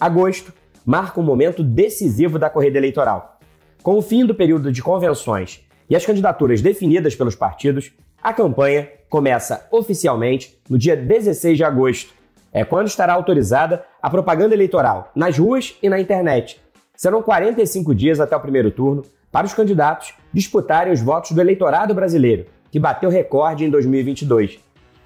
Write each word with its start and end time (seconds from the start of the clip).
Agosto 0.00 0.52
marca 0.86 1.18
um 1.18 1.24
momento 1.24 1.62
decisivo 1.64 2.38
da 2.38 2.48
corrida 2.48 2.78
eleitoral. 2.78 3.40
Com 3.82 3.98
o 3.98 4.02
fim 4.02 4.24
do 4.24 4.32
período 4.32 4.70
de 4.70 4.80
convenções 4.80 5.66
e 5.90 5.96
as 5.96 6.06
candidaturas 6.06 6.62
definidas 6.62 7.16
pelos 7.16 7.34
partidos, 7.34 7.92
a 8.22 8.32
campanha 8.32 8.88
começa 9.10 9.66
oficialmente 9.72 10.56
no 10.70 10.78
dia 10.78 10.96
16 10.96 11.56
de 11.56 11.64
agosto. 11.64 12.14
É 12.52 12.64
quando 12.64 12.86
estará 12.86 13.12
autorizada 13.12 13.84
a 14.00 14.08
propaganda 14.08 14.54
eleitoral 14.54 15.10
nas 15.16 15.36
ruas 15.36 15.76
e 15.82 15.88
na 15.88 16.00
internet. 16.00 16.60
Serão 16.94 17.20
45 17.20 17.92
dias 17.92 18.20
até 18.20 18.36
o 18.36 18.40
primeiro 18.40 18.70
turno 18.70 19.02
para 19.32 19.46
os 19.46 19.54
candidatos 19.54 20.14
disputarem 20.32 20.92
os 20.92 21.00
votos 21.00 21.32
do 21.32 21.40
eleitorado 21.40 21.92
brasileiro, 21.92 22.46
que 22.70 22.78
bateu 22.78 23.10
recorde 23.10 23.64
em 23.64 23.70
2022. 23.70 24.60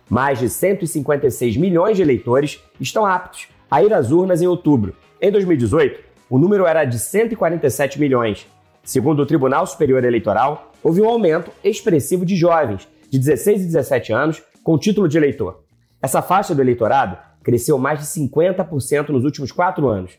Mais 0.09 0.39
de 0.39 0.51
156 0.51 1.57
milhões 1.57 1.97
de 1.97 2.03
eleitores 2.03 2.63
estão 2.79 3.07
aptos 3.07 3.49
a 3.73 3.83
ir 3.83 3.95
às 3.95 4.11
urnas 4.11 4.43
em 4.43 4.47
outubro. 4.47 4.95
Em 5.19 5.33
2018, 5.33 5.99
o 6.29 6.39
número 6.39 6.67
era 6.67 6.85
de 6.85 6.99
147 6.99 7.99
milhões. 7.99 8.47
Segundo 8.85 9.21
o 9.23 9.27
Tribunal 9.27 9.67
Superior 9.67 10.05
Eleitoral, 10.05 10.73
houve 10.83 11.01
um 11.01 11.09
aumento 11.09 11.51
expressivo 11.65 12.27
de 12.27 12.37
jovens 12.37 12.87
de 13.09 13.19
16 13.19 13.63
e 13.63 13.65
17 13.65 14.13
anos 14.13 14.43
com 14.63 14.77
título 14.77 15.09
de 15.09 15.17
eleitor. 15.17 15.63
Essa 16.03 16.21
faixa 16.21 16.55
do 16.55 16.61
eleitorado 16.61 17.17
cresceu 17.43 17.79
mais 17.79 17.99
de 17.99 18.05
50% 18.05 19.09
nos 19.09 19.25
últimos 19.25 19.51
quatro 19.51 19.89
anos. 19.89 20.19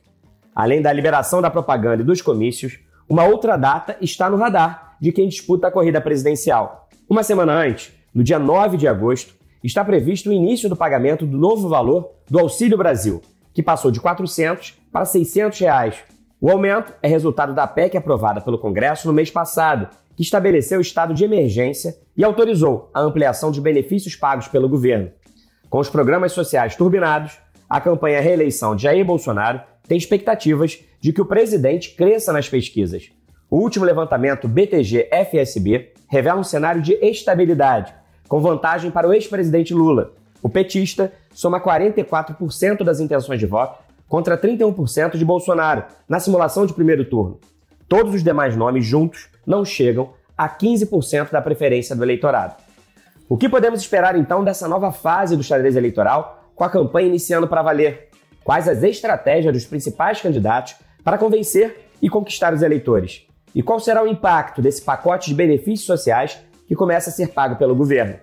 Além 0.56 0.82
da 0.82 0.92
liberação 0.92 1.40
da 1.40 1.52
propaganda 1.52 2.02
e 2.02 2.06
dos 2.06 2.24
comícios, 2.24 2.80
uma 3.08 3.26
outra 3.26 3.56
data 3.56 3.96
está 4.02 4.32
no 4.32 4.38
radar 4.38 4.98
de 5.00 5.12
quem 5.12 5.28
disputa 5.28 5.68
a 5.68 5.72
corrida 5.72 6.02
presidencial. 6.02 6.90
Uma 7.08 7.22
semana 7.22 7.54
antes, 7.54 7.94
no 8.16 8.24
dia 8.24 8.40
9 8.40 8.78
de 8.78 8.88
agosto, 8.88 9.36
está 9.64 9.86
previsto 9.86 10.32
o 10.32 10.34
início 10.34 10.68
do 10.68 10.76
pagamento 10.76 11.28
do 11.28 11.38
novo 11.38 11.70
valor 11.70 12.10
do 12.28 12.40
Auxílio 12.40 12.78
Brasil, 12.78 13.22
que 13.54 13.64
passou 13.64 13.92
de 13.92 14.00
400 14.00 14.78
para 14.92 15.06
600 15.06 15.60
reais. 15.60 15.98
O 16.42 16.50
aumento 16.50 16.94
é 17.02 17.08
resultado 17.08 17.54
da 17.54 17.66
PEC 17.66 17.96
aprovada 17.96 18.42
pelo 18.42 18.58
Congresso 18.58 19.08
no 19.08 19.14
mês 19.14 19.32
passado, 19.32 19.88
que 20.16 20.24
estabeleceu 20.24 20.80
o 20.80 20.82
estado 20.82 21.14
de 21.14 21.24
emergência 21.24 21.96
e 22.16 22.24
autorizou 22.24 22.90
a 22.94 23.02
ampliação 23.02 23.52
de 23.52 23.62
benefícios 23.62 24.16
pagos 24.16 24.48
pelo 24.48 24.70
governo. 24.70 25.12
Com 25.70 25.80
os 25.80 25.90
programas 25.90 26.34
sociais 26.34 26.76
turbinados, 26.76 27.40
a 27.70 27.82
campanha 27.82 28.22
reeleição 28.22 28.76
de 28.76 28.84
Jair 28.84 29.06
Bolsonaro 29.06 29.62
tem 29.88 29.98
expectativas 29.98 30.80
de 31.00 31.12
que 31.12 31.22
o 31.22 31.26
presidente 31.26 31.96
cresça 31.96 32.32
nas 32.32 32.48
pesquisas. 32.48 33.10
O 33.50 33.58
último 33.58 33.86
levantamento 33.86 34.48
BTG-FSB 34.48 35.94
revela 36.08 36.40
um 36.40 36.44
cenário 36.44 36.82
de 36.82 36.94
estabilidade, 36.94 37.94
com 38.28 38.42
vantagem 38.42 38.92
para 38.92 39.08
o 39.08 39.14
ex-presidente 39.14 39.74
Lula. 39.74 40.14
O 40.44 40.50
petista 40.50 41.14
soma 41.34 41.62
44% 41.62 42.84
das 42.84 43.00
intenções 43.00 43.40
de 43.40 43.46
voto 43.46 43.82
contra 44.10 44.38
31% 44.38 45.18
de 45.18 45.24
Bolsonaro 45.24 45.86
na 46.08 46.20
simulação 46.20 46.66
de 46.66 46.74
primeiro 46.74 47.06
turno. 47.06 47.40
Todos 47.88 48.14
os 48.14 48.24
demais 48.24 48.56
nomes 48.56 48.86
juntos 48.86 49.30
não 49.48 49.64
chegam 49.64 50.14
a 50.38 50.50
15% 50.50 51.32
da 51.32 51.42
preferência 51.42 51.96
do 51.96 52.04
eleitorado. 52.04 52.56
O 53.30 53.38
que 53.38 53.48
podemos 53.48 53.80
esperar 53.80 54.18
então 54.18 54.44
dessa 54.44 54.68
nova 54.68 54.92
fase 54.92 55.38
do 55.38 55.44
xadrez 55.44 55.78
eleitoral, 55.78 56.52
com 56.54 56.64
a 56.64 56.70
campanha 56.70 57.08
iniciando 57.08 57.48
para 57.48 57.62
valer? 57.62 58.10
Quais 58.44 58.68
as 58.68 58.84
estratégias 58.84 59.54
dos 59.54 59.66
principais 59.66 60.22
candidatos 60.22 60.76
para 61.04 61.18
convencer 61.18 61.90
e 62.02 62.10
conquistar 62.10 62.54
os 62.54 62.62
eleitores? 62.62 63.26
E 63.56 63.64
qual 63.64 63.80
será 63.80 64.04
o 64.04 64.08
impacto 64.08 64.62
desse 64.62 64.82
pacote 64.82 65.30
de 65.30 65.36
benefícios 65.36 65.86
sociais 65.86 66.40
que 66.68 66.76
começa 66.76 67.10
a 67.10 67.14
ser 67.14 67.30
pago 67.30 67.56
pelo 67.56 67.76
governo. 67.76 68.16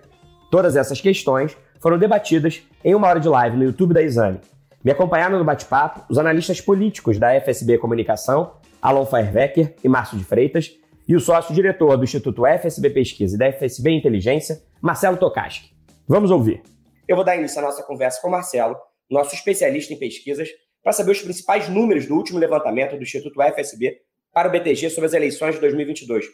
Todas 0.49 0.75
essas 0.75 0.99
questões 0.99 1.55
foram 1.81 1.97
debatidas 1.97 2.61
em 2.85 2.93
uma 2.93 3.07
hora 3.07 3.19
de 3.19 3.27
live 3.27 3.57
no 3.57 3.63
YouTube 3.63 3.93
da 3.93 4.03
Exame. 4.03 4.39
Me 4.83 4.91
acompanharam 4.91 5.37
no 5.37 5.43
bate-papo 5.43 6.05
os 6.09 6.17
analistas 6.17 6.61
políticos 6.61 7.17
da 7.17 7.39
FSB 7.41 7.79
Comunicação, 7.79 8.53
Alon 8.81 9.05
Feierwecker 9.05 9.75
e 9.83 9.89
Márcio 9.89 10.17
de 10.17 10.23
Freitas, 10.23 10.77
e 11.07 11.15
o 11.15 11.19
sócio-diretor 11.19 11.97
do 11.97 12.03
Instituto 12.03 12.45
FSB 12.45 12.91
Pesquisa 12.91 13.35
e 13.35 13.39
da 13.39 13.51
FSB 13.51 13.91
Inteligência, 13.91 14.61
Marcelo 14.79 15.17
Tokaski. 15.17 15.71
Vamos 16.07 16.31
ouvir. 16.31 16.61
Eu 17.07 17.15
vou 17.15 17.25
dar 17.25 17.35
início 17.35 17.59
à 17.59 17.61
nossa 17.61 17.83
conversa 17.83 18.21
com 18.21 18.27
o 18.27 18.31
Marcelo, 18.31 18.77
nosso 19.09 19.35
especialista 19.35 19.93
em 19.93 19.97
pesquisas, 19.97 20.49
para 20.83 20.93
saber 20.93 21.11
os 21.11 21.21
principais 21.21 21.67
números 21.67 22.05
do 22.05 22.15
último 22.15 22.39
levantamento 22.39 22.95
do 22.95 23.03
Instituto 23.03 23.41
FSB 23.41 23.97
para 24.33 24.47
o 24.47 24.51
BTG 24.51 24.89
sobre 24.89 25.07
as 25.07 25.13
eleições 25.13 25.55
de 25.55 25.61
2022. 25.61 26.25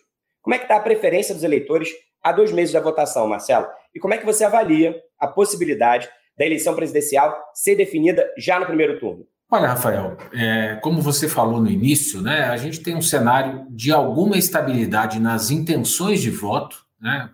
Como 0.42 0.54
é 0.54 0.58
que 0.58 0.66
está 0.66 0.76
a 0.76 0.82
preferência 0.82 1.34
dos 1.34 1.44
eleitores 1.44 1.90
há 2.24 2.32
dois 2.32 2.52
meses 2.52 2.74
da 2.74 2.80
votação, 2.80 3.28
Marcelo? 3.28 3.68
E 3.94 4.00
como 4.00 4.14
é 4.14 4.18
que 4.18 4.26
você 4.26 4.44
avalia 4.44 4.96
a 5.20 5.28
possibilidade 5.28 6.10
da 6.38 6.46
eleição 6.46 6.76
presidencial 6.76 7.36
ser 7.54 7.76
definida 7.76 8.28
já 8.38 8.60
no 8.60 8.66
primeiro 8.66 9.00
turno? 9.00 9.26
Olha, 9.50 9.70
Rafael, 9.70 10.18
é, 10.34 10.76
como 10.84 11.02
você 11.02 11.28
falou 11.30 11.62
no 11.62 11.70
início, 11.70 12.22
né, 12.22 12.44
a 12.50 12.58
gente 12.58 12.82
tem 12.82 12.96
um 12.96 13.02
cenário 13.02 13.66
de 13.70 13.94
alguma 13.94 14.38
estabilidade 14.38 15.20
nas 15.22 15.50
intenções 15.50 16.22
de 16.22 16.30
voto. 16.30 16.86
Né? 17.00 17.30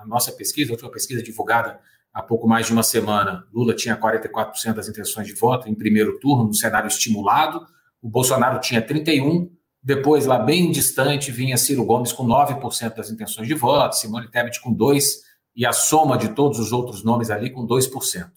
A 0.00 0.06
nossa 0.06 0.30
pesquisa, 0.30 0.70
a 0.70 0.74
última 0.74 0.90
pesquisa 0.90 1.20
divulgada 1.20 1.80
há 2.14 2.22
pouco 2.22 2.46
mais 2.46 2.66
de 2.66 2.72
uma 2.72 2.84
semana, 2.84 3.44
Lula 3.52 3.74
tinha 3.74 3.96
44% 3.96 4.74
das 4.74 4.88
intenções 4.88 5.26
de 5.26 5.34
voto 5.34 5.68
em 5.68 5.74
primeiro 5.74 6.20
turno, 6.20 6.44
no 6.44 6.54
cenário 6.54 6.86
estimulado, 6.86 7.66
o 8.00 8.08
Bolsonaro 8.08 8.60
tinha 8.60 8.80
31%, 8.80 9.50
depois, 9.82 10.26
lá 10.26 10.38
bem 10.38 10.70
distante, 10.70 11.32
vinha 11.32 11.56
Ciro 11.56 11.84
Gomes 11.84 12.12
com 12.12 12.24
9% 12.24 12.94
das 12.94 13.10
intenções 13.10 13.48
de 13.48 13.54
voto, 13.54 13.96
Simone 13.96 14.30
Tebet 14.30 14.60
com 14.60 14.72
2%, 14.72 15.02
e 15.56 15.66
a 15.66 15.72
soma 15.72 16.16
de 16.16 16.30
todos 16.30 16.58
os 16.58 16.72
outros 16.72 17.04
nomes 17.04 17.30
ali 17.30 17.50
com 17.50 17.66
2%. 17.66 17.90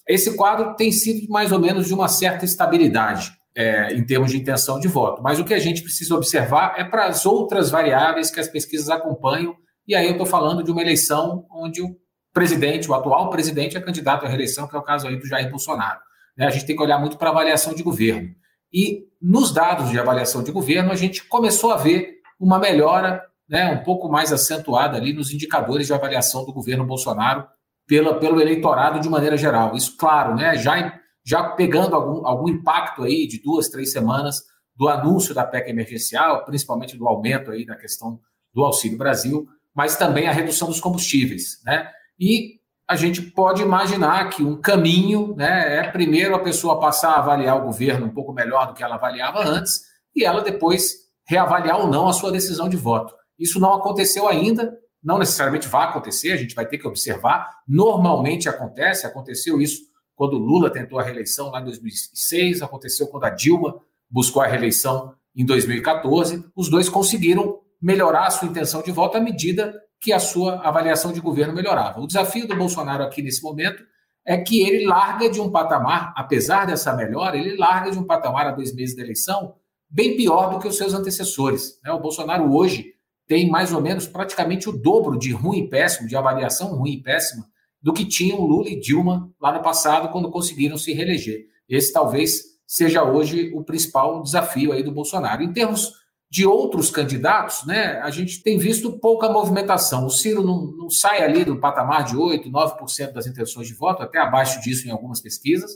Esse 0.07 0.35
quadro 0.35 0.75
tem 0.75 0.91
sido 0.91 1.29
mais 1.29 1.51
ou 1.51 1.59
menos 1.59 1.87
de 1.87 1.93
uma 1.93 2.07
certa 2.07 2.43
estabilidade 2.43 3.31
é, 3.55 3.93
em 3.93 4.03
termos 4.03 4.31
de 4.31 4.37
intenção 4.37 4.79
de 4.79 4.87
voto. 4.87 5.21
Mas 5.21 5.39
o 5.39 5.45
que 5.45 5.53
a 5.53 5.59
gente 5.59 5.81
precisa 5.81 6.15
observar 6.15 6.73
é 6.77 6.83
para 6.83 7.05
as 7.05 7.25
outras 7.25 7.69
variáveis 7.69 8.31
que 8.31 8.39
as 8.39 8.47
pesquisas 8.47 8.89
acompanham, 8.89 9.55
e 9.87 9.95
aí 9.95 10.07
eu 10.07 10.13
estou 10.13 10.25
falando 10.25 10.63
de 10.63 10.71
uma 10.71 10.81
eleição 10.81 11.45
onde 11.51 11.81
o 11.81 11.95
presidente, 12.33 12.89
o 12.89 12.93
atual 12.93 13.29
presidente, 13.29 13.77
é 13.77 13.81
candidato 13.81 14.25
à 14.25 14.27
reeleição, 14.27 14.67
que 14.67 14.75
é 14.75 14.79
o 14.79 14.83
caso 14.83 15.07
aí 15.07 15.15
do 15.15 15.27
Jair 15.27 15.49
Bolsonaro. 15.49 15.99
Né? 16.35 16.47
A 16.47 16.49
gente 16.49 16.65
tem 16.65 16.75
que 16.75 16.81
olhar 16.81 16.99
muito 16.99 17.17
para 17.17 17.29
a 17.29 17.31
avaliação 17.31 17.73
de 17.73 17.83
governo. 17.83 18.29
E 18.75 19.07
nos 19.21 19.53
dados 19.53 19.89
de 19.89 19.97
avaliação 19.97 20.43
de 20.43 20.51
governo, 20.51 20.91
a 20.91 20.95
gente 20.95 21.23
começou 21.23 21.71
a 21.71 21.77
ver 21.77 22.17
uma 22.37 22.59
melhora 22.59 23.23
né, 23.47 23.71
um 23.71 23.81
pouco 23.85 24.09
mais 24.09 24.33
acentuada 24.33 24.97
ali 24.97 25.13
nos 25.13 25.31
indicadores 25.31 25.87
de 25.87 25.93
avaliação 25.93 26.43
do 26.43 26.51
governo 26.51 26.85
Bolsonaro 26.85 27.47
pela, 27.87 28.19
pelo 28.19 28.41
eleitorado 28.41 28.99
de 28.99 29.07
maneira 29.07 29.37
geral. 29.37 29.77
Isso, 29.77 29.95
claro, 29.95 30.35
né, 30.35 30.57
já, 30.57 30.99
já 31.23 31.51
pegando 31.51 31.95
algum, 31.95 32.27
algum 32.27 32.49
impacto 32.49 33.03
aí 33.03 33.25
de 33.25 33.41
duas, 33.41 33.69
três 33.69 33.93
semanas 33.93 34.43
do 34.75 34.89
anúncio 34.89 35.33
da 35.33 35.45
PEC 35.45 35.69
emergencial, 35.69 36.43
principalmente 36.43 36.97
do 36.97 37.07
aumento 37.07 37.51
aí 37.51 37.65
da 37.65 37.77
questão 37.77 38.19
do 38.53 38.61
Auxílio 38.61 38.97
Brasil, 38.97 39.47
mas 39.73 39.95
também 39.95 40.27
a 40.27 40.33
redução 40.33 40.67
dos 40.67 40.81
combustíveis. 40.81 41.61
Né? 41.63 41.89
E 42.19 42.59
a 42.87 42.95
gente 42.95 43.21
pode 43.21 43.61
imaginar 43.61 44.29
que 44.29 44.43
um 44.43 44.55
caminho 44.55 45.35
né, 45.35 45.77
é 45.77 45.91
primeiro 45.91 46.35
a 46.35 46.39
pessoa 46.39 46.79
passar 46.79 47.11
a 47.11 47.19
avaliar 47.19 47.57
o 47.57 47.65
governo 47.65 48.05
um 48.05 48.13
pouco 48.13 48.31
melhor 48.31 48.67
do 48.67 48.73
que 48.73 48.83
ela 48.83 48.95
avaliava 48.95 49.43
antes 49.43 49.81
e 50.15 50.23
ela 50.23 50.41
depois 50.41 51.05
reavaliar 51.27 51.79
ou 51.79 51.87
não 51.87 52.07
a 52.07 52.13
sua 52.13 52.31
decisão 52.31 52.69
de 52.69 52.77
voto. 52.77 53.13
Isso 53.39 53.59
não 53.59 53.73
aconteceu 53.73 54.27
ainda, 54.27 54.77
não 55.03 55.17
necessariamente 55.17 55.67
vai 55.67 55.87
acontecer, 55.87 56.31
a 56.31 56.37
gente 56.37 56.53
vai 56.53 56.67
ter 56.67 56.77
que 56.77 56.87
observar. 56.87 57.49
Normalmente 57.67 58.47
acontece, 58.47 59.05
aconteceu 59.05 59.59
isso 59.59 59.81
quando 60.15 60.37
Lula 60.37 60.69
tentou 60.69 60.99
a 60.99 61.03
reeleição 61.03 61.49
lá 61.49 61.59
em 61.59 61.65
2006, 61.65 62.61
aconteceu 62.61 63.07
quando 63.07 63.25
a 63.25 63.29
Dilma 63.29 63.81
buscou 64.09 64.41
a 64.41 64.47
reeleição 64.47 65.13
em 65.35 65.43
2014. 65.43 66.45
Os 66.55 66.69
dois 66.69 66.87
conseguiram 66.87 67.59
melhorar 67.81 68.27
a 68.27 68.31
sua 68.31 68.47
intenção 68.47 68.81
de 68.81 68.91
voto 68.91 69.17
à 69.17 69.19
medida 69.19 69.73
que 70.05 70.13
a 70.13 70.19
sua 70.19 70.59
avaliação 70.61 71.11
de 71.11 71.19
governo 71.19 71.51
melhorava. 71.51 71.99
O 71.99 72.05
desafio 72.05 72.47
do 72.47 72.55
Bolsonaro 72.55 73.03
aqui 73.03 73.23
nesse 73.23 73.41
momento 73.41 73.83
é 74.23 74.37
que 74.37 74.61
ele 74.61 74.85
larga 74.85 75.27
de 75.27 75.41
um 75.41 75.49
patamar, 75.49 76.13
apesar 76.15 76.65
dessa 76.65 76.95
melhora, 76.95 77.35
ele 77.35 77.57
larga 77.57 77.89
de 77.89 77.97
um 77.97 78.03
patamar 78.03 78.45
a 78.45 78.51
dois 78.51 78.71
meses 78.71 78.95
da 78.95 79.01
eleição 79.01 79.55
bem 79.89 80.15
pior 80.15 80.53
do 80.53 80.59
que 80.59 80.67
os 80.67 80.77
seus 80.77 80.93
antecessores. 80.93 81.79
Né? 81.83 81.91
O 81.91 81.99
Bolsonaro 81.99 82.53
hoje 82.53 82.93
tem 83.27 83.49
mais 83.49 83.73
ou 83.73 83.81
menos 83.81 84.05
praticamente 84.05 84.69
o 84.69 84.71
dobro 84.71 85.17
de 85.17 85.31
ruim 85.31 85.61
e 85.61 85.69
péssimo, 85.69 86.07
de 86.07 86.15
avaliação 86.15 86.75
ruim 86.75 86.91
e 86.91 87.01
péssima, 87.01 87.43
do 87.81 87.91
que 87.91 88.05
tinham 88.05 88.41
Lula 88.41 88.69
e 88.69 88.79
Dilma 88.79 89.33
lá 89.41 89.53
no 89.53 89.63
passado, 89.63 90.09
quando 90.09 90.29
conseguiram 90.29 90.77
se 90.77 90.93
reeleger. 90.93 91.47
Esse 91.67 91.91
talvez 91.91 92.43
seja 92.67 93.03
hoje 93.03 93.51
o 93.55 93.63
principal 93.63 94.21
desafio 94.21 94.71
aí 94.71 94.83
do 94.83 94.91
Bolsonaro. 94.91 95.41
Em 95.41 95.51
termos 95.51 95.93
de 96.35 96.45
outros 96.45 96.89
candidatos, 96.89 97.65
né, 97.65 97.97
a 98.03 98.11
gente 98.11 98.43
tem 98.43 98.57
visto 98.57 98.99
pouca 98.99 99.29
movimentação. 99.29 100.05
O 100.05 100.09
Ciro 100.09 100.43
não, 100.43 100.65
não 100.65 100.89
sai 100.89 101.23
ali 101.23 101.45
do 101.45 101.61
patamar 101.61 102.03
de 102.03 102.13
8%, 102.13 102.51
9% 102.51 103.13
das 103.13 103.25
intenções 103.25 103.69
de 103.69 103.73
voto, 103.73 104.03
até 104.03 104.19
abaixo 104.19 104.61
disso 104.61 104.85
em 104.85 104.91
algumas 104.91 105.21
pesquisas. 105.21 105.71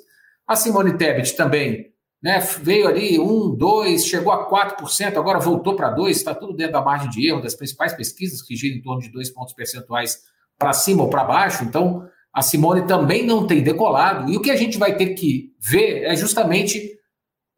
A 0.45 0.57
Simone 0.57 0.97
Tebet 0.97 1.33
também 1.37 1.93
né, 2.21 2.39
veio 2.61 2.89
ali 2.89 3.17
1, 3.17 3.55
2, 3.55 4.05
chegou 4.05 4.33
a 4.33 4.49
4%, 4.49 5.15
agora 5.15 5.39
voltou 5.39 5.77
para 5.77 5.95
2%, 5.95 6.09
está 6.09 6.35
tudo 6.35 6.53
dentro 6.53 6.73
da 6.73 6.81
margem 6.81 7.09
de 7.09 7.25
erro 7.25 7.41
das 7.41 7.55
principais 7.55 7.93
pesquisas, 7.93 8.41
que 8.41 8.53
giram 8.53 8.79
em 8.79 8.81
torno 8.81 9.01
de 9.01 9.09
2 9.13 9.29
pontos 9.29 9.53
percentuais 9.53 10.17
para 10.57 10.73
cima 10.73 11.03
ou 11.03 11.09
para 11.09 11.23
baixo. 11.23 11.63
Então, 11.63 12.05
a 12.33 12.41
Simone 12.41 12.85
também 12.85 13.25
não 13.25 13.47
tem 13.47 13.63
decolado. 13.63 14.29
E 14.29 14.35
o 14.35 14.41
que 14.41 14.51
a 14.51 14.57
gente 14.57 14.77
vai 14.77 14.97
ter 14.97 15.13
que 15.13 15.53
ver 15.57 16.03
é 16.03 16.17
justamente 16.17 16.88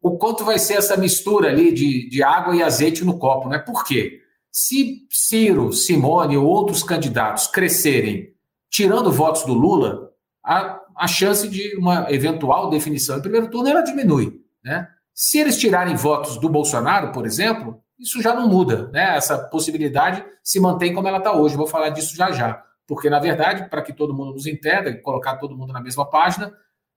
o 0.02 0.18
quanto 0.18 0.44
vai 0.44 0.58
ser 0.58 0.74
essa 0.74 0.96
mistura 0.96 1.48
ali 1.48 1.72
de, 1.72 2.08
de 2.08 2.22
água 2.22 2.56
e 2.56 2.62
azeite 2.62 3.04
no 3.04 3.18
copo, 3.18 3.48
né? 3.48 3.58
Por 3.58 3.84
quê? 3.84 4.20
Se 4.50 5.06
Ciro, 5.08 5.72
Simone 5.72 6.36
ou 6.36 6.44
outros 6.44 6.82
candidatos 6.82 7.46
crescerem 7.46 8.32
tirando 8.68 9.12
votos 9.12 9.44
do 9.44 9.54
Lula, 9.54 10.10
a, 10.44 10.80
a 10.96 11.06
chance 11.06 11.48
de 11.48 11.76
uma 11.76 12.10
eventual 12.10 12.68
definição 12.68 13.18
em 13.18 13.22
primeiro 13.22 13.48
turno 13.48 13.68
ela 13.68 13.82
diminui, 13.82 14.40
né? 14.64 14.88
Se 15.14 15.38
eles 15.38 15.58
tirarem 15.58 15.94
votos 15.94 16.38
do 16.38 16.48
Bolsonaro, 16.48 17.12
por 17.12 17.26
exemplo, 17.26 17.80
isso 17.98 18.20
já 18.20 18.34
não 18.34 18.48
muda, 18.48 18.88
né? 18.88 19.16
Essa 19.16 19.38
possibilidade 19.38 20.24
se 20.42 20.58
mantém 20.58 20.92
como 20.92 21.06
ela 21.06 21.18
está 21.18 21.32
hoje. 21.32 21.56
Vou 21.56 21.66
falar 21.66 21.90
disso 21.90 22.16
já 22.16 22.32
já. 22.32 22.62
Porque, 22.86 23.08
na 23.08 23.20
verdade, 23.20 23.68
para 23.70 23.82
que 23.82 23.92
todo 23.92 24.14
mundo 24.14 24.32
nos 24.32 24.46
entenda 24.46 24.90
e 24.90 25.00
colocar 25.00 25.36
todo 25.36 25.56
mundo 25.56 25.72
na 25.72 25.80
mesma 25.80 26.08
página, 26.08 26.52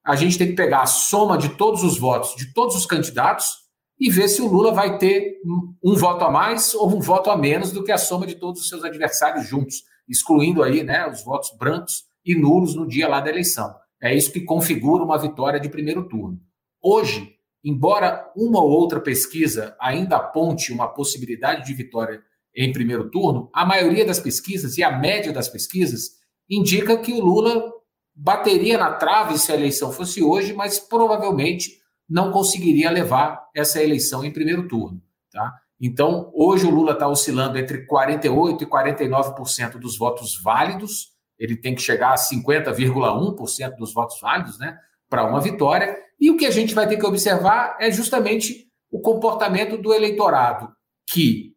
a 0.05 0.15
gente 0.15 0.37
tem 0.37 0.47
que 0.47 0.53
pegar 0.53 0.81
a 0.81 0.85
soma 0.85 1.37
de 1.37 1.49
todos 1.49 1.83
os 1.83 1.97
votos 1.97 2.35
de 2.35 2.53
todos 2.53 2.75
os 2.75 2.85
candidatos 2.85 3.65
e 3.99 4.09
ver 4.09 4.27
se 4.27 4.41
o 4.41 4.47
Lula 4.47 4.71
vai 4.71 4.97
ter 4.97 5.37
um 5.83 5.95
voto 5.95 6.25
a 6.25 6.31
mais 6.31 6.73
ou 6.73 6.89
um 6.89 6.99
voto 6.99 7.29
a 7.29 7.37
menos 7.37 7.71
do 7.71 7.83
que 7.83 7.91
a 7.91 7.97
soma 7.97 8.27
de 8.27 8.35
todos 8.35 8.61
os 8.61 8.69
seus 8.69 8.83
adversários 8.83 9.47
juntos, 9.47 9.83
excluindo 10.07 10.61
aí 10.61 10.83
né, 10.83 11.07
os 11.09 11.23
votos 11.23 11.49
brancos 11.57 12.03
e 12.25 12.35
nulos 12.35 12.75
no 12.75 12.87
dia 12.87 13.07
lá 13.07 13.21
da 13.21 13.29
eleição. 13.29 13.73
É 14.01 14.13
isso 14.13 14.31
que 14.31 14.41
configura 14.41 15.03
uma 15.03 15.17
vitória 15.17 15.59
de 15.59 15.69
primeiro 15.69 16.07
turno. 16.09 16.39
Hoje, 16.83 17.35
embora 17.63 18.31
uma 18.35 18.61
ou 18.61 18.69
outra 18.69 18.99
pesquisa 18.99 19.75
ainda 19.79 20.17
aponte 20.17 20.73
uma 20.73 20.87
possibilidade 20.87 21.65
de 21.65 21.73
vitória 21.73 22.21
em 22.55 22.71
primeiro 22.71 23.09
turno, 23.09 23.49
a 23.53 23.65
maioria 23.65 24.05
das 24.05 24.19
pesquisas 24.19 24.77
e 24.77 24.83
a 24.83 24.97
média 24.97 25.31
das 25.31 25.47
pesquisas 25.47 26.11
indica 26.49 26.97
que 26.97 27.13
o 27.13 27.23
Lula 27.23 27.71
bateria 28.15 28.77
na 28.77 28.93
trave 28.93 29.37
se 29.37 29.51
a 29.51 29.55
eleição 29.55 29.91
fosse 29.91 30.23
hoje, 30.23 30.53
mas 30.53 30.79
provavelmente 30.79 31.81
não 32.09 32.31
conseguiria 32.31 32.89
levar 32.89 33.49
essa 33.53 33.83
eleição 33.83 34.23
em 34.23 34.31
primeiro 34.31 34.67
turno. 34.67 35.01
Tá? 35.31 35.53
Então, 35.81 36.31
hoje 36.33 36.65
o 36.65 36.69
Lula 36.69 36.93
está 36.93 37.07
oscilando 37.07 37.57
entre 37.57 37.85
48% 37.85 38.61
e 38.61 38.65
49% 38.65 39.77
dos 39.77 39.97
votos 39.97 40.39
válidos, 40.41 41.13
ele 41.37 41.57
tem 41.57 41.75
que 41.75 41.81
chegar 41.81 42.13
a 42.13 42.15
50,1% 42.15 43.75
dos 43.75 43.93
votos 43.93 44.19
válidos 44.21 44.57
né, 44.57 44.77
para 45.09 45.27
uma 45.27 45.41
vitória, 45.41 45.97
e 46.19 46.31
o 46.31 46.37
que 46.37 46.45
a 46.45 46.51
gente 46.51 46.73
vai 46.73 46.87
ter 46.87 46.95
que 46.95 47.05
observar 47.05 47.75
é 47.79 47.91
justamente 47.91 48.71
o 48.89 49.01
comportamento 49.01 49.77
do 49.77 49.93
eleitorado 49.93 50.73
que 51.09 51.53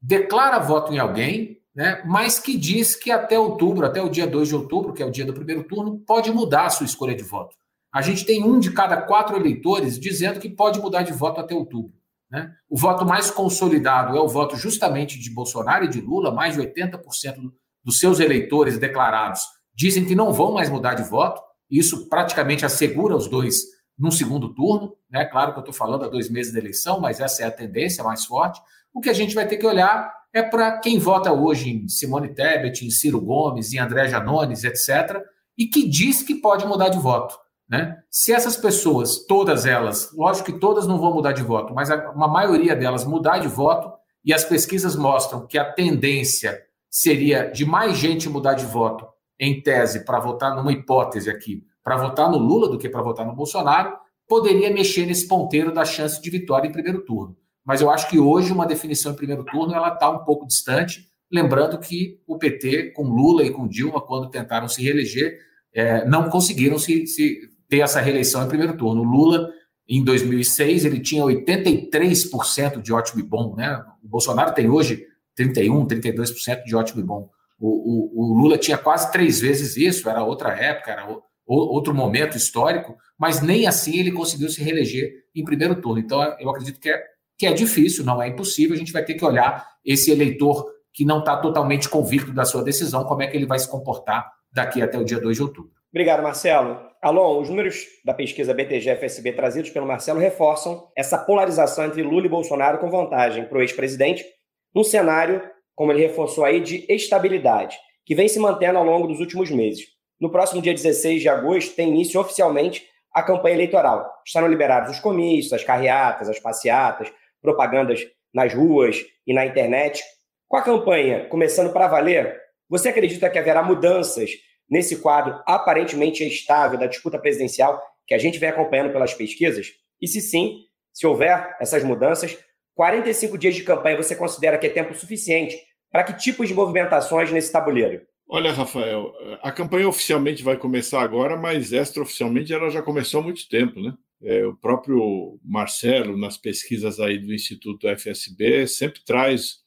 declara 0.00 0.58
voto 0.58 0.92
em 0.92 0.98
alguém, 0.98 1.61
né, 1.74 2.02
mas 2.04 2.38
que 2.38 2.56
diz 2.56 2.94
que 2.94 3.10
até 3.10 3.38
outubro, 3.38 3.86
até 3.86 4.02
o 4.02 4.08
dia 4.08 4.26
2 4.26 4.48
de 4.48 4.54
outubro, 4.54 4.92
que 4.92 5.02
é 5.02 5.06
o 5.06 5.10
dia 5.10 5.24
do 5.24 5.32
primeiro 5.32 5.64
turno, 5.64 5.98
pode 6.06 6.30
mudar 6.30 6.66
a 6.66 6.70
sua 6.70 6.86
escolha 6.86 7.14
de 7.14 7.22
voto. 7.22 7.56
A 7.92 8.02
gente 8.02 8.24
tem 8.24 8.42
um 8.42 8.58
de 8.58 8.72
cada 8.72 8.96
quatro 8.96 9.36
eleitores 9.36 9.98
dizendo 9.98 10.40
que 10.40 10.48
pode 10.48 10.80
mudar 10.80 11.02
de 11.02 11.12
voto 11.12 11.40
até 11.40 11.54
outubro. 11.54 11.92
Né? 12.30 12.50
O 12.68 12.78
voto 12.78 13.04
mais 13.04 13.30
consolidado 13.30 14.16
é 14.16 14.20
o 14.20 14.28
voto 14.28 14.56
justamente 14.56 15.18
de 15.18 15.30
Bolsonaro 15.30 15.84
e 15.84 15.88
de 15.88 16.00
Lula, 16.00 16.30
mais 16.30 16.54
de 16.54 16.60
80% 16.60 17.52
dos 17.84 17.98
seus 17.98 18.20
eleitores 18.20 18.78
declarados 18.78 19.42
dizem 19.74 20.04
que 20.04 20.14
não 20.14 20.32
vão 20.32 20.52
mais 20.52 20.68
mudar 20.68 20.94
de 20.94 21.02
voto, 21.02 21.42
e 21.70 21.78
isso 21.78 22.08
praticamente 22.08 22.64
assegura 22.64 23.16
os 23.16 23.28
dois 23.28 23.62
num 23.98 24.10
segundo 24.10 24.54
turno. 24.54 24.94
Né? 25.10 25.24
Claro 25.24 25.52
que 25.52 25.58
eu 25.58 25.62
estou 25.62 25.74
falando 25.74 26.04
há 26.04 26.08
dois 26.08 26.28
meses 26.28 26.52
da 26.52 26.58
eleição, 26.58 27.00
mas 27.00 27.20
essa 27.20 27.42
é 27.42 27.46
a 27.46 27.50
tendência 27.50 28.04
mais 28.04 28.24
forte. 28.24 28.60
O 28.92 29.00
que 29.00 29.08
a 29.08 29.14
gente 29.14 29.34
vai 29.34 29.46
ter 29.46 29.56
que 29.56 29.66
olhar 29.66 30.12
é 30.32 30.42
para 30.42 30.78
quem 30.78 30.98
vota 30.98 31.32
hoje 31.32 31.70
em 31.70 31.88
Simone 31.88 32.34
Tebet, 32.34 32.86
em 32.86 32.90
Ciro 32.90 33.20
Gomes, 33.20 33.72
em 33.72 33.78
André 33.78 34.08
Janones, 34.08 34.64
etc., 34.64 35.20
e 35.58 35.66
que 35.66 35.86
diz 35.86 36.22
que 36.22 36.36
pode 36.36 36.66
mudar 36.66 36.88
de 36.88 36.98
voto. 36.98 37.38
Né? 37.68 37.98
Se 38.10 38.32
essas 38.32 38.56
pessoas, 38.56 39.26
todas 39.26 39.66
elas, 39.66 40.10
lógico 40.14 40.52
que 40.52 40.58
todas 40.58 40.86
não 40.86 40.98
vão 40.98 41.12
mudar 41.12 41.32
de 41.32 41.42
voto, 41.42 41.74
mas 41.74 41.90
uma 42.14 42.28
maioria 42.28 42.74
delas 42.74 43.04
mudar 43.04 43.38
de 43.38 43.48
voto, 43.48 43.92
e 44.24 44.32
as 44.32 44.44
pesquisas 44.44 44.96
mostram 44.96 45.46
que 45.46 45.58
a 45.58 45.70
tendência 45.70 46.58
seria 46.88 47.50
de 47.50 47.66
mais 47.66 47.98
gente 47.98 48.28
mudar 48.28 48.54
de 48.54 48.64
voto, 48.64 49.06
em 49.38 49.60
tese, 49.60 50.04
para 50.04 50.20
votar 50.20 50.54
numa 50.54 50.72
hipótese 50.72 51.28
aqui, 51.28 51.64
para 51.82 51.96
votar 51.96 52.30
no 52.30 52.38
Lula 52.38 52.68
do 52.68 52.78
que 52.78 52.88
para 52.88 53.02
votar 53.02 53.26
no 53.26 53.34
Bolsonaro, 53.34 53.96
poderia 54.28 54.72
mexer 54.72 55.04
nesse 55.04 55.26
ponteiro 55.26 55.72
da 55.74 55.84
chance 55.84 56.22
de 56.22 56.30
vitória 56.30 56.68
em 56.68 56.72
primeiro 56.72 57.04
turno 57.04 57.36
mas 57.64 57.80
eu 57.80 57.90
acho 57.90 58.08
que 58.08 58.18
hoje 58.18 58.52
uma 58.52 58.66
definição 58.66 59.12
em 59.12 59.16
primeiro 59.16 59.44
turno 59.44 59.74
ela 59.74 59.92
está 59.92 60.10
um 60.10 60.24
pouco 60.24 60.46
distante. 60.46 61.08
Lembrando 61.30 61.78
que 61.78 62.20
o 62.26 62.36
PT, 62.36 62.90
com 62.90 63.04
Lula 63.04 63.44
e 63.44 63.50
com 63.50 63.68
Dilma, 63.68 64.00
quando 64.00 64.30
tentaram 64.30 64.68
se 64.68 64.82
reeleger, 64.82 65.38
é, 65.72 66.04
não 66.04 66.28
conseguiram 66.28 66.78
se, 66.78 67.06
se, 67.06 67.40
ter 67.68 67.78
essa 67.78 68.00
reeleição 68.00 68.44
em 68.44 68.48
primeiro 68.48 68.76
turno. 68.76 69.02
O 69.02 69.04
Lula, 69.04 69.48
em 69.88 70.04
2006, 70.04 70.84
ele 70.84 71.00
tinha 71.00 71.24
83% 71.24 72.82
de 72.82 72.92
ótimo 72.92 73.20
e 73.20 73.22
bom. 73.22 73.54
Né? 73.56 73.82
O 74.02 74.08
Bolsonaro 74.08 74.52
tem 74.52 74.68
hoje 74.68 75.06
31%, 75.38 75.86
32% 75.88 76.64
de 76.64 76.76
ótimo 76.76 77.00
e 77.00 77.04
bom. 77.04 77.30
O, 77.58 77.68
o, 77.68 78.32
o, 78.32 78.34
Lula 78.34 78.58
tinha 78.58 78.76
quase 78.76 79.10
três 79.12 79.40
vezes 79.40 79.76
isso, 79.76 80.08
era 80.08 80.24
outra 80.24 80.50
época, 80.50 80.90
era 80.90 81.10
o, 81.10 81.22
outro 81.46 81.94
momento 81.94 82.36
histórico, 82.36 82.96
mas 83.16 83.40
nem 83.40 83.66
assim 83.66 83.98
ele 83.98 84.10
conseguiu 84.10 84.48
se 84.48 84.62
reeleger 84.62 85.10
em 85.34 85.44
primeiro 85.44 85.80
turno. 85.80 86.00
Então, 86.00 86.20
eu 86.40 86.50
acredito 86.50 86.80
que 86.80 86.90
é 86.90 87.11
que 87.42 87.46
é 87.48 87.52
difícil, 87.52 88.04
não 88.04 88.22
é 88.22 88.28
impossível, 88.28 88.76
a 88.76 88.78
gente 88.78 88.92
vai 88.92 89.04
ter 89.04 89.14
que 89.14 89.24
olhar 89.24 89.66
esse 89.84 90.12
eleitor 90.12 90.64
que 90.94 91.04
não 91.04 91.18
está 91.18 91.36
totalmente 91.36 91.88
convicto 91.88 92.32
da 92.32 92.44
sua 92.44 92.62
decisão, 92.62 93.02
como 93.02 93.20
é 93.20 93.26
que 93.26 93.36
ele 93.36 93.46
vai 93.46 93.58
se 93.58 93.68
comportar 93.68 94.30
daqui 94.54 94.80
até 94.80 94.96
o 94.96 95.04
dia 95.04 95.18
2 95.18 95.38
de 95.38 95.42
outubro. 95.42 95.72
Obrigado, 95.90 96.22
Marcelo. 96.22 96.78
Alon, 97.02 97.40
os 97.40 97.48
números 97.48 97.84
da 98.04 98.14
pesquisa 98.14 98.54
BTG-FSB 98.54 99.32
trazidos 99.32 99.70
pelo 99.70 99.88
Marcelo 99.88 100.20
reforçam 100.20 100.86
essa 100.96 101.18
polarização 101.18 101.86
entre 101.86 102.00
Lula 102.04 102.26
e 102.26 102.28
Bolsonaro 102.28 102.78
com 102.78 102.88
vantagem 102.88 103.44
para 103.46 103.58
o 103.58 103.60
ex-presidente, 103.60 104.24
num 104.72 104.84
cenário, 104.84 105.42
como 105.74 105.90
ele 105.90 106.06
reforçou 106.06 106.44
aí, 106.44 106.60
de 106.60 106.86
estabilidade, 106.88 107.76
que 108.06 108.14
vem 108.14 108.28
se 108.28 108.38
mantendo 108.38 108.78
ao 108.78 108.84
longo 108.84 109.08
dos 109.08 109.18
últimos 109.18 109.50
meses. 109.50 109.86
No 110.20 110.30
próximo 110.30 110.62
dia 110.62 110.72
16 110.72 111.20
de 111.20 111.28
agosto 111.28 111.74
tem 111.74 111.88
início 111.88 112.20
oficialmente 112.20 112.84
a 113.12 113.20
campanha 113.20 113.56
eleitoral. 113.56 114.08
Estarão 114.24 114.46
liberados 114.46 114.92
os 114.92 115.00
comícios, 115.00 115.52
as 115.52 115.64
carreatas, 115.64 116.28
as 116.28 116.38
passeatas, 116.38 117.12
propagandas 117.42 118.00
nas 118.32 118.54
ruas 118.54 119.04
e 119.26 119.34
na 119.34 119.44
internet. 119.44 120.02
Com 120.48 120.56
a 120.56 120.62
campanha 120.62 121.26
começando 121.28 121.72
para 121.72 121.88
valer, 121.88 122.40
você 122.68 122.88
acredita 122.88 123.28
que 123.28 123.38
haverá 123.38 123.62
mudanças 123.62 124.30
nesse 124.70 124.96
quadro 125.00 125.42
aparentemente 125.46 126.26
estável 126.26 126.78
da 126.78 126.86
disputa 126.86 127.18
presidencial 127.18 127.82
que 128.06 128.14
a 128.14 128.18
gente 128.18 128.38
vem 128.38 128.48
acompanhando 128.48 128.92
pelas 128.92 129.12
pesquisas? 129.12 129.68
E 130.00 130.08
se 130.08 130.20
sim, 130.20 130.60
se 130.92 131.06
houver 131.06 131.56
essas 131.60 131.84
mudanças, 131.84 132.38
45 132.74 133.36
dias 133.36 133.54
de 133.54 133.62
campanha 133.62 133.96
você 133.96 134.16
considera 134.16 134.56
que 134.56 134.66
é 134.66 134.70
tempo 134.70 134.94
suficiente 134.94 135.58
para 135.90 136.04
que 136.04 136.14
tipos 136.14 136.48
de 136.48 136.54
movimentações 136.54 137.30
nesse 137.30 137.52
tabuleiro? 137.52 138.00
Olha, 138.26 138.50
Rafael, 138.50 139.12
a 139.42 139.52
campanha 139.52 139.88
oficialmente 139.88 140.42
vai 140.42 140.56
começar 140.56 141.02
agora, 141.02 141.36
mas 141.36 141.72
extraoficialmente 141.72 142.52
ela 142.52 142.70
já 142.70 142.80
começou 142.80 143.20
há 143.20 143.22
muito 143.22 143.46
tempo, 143.46 143.78
né? 143.78 143.92
É, 144.22 144.46
o 144.46 144.56
próprio 144.56 145.38
Marcelo, 145.44 146.16
nas 146.16 146.36
pesquisas 146.36 147.00
aí 147.00 147.18
do 147.18 147.34
Instituto 147.34 147.88
FSB, 147.88 148.66
sempre 148.66 149.02
traz 149.04 149.60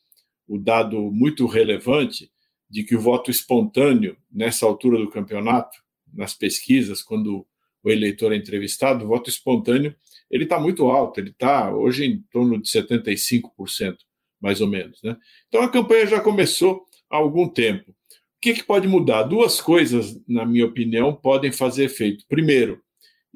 o 0.48 0.58
dado 0.58 1.12
muito 1.12 1.46
relevante 1.46 2.32
de 2.70 2.84
que 2.84 2.96
o 2.96 3.02
voto 3.02 3.30
espontâneo, 3.30 4.18
nessa 4.32 4.66
altura 4.66 4.98
do 4.98 5.10
campeonato, 5.10 5.78
nas 6.14 6.34
pesquisas, 6.34 7.04
quando 7.04 7.46
o 7.84 7.90
eleitor 7.90 8.34
é 8.34 8.36
entrevistado, 8.36 9.06
o 9.06 9.08
voto 9.08 9.30
espontâneo 9.30 9.96
ele 10.30 10.44
está 10.46 10.60
muito 10.60 10.90
alto, 10.90 11.20
ele 11.20 11.30
está 11.30 11.74
hoje 11.74 12.06
em 12.06 12.18
torno 12.32 12.60
de 12.60 12.68
75%, 12.70 13.98
mais 14.42 14.60
ou 14.60 14.68
menos. 14.68 15.02
Né? 15.04 15.16
Então 15.48 15.62
a 15.62 15.70
campanha 15.70 16.08
já 16.08 16.20
começou 16.20 16.86
há 17.10 17.18
algum 17.18 17.48
tempo. 17.48 17.92
O 17.92 17.96
que, 18.42 18.54
que 18.54 18.64
pode 18.64 18.88
mudar? 18.88 19.24
Duas 19.24 19.62
coisas, 19.62 20.20
na 20.28 20.46
minha 20.46 20.66
opinião, 20.66 21.14
podem 21.14 21.52
fazer 21.52 21.86
efeito. 21.86 22.26
Primeiro, 22.28 22.82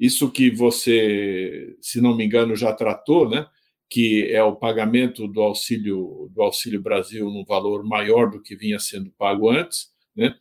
isso 0.00 0.30
que 0.30 0.50
você, 0.50 1.76
se 1.80 2.00
não 2.00 2.16
me 2.16 2.24
engano, 2.24 2.56
já 2.56 2.72
tratou, 2.72 3.28
né? 3.28 3.46
que 3.90 4.30
é 4.30 4.42
o 4.42 4.54
pagamento 4.54 5.26
do 5.26 5.42
auxílio 5.42 6.30
do 6.32 6.40
auxílio 6.40 6.80
Brasil 6.80 7.28
num 7.28 7.44
valor 7.44 7.84
maior 7.84 8.30
do 8.30 8.40
que 8.40 8.54
vinha 8.54 8.78
sendo 8.78 9.10
pago 9.18 9.50
antes, 9.50 9.88
né? 10.16 10.32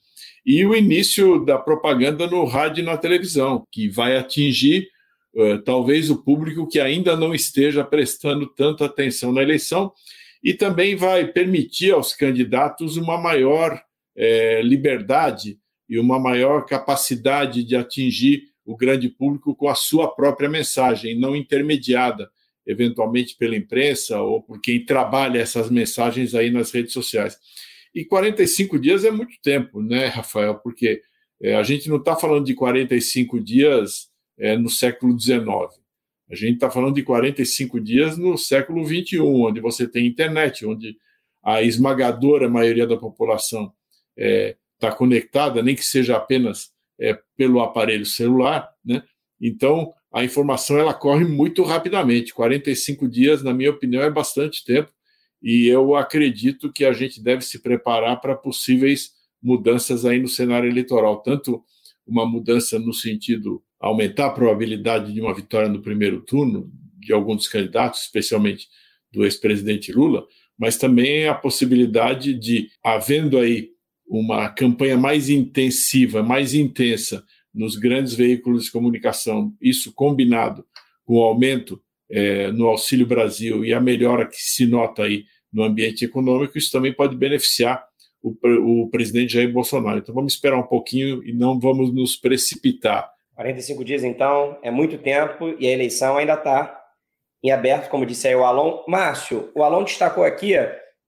E 0.46 0.63
o 0.66 0.75
início 0.75 1.44
da 1.44 1.58
propaganda 1.58 2.28
no 2.28 2.46
rádio 2.46 2.82
e 2.82 2.86
na 2.86 2.96
televisão, 2.96 3.66
que 3.72 3.89
vai 3.89 4.18
atingir 4.18 4.88
uh, 5.34 5.58
talvez 5.63 6.12
o 6.12 6.24
público 6.24 6.68
que 6.68 6.80
ainda 6.80 7.16
não 7.16 7.34
esteja 7.34 7.84
prestando 7.84 8.48
tanta 8.48 8.86
atenção 8.86 9.32
na 9.32 9.42
eleição, 9.42 9.92
e 10.44 10.54
também 10.54 10.96
vai 10.96 11.25
permitir 11.25 11.92
aos 11.92 12.13
candidatos 12.13 12.98
uma 12.98 13.18
maior 13.18 13.82
é, 14.16 14.62
liberdade 14.62 15.58
e 15.88 16.00
uma 16.00 16.20
maior 16.20 16.66
capacidade 16.66 17.63
de 17.63 17.75
atingir 17.75 18.44
o 18.70 18.78
grande 18.78 19.10
público 19.10 19.56
com 19.56 19.68
a 19.68 19.74
sua 19.74 20.14
própria 20.14 20.48
mensagem, 20.48 21.20
não 21.20 21.36
intermediada, 21.36 22.30
eventualmente 22.68 23.36
pela 23.36 23.56
imprensa 23.56 24.22
ou 24.22 24.44
por 24.44 24.62
quem 24.62 24.86
trabalha 24.86 25.40
essas 25.40 25.72
mensagens 25.72 26.36
aí 26.36 26.52
nas 26.52 26.70
redes 26.70 26.94
sociais. 26.94 27.36
E 27.96 28.06
45 28.06 28.78
dias 28.78 29.04
é 29.04 29.10
muito 29.10 29.42
tempo, 29.42 29.82
né, 29.82 30.06
Rafael? 30.06 30.54
Porque 30.54 31.02
é, 31.42 31.56
a 31.56 31.64
gente 31.64 31.90
não 31.90 31.98
está 31.98 32.16
falando 32.16 32.46
de 32.46 32.54
45 32.54 33.40
dias 33.40 34.12
é, 34.38 34.56
no 34.56 34.70
século 34.70 35.20
XIX. 35.20 35.42
A 36.30 36.36
gente 36.36 36.54
está 36.54 36.70
falando 36.70 36.94
de 36.94 37.02
45 37.02 37.80
dias 37.80 38.20
no 38.20 38.38
século 38.38 38.86
XXI, 38.86 39.20
onde 39.20 39.60
você 39.60 39.88
tem 39.88 40.06
internet, 40.06 40.64
onde 40.64 40.96
a 41.42 41.64
esmagadora 41.64 42.48
maioria 42.48 42.86
da 42.86 42.98
população 42.98 43.74
está 44.16 44.28
é, 44.30 44.56
tá 44.78 44.92
conectada, 44.92 45.64
nem 45.64 45.74
que 45.74 45.84
seja 45.84 46.16
apenas 46.16 46.72
é, 47.00 47.18
pelo 47.36 47.62
aparelho 47.62 48.06
celular, 48.06 48.70
né? 48.84 49.03
Então 49.41 49.94
a 50.12 50.24
informação 50.24 50.77
ela 50.77 50.94
corre 50.94 51.24
muito 51.24 51.63
rapidamente. 51.63 52.34
45 52.34 53.08
dias, 53.08 53.44
na 53.44 53.53
minha 53.53 53.70
opinião, 53.70 54.01
é 54.01 54.10
bastante 54.10 54.65
tempo 54.65 54.91
e 55.41 55.68
eu 55.68 55.96
acredito 55.96 56.72
que 56.72 56.84
a 56.84 56.94
gente 56.94 57.22
deve 57.22 57.44
se 57.44 57.60
preparar 57.60 58.20
para 58.20 58.36
possíveis 58.36 59.12
mudanças 59.41 60.06
aí 60.06 60.20
no 60.20 60.27
cenário 60.27 60.70
eleitoral, 60.70 61.22
tanto 61.22 61.63
uma 62.06 62.25
mudança 62.25 62.77
no 62.77 62.94
sentido 62.94 63.63
aumentar 63.79 64.25
a 64.27 64.32
probabilidade 64.32 65.13
de 65.13 65.22
uma 65.22 65.34
vitória 65.34 65.70
no 65.70 65.82
primeiro 65.82 66.22
turno 66.22 66.70
de 66.98 67.13
alguns 67.13 67.38
dos 67.38 67.48
candidatos, 67.48 68.01
especialmente 68.01 68.68
do 69.12 69.24
ex-presidente 69.24 69.91
Lula, 69.94 70.27
mas 70.58 70.77
também 70.77 71.27
a 71.27 71.34
possibilidade 71.34 72.34
de, 72.34 72.70
havendo 72.84 73.38
aí 73.38 73.70
uma 74.10 74.50
campanha 74.50 74.98
mais 74.98 75.30
intensiva, 75.30 76.24
mais 76.24 76.56
intensa 76.56 77.24
nos 77.54 77.75
grandes 77.75 78.13
veículos 78.16 78.66
de 78.66 78.72
comunicação, 78.72 79.54
isso 79.62 79.94
combinado 79.94 80.66
com 81.06 81.16
o 81.16 81.24
aumento 81.24 81.82
é, 82.10 82.51
no 82.51 82.68
Auxílio 82.68 83.06
Brasil 83.06 83.63
e 83.63 83.74
a 83.74 83.80
melhora 83.80 84.25
que 84.25 84.38
se 84.38 84.66
nota 84.66 85.04
aí 85.04 85.25
no 85.54 85.63
ambiente 85.63 86.04
econômico, 86.04 86.58
isso 86.58 86.72
também 86.72 86.94
pode 86.94 87.16
beneficiar 87.16 87.84
o, 88.22 88.84
o 88.84 88.89
presidente 88.89 89.34
Jair 89.34 89.51
Bolsonaro. 89.51 90.00
Então 90.00 90.13
vamos 90.13 90.34
esperar 90.34 90.58
um 90.58 90.68
pouquinho 90.68 91.24
e 91.24 91.34
não 91.34 91.60
vamos 91.60 91.94
nos 91.94 92.16
precipitar. 92.16 93.10
45 93.36 93.86
dias, 93.86 94.04
então, 94.04 94.58
é 94.62 94.70
muito 94.70 94.98
tempo 94.98 95.56
e 95.60 95.68
a 95.68 95.72
eleição 95.72 96.18
ainda 96.18 96.34
está 96.34 96.78
em 97.42 97.51
aberto, 97.51 97.89
como 97.89 98.06
disse 98.06 98.28
aí 98.28 98.36
o 98.36 98.44
Alon. 98.44 98.84
Márcio, 98.88 99.50
o 99.56 99.63
Alon 99.63 99.84
destacou 99.84 100.24
aqui 100.24 100.54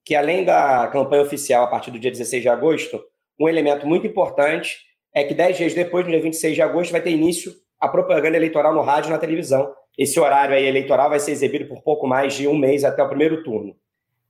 que, 0.04 0.16
além 0.16 0.44
da 0.44 0.88
campanha 0.88 1.22
oficial 1.24 1.64
a 1.64 1.68
partir 1.68 1.92
do 1.92 2.00
dia 2.00 2.12
16 2.12 2.42
de 2.42 2.50
agosto, 2.50 3.02
um 3.40 3.48
elemento 3.48 3.88
muito 3.88 4.06
importante 4.08 4.78
é 5.14 5.24
que 5.24 5.34
10 5.34 5.58
dias 5.58 5.74
depois, 5.74 6.06
no 6.06 6.12
dia 6.12 6.22
26 6.22 6.56
de 6.56 6.62
agosto, 6.62 6.92
vai 6.92 7.02
ter 7.02 7.12
início 7.12 7.54
a 7.80 7.88
propaganda 7.88 8.38
eleitoral 8.38 8.74
no 8.74 8.82
rádio 8.82 9.10
e 9.10 9.12
na 9.12 9.18
televisão. 9.18 9.74
Esse 9.98 10.20
horário 10.20 10.56
aí 10.56 10.66
eleitoral 10.66 11.10
vai 11.10 11.20
ser 11.20 11.32
exibido 11.32 11.68
por 11.68 11.82
pouco 11.82 12.08
mais 12.08 12.34
de 12.34 12.48
um 12.48 12.58
mês 12.58 12.84
até 12.84 13.04
o 13.04 13.08
primeiro 13.08 13.44
turno. 13.44 13.76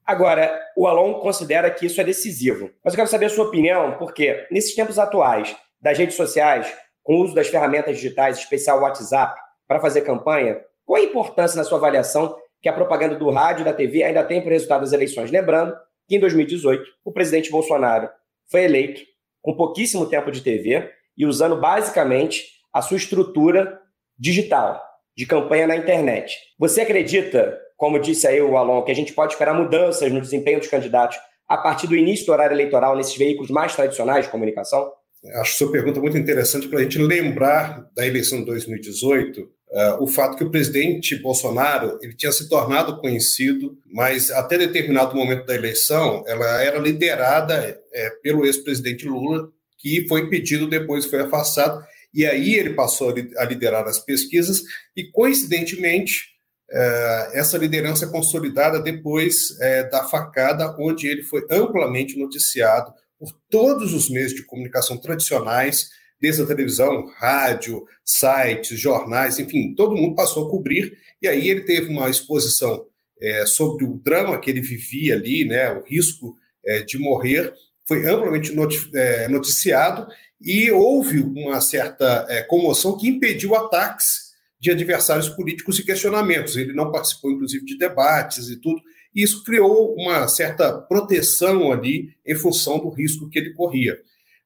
Agora, 0.05 0.59
o 0.75 0.87
Alon 0.87 1.15
considera 1.15 1.69
que 1.69 1.85
isso 1.85 2.01
é 2.01 2.03
decisivo. 2.03 2.71
Mas 2.83 2.93
eu 2.93 2.97
quero 2.97 3.09
saber 3.09 3.25
a 3.27 3.29
sua 3.29 3.45
opinião, 3.45 3.97
porque 3.97 4.47
nesses 4.49 4.73
tempos 4.73 4.97
atuais 4.97 5.55
das 5.79 5.97
redes 5.97 6.15
sociais, 6.15 6.73
com 7.03 7.15
o 7.15 7.23
uso 7.23 7.35
das 7.35 7.47
ferramentas 7.47 7.95
digitais, 7.95 8.37
especial 8.37 8.81
WhatsApp, 8.81 9.39
para 9.67 9.79
fazer 9.79 10.01
campanha, 10.01 10.59
qual 10.85 11.01
a 11.01 11.05
importância 11.05 11.57
na 11.57 11.63
sua 11.63 11.77
avaliação 11.77 12.35
que 12.61 12.69
a 12.69 12.73
propaganda 12.73 13.15
do 13.15 13.29
rádio 13.29 13.61
e 13.61 13.65
da 13.65 13.73
TV 13.73 14.03
ainda 14.03 14.23
tem 14.23 14.39
para 14.39 14.49
o 14.49 14.53
resultado 14.53 14.81
das 14.81 14.93
eleições? 14.93 15.31
Lembrando 15.31 15.75
que 16.07 16.15
em 16.15 16.19
2018 16.19 16.83
o 17.03 17.11
presidente 17.11 17.49
Bolsonaro 17.49 18.09
foi 18.49 18.63
eleito 18.63 19.01
com 19.41 19.55
pouquíssimo 19.55 20.05
tempo 20.05 20.31
de 20.31 20.41
TV 20.41 20.89
e 21.17 21.25
usando 21.25 21.59
basicamente 21.59 22.45
a 22.73 22.81
sua 22.81 22.97
estrutura 22.97 23.79
digital 24.17 24.81
de 25.17 25.25
campanha 25.25 25.67
na 25.67 25.75
internet. 25.75 26.35
Você 26.57 26.81
acredita, 26.81 27.59
como 27.75 27.99
disse 27.99 28.27
aí 28.27 28.41
o 28.41 28.55
Alon, 28.55 28.83
que 28.83 28.91
a 28.91 28.95
gente 28.95 29.13
pode 29.13 29.33
esperar 29.33 29.53
mudanças 29.53 30.11
no 30.11 30.21
desempenho 30.21 30.59
dos 30.59 30.67
candidatos 30.67 31.17
a 31.47 31.57
partir 31.57 31.87
do 31.87 31.97
início 31.97 32.25
do 32.25 32.31
horário 32.31 32.55
eleitoral 32.55 32.95
nesses 32.95 33.17
veículos 33.17 33.49
mais 33.49 33.75
tradicionais 33.75 34.25
de 34.25 34.31
comunicação? 34.31 34.91
Acho 35.35 35.57
sua 35.57 35.71
pergunta 35.71 35.99
muito 35.99 36.17
interessante 36.17 36.67
para 36.67 36.79
a 36.79 36.83
gente 36.83 36.97
lembrar 36.97 37.87
da 37.95 38.07
eleição 38.07 38.39
de 38.39 38.45
2018, 38.45 39.47
uh, 39.71 39.77
eh, 39.77 39.97
o 39.99 40.07
fato 40.07 40.37
que 40.37 40.43
o 40.43 40.51
presidente 40.51 41.15
Bolsonaro 41.15 41.97
ele 42.01 42.13
tinha 42.13 42.31
se 42.31 42.47
tornado 42.49 42.99
conhecido, 42.99 43.77
mas 43.85 44.29
até 44.31 44.57
determinado 44.57 45.15
momento 45.15 45.45
da 45.45 45.55
eleição 45.55 46.23
ela 46.27 46.61
era 46.61 46.79
liderada 46.79 47.79
é, 47.91 48.09
pelo 48.21 48.45
ex-presidente 48.45 49.07
Lula, 49.07 49.49
que 49.77 50.07
foi 50.07 50.21
impedido 50.21 50.67
depois 50.67 51.05
foi 51.05 51.21
afastado, 51.21 51.83
e 52.13 52.25
aí 52.25 52.55
ele 52.55 52.73
passou 52.73 53.13
a 53.37 53.45
liderar 53.45 53.87
as 53.87 53.99
pesquisas 53.99 54.61
e 54.95 55.09
coincidentemente 55.11 56.31
uh, 56.69 57.31
essa 57.33 57.57
liderança 57.57 58.05
é 58.05 58.09
consolidada 58.09 58.79
depois 58.79 59.51
uh, 59.51 59.89
da 59.89 60.03
facada, 60.03 60.75
onde 60.77 61.07
ele 61.07 61.23
foi 61.23 61.45
amplamente 61.49 62.19
noticiado 62.19 62.93
por 63.17 63.31
todos 63.49 63.93
os 63.93 64.09
meios 64.09 64.33
de 64.33 64.43
comunicação 64.43 64.97
tradicionais, 64.97 65.89
desde 66.21 66.43
a 66.43 66.45
televisão, 66.45 67.11
rádio, 67.17 67.83
sites, 68.05 68.79
jornais, 68.79 69.39
enfim, 69.39 69.73
todo 69.73 69.95
mundo 69.95 70.15
passou 70.15 70.47
a 70.47 70.49
cobrir, 70.49 70.97
e 71.21 71.27
aí 71.27 71.49
ele 71.49 71.61
teve 71.61 71.89
uma 71.89 72.09
exposição 72.09 72.85
é, 73.19 73.45
sobre 73.45 73.85
o 73.85 73.99
drama 74.03 74.39
que 74.39 74.49
ele 74.49 74.61
vivia 74.61 75.15
ali, 75.15 75.45
né, 75.45 75.71
o 75.73 75.83
risco 75.83 76.35
é, 76.65 76.81
de 76.81 76.97
morrer, 76.97 77.53
foi 77.87 78.07
amplamente 78.07 78.53
é, 78.93 79.27
noticiado 79.27 80.07
e 80.39 80.71
houve 80.71 81.19
uma 81.19 81.59
certa 81.59 82.25
é, 82.29 82.43
comoção 82.43 82.97
que 82.97 83.07
impediu 83.07 83.55
ataques 83.55 84.31
de 84.59 84.71
adversários 84.71 85.27
políticos 85.27 85.79
e 85.79 85.83
questionamentos. 85.83 86.55
Ele 86.55 86.71
não 86.71 86.91
participou, 86.91 87.31
inclusive, 87.31 87.65
de 87.65 87.77
debates 87.77 88.47
e 88.47 88.55
tudo 88.55 88.81
e 89.13 89.23
isso 89.23 89.43
criou 89.43 89.93
uma 89.95 90.27
certa 90.27 90.73
proteção 90.73 91.71
ali 91.71 92.09
em 92.25 92.35
função 92.35 92.79
do 92.79 92.89
risco 92.89 93.29
que 93.29 93.37
ele 93.37 93.53
corria. 93.53 93.99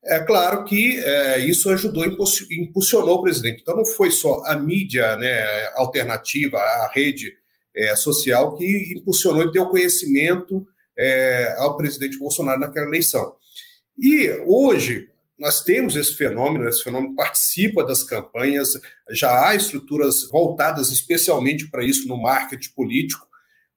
É 0.06 0.20
claro 0.20 0.64
que 0.64 1.00
é, 1.00 1.40
isso 1.40 1.70
ajudou, 1.72 2.06
impulsionou 2.06 3.16
o 3.16 3.22
presidente. 3.24 3.62
Então, 3.62 3.76
não 3.76 3.86
foi 3.86 4.12
só 4.12 4.44
a 4.46 4.56
mídia 4.56 5.16
né, 5.18 5.66
alternativa, 5.74 6.58
a 6.58 6.92
rede 6.94 7.34
é, 7.76 7.96
social 7.96 8.56
que 8.56 8.94
impulsionou 8.96 9.44
e 9.44 9.52
deu 9.52 9.66
conhecimento 9.66 10.66
é, 10.98 11.56
ao 11.58 11.76
presidente 11.76 12.20
Bolsonaro 12.20 12.60
naquela 12.60 12.86
eleição. 12.86 13.36
E 13.98 14.30
hoje, 14.46 15.10
nós 15.40 15.64
temos 15.64 15.96
esse 15.96 16.14
fenômeno, 16.16 16.70
esse 16.70 16.84
fenômeno 16.84 17.16
participa 17.16 17.84
das 17.84 18.04
campanhas, 18.04 18.74
já 19.10 19.48
há 19.48 19.56
estruturas 19.56 20.30
voltadas 20.30 20.92
especialmente 20.92 21.70
para 21.70 21.84
isso 21.84 22.08
no 22.08 22.22
marketing 22.22 22.70
político, 22.76 23.25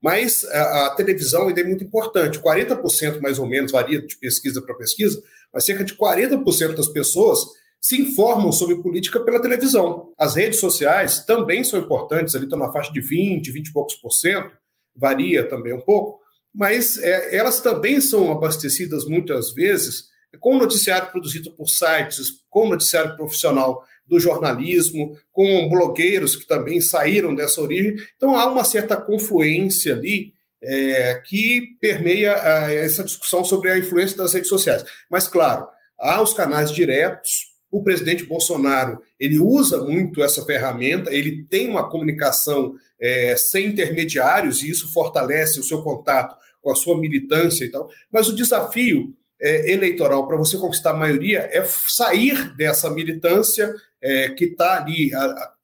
mas 0.02 0.44
a, 0.44 0.86
a 0.86 0.90
televisão 0.94 1.48
ainda 1.48 1.60
é 1.60 1.64
muito 1.64 1.84
importante. 1.84 2.38
40% 2.38 3.20
mais 3.20 3.38
ou 3.38 3.46
menos, 3.46 3.72
varia 3.72 4.00
de 4.00 4.16
pesquisa 4.16 4.62
para 4.62 4.74
pesquisa, 4.74 5.22
mas 5.52 5.64
cerca 5.64 5.84
de 5.84 5.94
40% 5.94 6.74
das 6.74 6.88
pessoas 6.88 7.40
se 7.80 8.00
informam 8.00 8.50
sobre 8.50 8.82
política 8.82 9.20
pela 9.20 9.40
televisão. 9.40 10.12
As 10.18 10.34
redes 10.34 10.58
sociais 10.58 11.24
também 11.24 11.62
são 11.62 11.78
importantes, 11.78 12.34
ali 12.34 12.44
estão 12.44 12.58
na 12.58 12.72
faixa 12.72 12.92
de 12.92 13.00
20, 13.00 13.50
20 13.50 13.66
e 13.66 13.72
poucos 13.72 13.94
por 13.94 14.10
cento, 14.12 14.50
varia 14.96 15.48
também 15.48 15.72
um 15.72 15.80
pouco, 15.80 16.20
mas 16.52 16.98
é, 16.98 17.36
elas 17.36 17.60
também 17.60 18.00
são 18.00 18.32
abastecidas 18.32 19.04
muitas 19.04 19.52
vezes 19.52 20.08
com 20.40 20.58
noticiário 20.58 21.10
produzido 21.10 21.50
por 21.52 21.68
sites, 21.68 22.44
com 22.50 22.68
noticiário 22.68 23.16
profissional 23.16 23.84
do 24.08 24.18
jornalismo, 24.18 25.16
com 25.30 25.68
blogueiros 25.68 26.34
que 26.34 26.46
também 26.46 26.80
saíram 26.80 27.34
dessa 27.34 27.60
origem. 27.60 27.96
Então 28.16 28.34
há 28.34 28.46
uma 28.50 28.64
certa 28.64 28.96
confluência 28.96 29.94
ali 29.94 30.32
é, 30.62 31.22
que 31.26 31.76
permeia 31.80 32.34
a, 32.34 32.72
essa 32.72 33.04
discussão 33.04 33.44
sobre 33.44 33.70
a 33.70 33.78
influência 33.78 34.16
das 34.16 34.32
redes 34.32 34.48
sociais. 34.48 34.84
Mas, 35.10 35.28
claro, 35.28 35.66
há 35.98 36.20
os 36.22 36.32
canais 36.32 36.72
diretos. 36.72 37.48
O 37.70 37.82
presidente 37.82 38.24
Bolsonaro 38.24 38.98
ele 39.20 39.38
usa 39.38 39.84
muito 39.84 40.22
essa 40.22 40.42
ferramenta, 40.42 41.12
ele 41.12 41.44
tem 41.44 41.68
uma 41.68 41.90
comunicação 41.90 42.74
é, 42.98 43.36
sem 43.36 43.66
intermediários 43.66 44.62
e 44.62 44.70
isso 44.70 44.90
fortalece 44.90 45.60
o 45.60 45.62
seu 45.62 45.82
contato 45.82 46.34
com 46.62 46.70
a 46.70 46.74
sua 46.74 46.98
militância 46.98 47.66
e 47.66 47.70
tal. 47.70 47.90
Mas 48.10 48.26
o 48.26 48.34
desafio 48.34 49.14
é, 49.40 49.72
eleitoral 49.72 50.26
para 50.26 50.36
você 50.36 50.56
conquistar 50.56 50.90
a 50.90 50.96
maioria 50.96 51.48
é 51.52 51.64
sair 51.64 52.54
dessa 52.56 52.90
militância 52.90 53.74
é, 54.02 54.30
que 54.30 54.46
está 54.46 54.78
ali, 54.78 55.10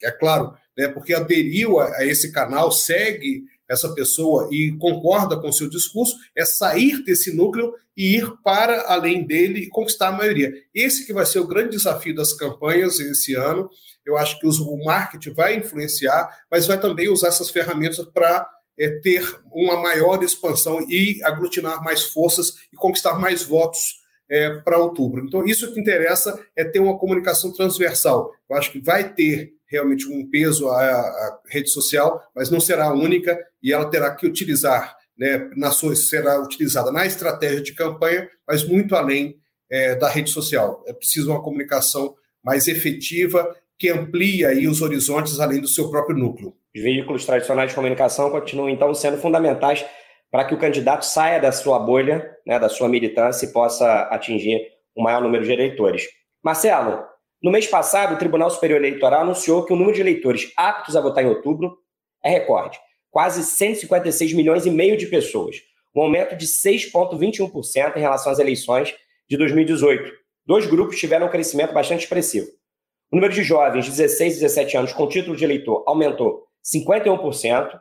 é 0.02 0.10
claro, 0.10 0.54
né, 0.76 0.88
porque 0.88 1.14
aderiu 1.14 1.78
a, 1.78 1.96
a, 1.98 2.06
esse 2.06 2.32
canal, 2.32 2.70
segue 2.70 3.44
essa 3.68 3.94
pessoa 3.94 4.48
e 4.52 4.72
concorda 4.78 5.36
com 5.36 5.48
o 5.48 5.52
seu 5.52 5.68
discurso, 5.68 6.16
é 6.36 6.44
sair 6.44 7.02
desse 7.02 7.34
núcleo 7.34 7.72
e 7.96 8.16
ir 8.16 8.30
para 8.42 8.92
além 8.92 9.26
dele 9.26 9.60
e 9.60 9.68
conquistar 9.68 10.08
a 10.08 10.12
maioria. 10.12 10.52
Esse 10.74 11.06
que 11.06 11.12
vai 11.12 11.24
ser 11.24 11.38
o 11.38 11.46
grande 11.46 11.70
desafio 11.70 12.14
das 12.14 12.32
campanhas 12.32 12.98
esse 12.98 13.34
ano. 13.34 13.70
Eu 14.04 14.18
acho 14.18 14.38
que 14.38 14.46
o 14.46 14.84
marketing 14.84 15.32
vai 15.32 15.56
influenciar, 15.56 16.28
mas 16.50 16.66
vai 16.66 16.78
também 16.78 17.08
usar 17.08 17.28
essas 17.28 17.50
ferramentas 17.50 18.04
para 18.12 18.46
é, 18.78 18.88
ter 19.00 19.24
uma 19.52 19.80
maior 19.80 20.22
expansão 20.22 20.80
e 20.88 21.20
aglutinar 21.22 21.82
mais 21.82 22.04
forças 22.04 22.54
e 22.72 22.76
conquistar 22.76 23.18
mais 23.18 23.42
votos 23.42 24.02
é, 24.30 24.50
para 24.60 24.78
outubro. 24.78 25.24
Então, 25.24 25.44
isso 25.44 25.72
que 25.72 25.80
interessa 25.80 26.38
é 26.56 26.64
ter 26.64 26.80
uma 26.80 26.98
comunicação 26.98 27.52
transversal. 27.52 28.32
Eu 28.48 28.56
acho 28.56 28.72
que 28.72 28.80
vai 28.80 29.12
ter 29.12 29.52
realmente 29.66 30.08
um 30.08 30.28
peso 30.28 30.68
a, 30.68 30.80
a 30.80 31.40
rede 31.48 31.70
social, 31.70 32.20
mas 32.34 32.50
não 32.50 32.60
será 32.60 32.86
a 32.86 32.94
única 32.94 33.38
e 33.62 33.72
ela 33.72 33.88
terá 33.90 34.14
que 34.14 34.26
utilizar, 34.26 34.96
né, 35.16 35.50
na 35.56 35.70
sua, 35.70 35.94
será 35.96 36.40
utilizada 36.40 36.92
na 36.92 37.06
estratégia 37.06 37.60
de 37.60 37.74
campanha, 37.74 38.28
mas 38.46 38.66
muito 38.66 38.94
além 38.94 39.36
é, 39.70 39.94
da 39.94 40.08
rede 40.08 40.30
social. 40.30 40.84
É 40.86 40.92
preciso 40.92 41.30
uma 41.30 41.42
comunicação 41.42 42.14
mais 42.42 42.68
efetiva 42.68 43.54
que 43.78 43.88
amplie 43.88 44.44
aí 44.44 44.68
os 44.68 44.82
horizontes 44.82 45.40
além 45.40 45.60
do 45.60 45.68
seu 45.68 45.90
próprio 45.90 46.16
núcleo. 46.16 46.54
Os 46.74 46.82
veículos 46.82 47.24
tradicionais 47.24 47.70
de 47.70 47.74
comunicação 47.74 48.30
continuam 48.30 48.68
então 48.68 48.92
sendo 48.94 49.16
fundamentais 49.18 49.84
para 50.30 50.44
que 50.44 50.54
o 50.54 50.58
candidato 50.58 51.04
saia 51.04 51.40
da 51.40 51.52
sua 51.52 51.78
bolha, 51.78 52.28
né, 52.44 52.58
da 52.58 52.68
sua 52.68 52.88
militância 52.88 53.46
e 53.46 53.52
possa 53.52 54.02
atingir 54.10 54.60
o 54.96 55.02
maior 55.02 55.22
número 55.22 55.44
de 55.44 55.52
eleitores. 55.52 56.08
Marcelo, 56.42 57.04
no 57.40 57.52
mês 57.52 57.66
passado, 57.66 58.14
o 58.14 58.18
Tribunal 58.18 58.50
Superior 58.50 58.78
Eleitoral 58.78 59.20
anunciou 59.20 59.64
que 59.64 59.72
o 59.72 59.76
número 59.76 59.94
de 59.94 60.00
eleitores 60.00 60.52
aptos 60.56 60.96
a 60.96 61.00
votar 61.00 61.22
em 61.22 61.28
outubro 61.28 61.78
é 62.24 62.30
recorde, 62.30 62.78
quase 63.10 63.44
156 63.44 64.32
milhões 64.32 64.66
e 64.66 64.70
meio 64.70 64.96
de 64.96 65.06
pessoas, 65.06 65.56
um 65.94 66.02
aumento 66.02 66.34
de 66.36 66.46
6,21% 66.46 67.96
em 67.96 68.00
relação 68.00 68.32
às 68.32 68.38
eleições 68.40 68.94
de 69.28 69.36
2018. 69.36 70.10
Dois 70.44 70.66
grupos 70.66 70.98
tiveram 70.98 71.26
um 71.26 71.30
crescimento 71.30 71.72
bastante 71.72 72.00
expressivo. 72.00 72.48
O 73.12 73.16
número 73.16 73.32
de 73.32 73.44
jovens 73.44 73.84
de 73.84 73.92
16 73.92 74.38
e 74.38 74.40
17 74.40 74.76
anos 74.76 74.92
com 74.92 75.06
título 75.06 75.36
de 75.36 75.44
eleitor 75.44 75.84
aumentou 75.86 76.43
51%, 76.64 77.78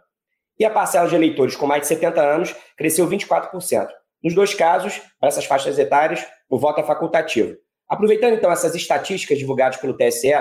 e 0.60 0.66
a 0.66 0.70
parcela 0.70 1.08
de 1.08 1.16
eleitores 1.16 1.56
com 1.56 1.66
mais 1.66 1.82
de 1.82 1.88
70 1.88 2.22
anos 2.22 2.56
cresceu 2.78 3.08
24%. 3.08 3.88
Nos 4.24 4.34
dois 4.34 4.54
casos, 4.54 5.02
para 5.20 5.30
essas 5.30 5.46
faixas 5.46 5.78
etárias, 5.80 6.26
o 6.50 6.58
voto 6.58 6.80
é 6.80 6.84
facultativo. 6.84 7.56
Aproveitando 7.90 8.34
então 8.36 8.52
essas 8.52 8.76
estatísticas 8.76 9.38
divulgadas 9.38 9.78
pelo 9.78 9.96
TSE, 9.96 10.34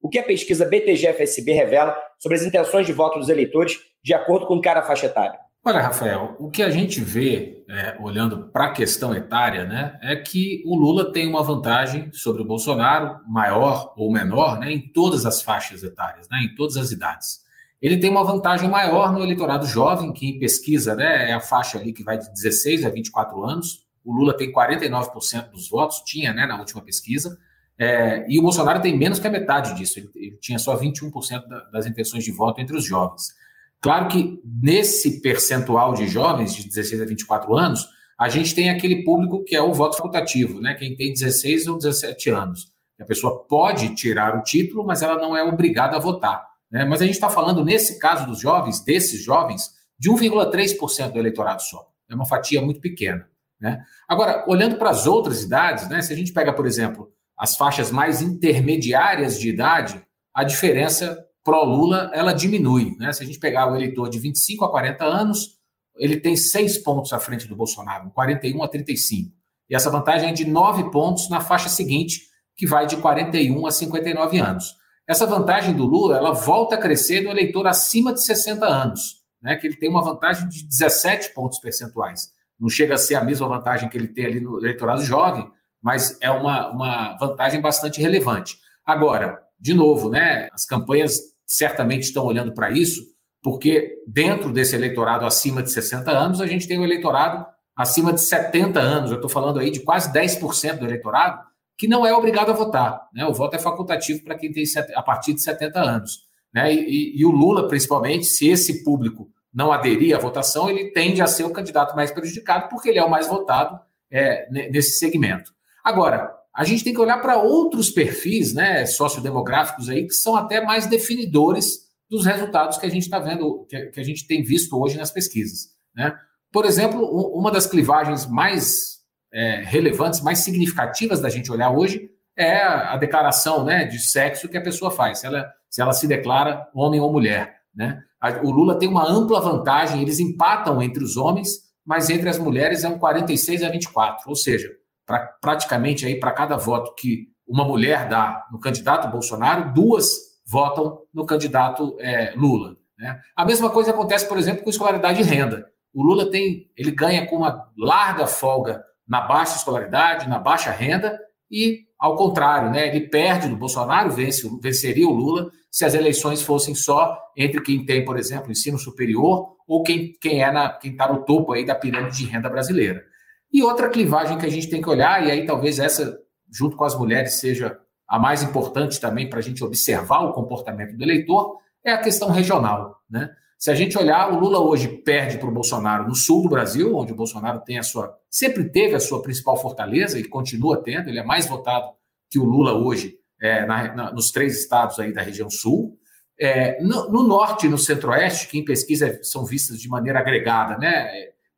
o 0.00 0.08
que 0.08 0.18
a 0.18 0.22
pesquisa 0.22 0.66
BTG-FSB 0.66 1.52
revela 1.52 1.96
sobre 2.18 2.36
as 2.36 2.44
intenções 2.44 2.86
de 2.86 2.92
voto 2.92 3.18
dos 3.18 3.28
eleitores 3.28 3.78
de 4.02 4.12
acordo 4.12 4.46
com 4.46 4.60
cada 4.60 4.82
faixa 4.82 5.06
etária? 5.06 5.38
Olha, 5.64 5.80
Rafael, 5.80 6.34
o 6.40 6.50
que 6.50 6.60
a 6.60 6.70
gente 6.70 7.00
vê, 7.00 7.64
é, 7.70 7.96
olhando 8.00 8.48
para 8.48 8.66
a 8.66 8.72
questão 8.72 9.14
etária, 9.14 9.64
né, 9.64 9.96
é 10.02 10.16
que 10.16 10.60
o 10.66 10.76
Lula 10.76 11.12
tem 11.12 11.28
uma 11.28 11.42
vantagem 11.42 12.12
sobre 12.12 12.42
o 12.42 12.44
Bolsonaro, 12.44 13.20
maior 13.28 13.94
ou 13.96 14.12
menor, 14.12 14.58
né, 14.58 14.72
em 14.72 14.80
todas 14.92 15.24
as 15.24 15.40
faixas 15.40 15.84
etárias, 15.84 16.28
né, 16.28 16.40
em 16.42 16.54
todas 16.56 16.76
as 16.76 16.90
idades 16.90 17.42
ele 17.82 17.96
tem 17.96 18.08
uma 18.08 18.22
vantagem 18.22 18.70
maior 18.70 19.12
no 19.12 19.24
eleitorado 19.24 19.66
jovem, 19.66 20.12
que 20.12 20.24
em 20.28 20.38
pesquisa 20.38 20.94
né, 20.94 21.30
é 21.30 21.32
a 21.32 21.40
faixa 21.40 21.78
ali 21.78 21.92
que 21.92 22.04
vai 22.04 22.16
de 22.16 22.32
16 22.32 22.86
a 22.86 22.88
24 22.88 23.44
anos. 23.44 23.84
O 24.04 24.14
Lula 24.14 24.36
tem 24.36 24.52
49% 24.52 25.50
dos 25.50 25.68
votos, 25.68 26.00
tinha 26.06 26.32
né, 26.32 26.46
na 26.46 26.58
última 26.60 26.80
pesquisa, 26.80 27.36
é, 27.76 28.24
e 28.28 28.38
o 28.38 28.42
Bolsonaro 28.42 28.80
tem 28.80 28.96
menos 28.96 29.18
que 29.18 29.26
a 29.26 29.30
metade 29.30 29.74
disso, 29.74 29.98
ele, 29.98 30.10
ele 30.14 30.36
tinha 30.40 30.58
só 30.60 30.78
21% 30.78 31.48
da, 31.48 31.64
das 31.70 31.84
intenções 31.84 32.22
de 32.22 32.30
voto 32.30 32.60
entre 32.60 32.76
os 32.76 32.84
jovens. 32.84 33.34
Claro 33.80 34.06
que 34.06 34.40
nesse 34.44 35.20
percentual 35.20 35.92
de 35.92 36.06
jovens 36.06 36.54
de 36.54 36.68
16 36.68 37.02
a 37.02 37.04
24 37.04 37.56
anos, 37.56 37.88
a 38.16 38.28
gente 38.28 38.54
tem 38.54 38.70
aquele 38.70 39.02
público 39.02 39.42
que 39.42 39.56
é 39.56 39.60
o 39.62 39.72
voto 39.72 39.96
facultativo, 39.96 40.60
né, 40.60 40.74
quem 40.74 40.94
tem 40.94 41.12
16 41.12 41.66
ou 41.66 41.78
17 41.78 42.30
anos. 42.30 42.70
A 43.00 43.04
pessoa 43.04 43.44
pode 43.48 43.92
tirar 43.96 44.38
o 44.38 44.42
título, 44.44 44.86
mas 44.86 45.02
ela 45.02 45.16
não 45.16 45.36
é 45.36 45.42
obrigada 45.42 45.96
a 45.96 46.00
votar. 46.00 46.51
Né? 46.72 46.84
Mas 46.86 47.02
a 47.02 47.04
gente 47.04 47.14
está 47.14 47.28
falando, 47.28 47.64
nesse 47.64 47.98
caso 47.98 48.26
dos 48.26 48.40
jovens, 48.40 48.80
desses 48.80 49.22
jovens, 49.22 49.70
de 49.98 50.10
1,3% 50.10 51.12
do 51.12 51.18
eleitorado 51.18 51.62
só. 51.62 51.86
É 52.10 52.14
uma 52.14 52.26
fatia 52.26 52.62
muito 52.62 52.80
pequena. 52.80 53.28
Né? 53.60 53.84
Agora, 54.08 54.44
olhando 54.48 54.76
para 54.76 54.90
as 54.90 55.06
outras 55.06 55.42
idades, 55.42 55.88
né, 55.88 56.00
se 56.02 56.12
a 56.12 56.16
gente 56.16 56.32
pega, 56.32 56.52
por 56.52 56.66
exemplo, 56.66 57.12
as 57.38 57.56
faixas 57.56 57.90
mais 57.90 58.22
intermediárias 58.22 59.38
de 59.38 59.50
idade, 59.50 60.02
a 60.34 60.42
diferença 60.42 61.18
pró-Lula 61.44 62.10
ela 62.14 62.32
diminui. 62.32 62.96
Né? 62.98 63.12
Se 63.12 63.22
a 63.22 63.26
gente 63.26 63.38
pegar 63.38 63.70
o 63.70 63.76
eleitor 63.76 64.08
de 64.08 64.18
25 64.18 64.64
a 64.64 64.70
40 64.70 65.04
anos, 65.04 65.58
ele 65.96 66.18
tem 66.18 66.34
seis 66.34 66.78
pontos 66.78 67.12
à 67.12 67.18
frente 67.18 67.46
do 67.46 67.54
Bolsonaro, 67.54 68.10
41 68.10 68.62
a 68.62 68.68
35. 68.68 69.30
E 69.68 69.74
essa 69.74 69.90
vantagem 69.90 70.30
é 70.30 70.32
de 70.32 70.44
nove 70.44 70.90
pontos 70.90 71.28
na 71.28 71.40
faixa 71.40 71.68
seguinte, 71.68 72.22
que 72.56 72.66
vai 72.66 72.86
de 72.86 72.96
41 72.96 73.66
a 73.66 73.70
59 73.70 74.38
anos. 74.38 74.81
Essa 75.12 75.26
vantagem 75.26 75.74
do 75.74 75.84
Lula, 75.84 76.16
ela 76.16 76.32
volta 76.32 76.74
a 76.74 76.78
crescer 76.78 77.20
no 77.20 77.28
eleitor 77.28 77.66
acima 77.66 78.14
de 78.14 78.22
60 78.22 78.64
anos, 78.64 79.22
né, 79.42 79.56
que 79.56 79.66
ele 79.66 79.76
tem 79.76 79.90
uma 79.90 80.02
vantagem 80.02 80.48
de 80.48 80.66
17 80.66 81.34
pontos 81.34 81.58
percentuais. 81.58 82.32
Não 82.58 82.70
chega 82.70 82.94
a 82.94 82.96
ser 82.96 83.16
a 83.16 83.22
mesma 83.22 83.46
vantagem 83.46 83.90
que 83.90 83.98
ele 83.98 84.08
tem 84.08 84.24
ali 84.24 84.40
no 84.40 84.58
eleitorado 84.58 85.04
jovem, 85.04 85.46
mas 85.82 86.16
é 86.22 86.30
uma, 86.30 86.70
uma 86.70 87.18
vantagem 87.18 87.60
bastante 87.60 88.00
relevante. 88.00 88.56
Agora, 88.86 89.38
de 89.60 89.74
novo, 89.74 90.08
né, 90.08 90.48
as 90.50 90.64
campanhas 90.64 91.20
certamente 91.44 92.04
estão 92.04 92.24
olhando 92.24 92.54
para 92.54 92.70
isso, 92.70 93.02
porque 93.42 93.98
dentro 94.06 94.50
desse 94.50 94.74
eleitorado 94.74 95.26
acima 95.26 95.62
de 95.62 95.70
60 95.70 96.10
anos, 96.10 96.40
a 96.40 96.46
gente 96.46 96.66
tem 96.66 96.80
um 96.80 96.84
eleitorado 96.84 97.44
acima 97.76 98.14
de 98.14 98.22
70 98.22 98.80
anos. 98.80 99.10
Eu 99.10 99.16
estou 99.16 99.28
falando 99.28 99.58
aí 99.58 99.70
de 99.70 99.80
quase 99.80 100.10
10% 100.10 100.78
do 100.78 100.86
eleitorado 100.86 101.51
que 101.76 101.88
não 101.88 102.06
é 102.06 102.12
obrigado 102.12 102.50
a 102.50 102.54
votar. 102.54 103.08
Né? 103.12 103.26
O 103.26 103.32
voto 103.32 103.56
é 103.56 103.58
facultativo 103.58 104.22
para 104.22 104.36
quem 104.36 104.52
tem 104.52 104.64
a 104.94 105.02
partir 105.02 105.34
de 105.34 105.42
70 105.42 105.80
anos. 105.80 106.20
Né? 106.52 106.72
E, 106.74 107.18
e, 107.18 107.24
o 107.24 107.30
Lula, 107.30 107.68
principalmente, 107.68 108.26
se 108.26 108.48
esse 108.48 108.84
público 108.84 109.30
não 109.52 109.72
aderir 109.72 110.16
à 110.16 110.18
votação, 110.18 110.70
ele 110.70 110.90
tende 110.92 111.20
a 111.20 111.26
ser 111.26 111.44
o 111.44 111.52
candidato 111.52 111.94
mais 111.94 112.10
prejudicado, 112.10 112.68
porque 112.68 112.88
ele 112.88 112.98
é 112.98 113.04
o 113.04 113.10
mais 113.10 113.26
votado 113.26 113.78
é, 114.10 114.48
nesse 114.70 114.98
segmento. 114.98 115.52
Agora, 115.84 116.32
a 116.54 116.64
gente 116.64 116.84
tem 116.84 116.92
que 116.92 117.00
olhar 117.00 117.18
para 117.20 117.38
outros 117.38 117.90
perfis 117.90 118.54
né, 118.54 118.84
sociodemográficos 118.86 119.88
aí 119.88 120.06
que 120.06 120.14
são 120.14 120.36
até 120.36 120.60
mais 120.60 120.86
definidores 120.86 121.90
dos 122.10 122.26
resultados 122.26 122.76
que 122.76 122.84
a 122.84 122.90
gente 122.90 123.04
está 123.04 123.18
vendo, 123.18 123.66
que 123.68 123.98
a 123.98 124.04
gente 124.04 124.26
tem 124.26 124.42
visto 124.42 124.78
hoje 124.78 124.98
nas 124.98 125.10
pesquisas. 125.10 125.70
Né? 125.94 126.14
Por 126.52 126.66
exemplo, 126.66 127.02
uma 127.34 127.50
das 127.50 127.66
clivagens 127.66 128.26
mais 128.26 129.01
é, 129.32 129.62
relevantes, 129.64 130.20
mais 130.20 130.40
significativas 130.40 131.20
da 131.20 131.30
gente 131.30 131.50
olhar 131.50 131.70
hoje 131.70 132.10
é 132.36 132.62
a, 132.62 132.96
declaração 132.96 133.64
né, 133.64 133.84
de 133.84 133.98
sexo 133.98 134.48
que 134.48 134.56
a 134.56 134.62
pessoa 134.62 134.90
faz, 134.90 135.20
se 135.20 135.26
ela, 135.26 135.50
se 135.68 135.80
ela 135.80 135.92
se 135.92 136.06
declara 136.06 136.68
homem 136.74 137.00
ou 137.00 137.12
mulher. 137.12 137.56
Né? 137.74 138.00
O 138.42 138.50
Lula 138.50 138.78
tem 138.78 138.88
uma 138.88 139.08
ampla 139.08 139.40
vantagem, 139.40 140.00
eles 140.00 140.18
empatam 140.18 140.82
entre 140.82 141.02
os 141.02 141.16
homens, 141.16 141.50
mas 141.84 142.10
entre 142.10 142.28
as 142.28 142.38
mulheres 142.38 142.84
é 142.84 142.88
um 142.88 142.98
46 142.98 143.62
a 143.62 143.68
24, 143.68 144.28
ou 144.28 144.36
seja, 144.36 144.70
pra, 145.06 145.26
praticamente 145.40 146.06
aí 146.06 146.18
para 146.18 146.32
cada 146.32 146.56
voto 146.56 146.94
que 146.94 147.28
uma 147.46 147.64
mulher 147.64 148.08
dá 148.08 148.46
no 148.50 148.58
candidato 148.58 149.10
Bolsonaro, 149.10 149.72
duas 149.74 150.10
votam 150.46 151.00
no 151.12 151.26
candidato 151.26 151.96
é, 152.00 152.32
Lula. 152.36 152.76
Né? 152.98 153.20
A 153.36 153.44
mesma 153.44 153.68
coisa 153.68 153.90
acontece, 153.90 154.26
por 154.28 154.38
exemplo, 154.38 154.62
com 154.62 154.70
escolaridade 154.70 155.20
e 155.20 155.24
renda. 155.24 155.66
O 155.92 156.02
Lula 156.02 156.30
tem, 156.30 156.70
ele 156.76 156.90
ganha 156.90 157.26
com 157.26 157.36
uma 157.36 157.68
larga 157.76 158.26
folga 158.26 158.82
na 159.12 159.20
baixa 159.20 159.56
escolaridade, 159.56 160.26
na 160.26 160.38
baixa 160.38 160.70
renda, 160.70 161.20
e, 161.50 161.80
ao 161.98 162.16
contrário, 162.16 162.70
né, 162.70 162.88
ele 162.88 163.08
perde 163.08 163.46
do 163.46 163.56
Bolsonaro, 163.56 164.10
vence, 164.10 164.48
venceria 164.58 165.06
o 165.06 165.12
Lula 165.12 165.50
se 165.70 165.84
as 165.84 165.92
eleições 165.92 166.40
fossem 166.40 166.74
só 166.74 167.18
entre 167.36 167.60
quem 167.60 167.84
tem, 167.84 168.06
por 168.06 168.18
exemplo, 168.18 168.50
ensino 168.50 168.78
superior 168.78 169.54
ou 169.68 169.82
quem, 169.82 170.14
quem 170.18 170.42
é 170.42 170.50
na, 170.50 170.70
quem 170.70 170.92
está 170.92 171.12
no 171.12 171.26
topo 171.26 171.52
aí 171.52 171.66
da 171.66 171.74
pirâmide 171.74 172.16
de 172.16 172.24
renda 172.24 172.48
brasileira. 172.48 173.04
E 173.52 173.62
outra 173.62 173.90
clivagem 173.90 174.38
que 174.38 174.46
a 174.46 174.50
gente 174.50 174.70
tem 174.70 174.80
que 174.80 174.88
olhar, 174.88 175.22
e 175.26 175.30
aí 175.30 175.44
talvez 175.44 175.78
essa, 175.78 176.18
junto 176.50 176.74
com 176.74 176.84
as 176.84 176.98
mulheres, 176.98 177.34
seja 177.34 177.78
a 178.08 178.18
mais 178.18 178.42
importante 178.42 178.98
também 178.98 179.28
para 179.28 179.40
a 179.40 179.42
gente 179.42 179.62
observar 179.62 180.20
o 180.20 180.32
comportamento 180.32 180.96
do 180.96 181.02
eleitor, 181.02 181.58
é 181.84 181.92
a 181.92 181.98
questão 182.00 182.30
regional. 182.30 182.96
Né? 183.10 183.28
Se 183.62 183.70
a 183.70 183.76
gente 183.76 183.96
olhar, 183.96 184.32
o 184.32 184.40
Lula 184.40 184.58
hoje 184.58 184.88
perde 184.88 185.38
para 185.38 185.48
o 185.48 185.52
Bolsonaro 185.52 186.08
no 186.08 186.16
sul 186.16 186.42
do 186.42 186.48
Brasil, 186.48 186.96
onde 186.96 187.12
o 187.12 187.14
Bolsonaro 187.14 187.60
tem 187.60 187.78
a 187.78 187.84
sua. 187.84 188.12
sempre 188.28 188.68
teve 188.68 188.96
a 188.96 188.98
sua 188.98 189.22
principal 189.22 189.56
fortaleza 189.56 190.18
e 190.18 190.24
continua 190.24 190.82
tendo, 190.82 191.08
ele 191.08 191.20
é 191.20 191.22
mais 191.22 191.46
votado 191.46 191.92
que 192.28 192.40
o 192.40 192.44
Lula 192.44 192.74
hoje 192.74 193.20
é, 193.40 193.64
na, 193.64 193.94
na, 193.94 194.12
nos 194.12 194.32
três 194.32 194.58
estados 194.58 194.98
aí 194.98 195.12
da 195.12 195.22
região 195.22 195.48
sul. 195.48 195.96
É, 196.36 196.82
no, 196.82 197.08
no, 197.08 197.22
norte 197.22 197.66
e 197.66 197.68
no 197.68 197.78
centro-oeste, 197.78 198.48
que 198.48 198.58
em 198.58 198.64
pesquisa 198.64 199.20
são 199.22 199.44
vistas 199.44 199.78
de 199.78 199.88
maneira 199.88 200.18
agregada, 200.18 200.76
né? 200.76 201.08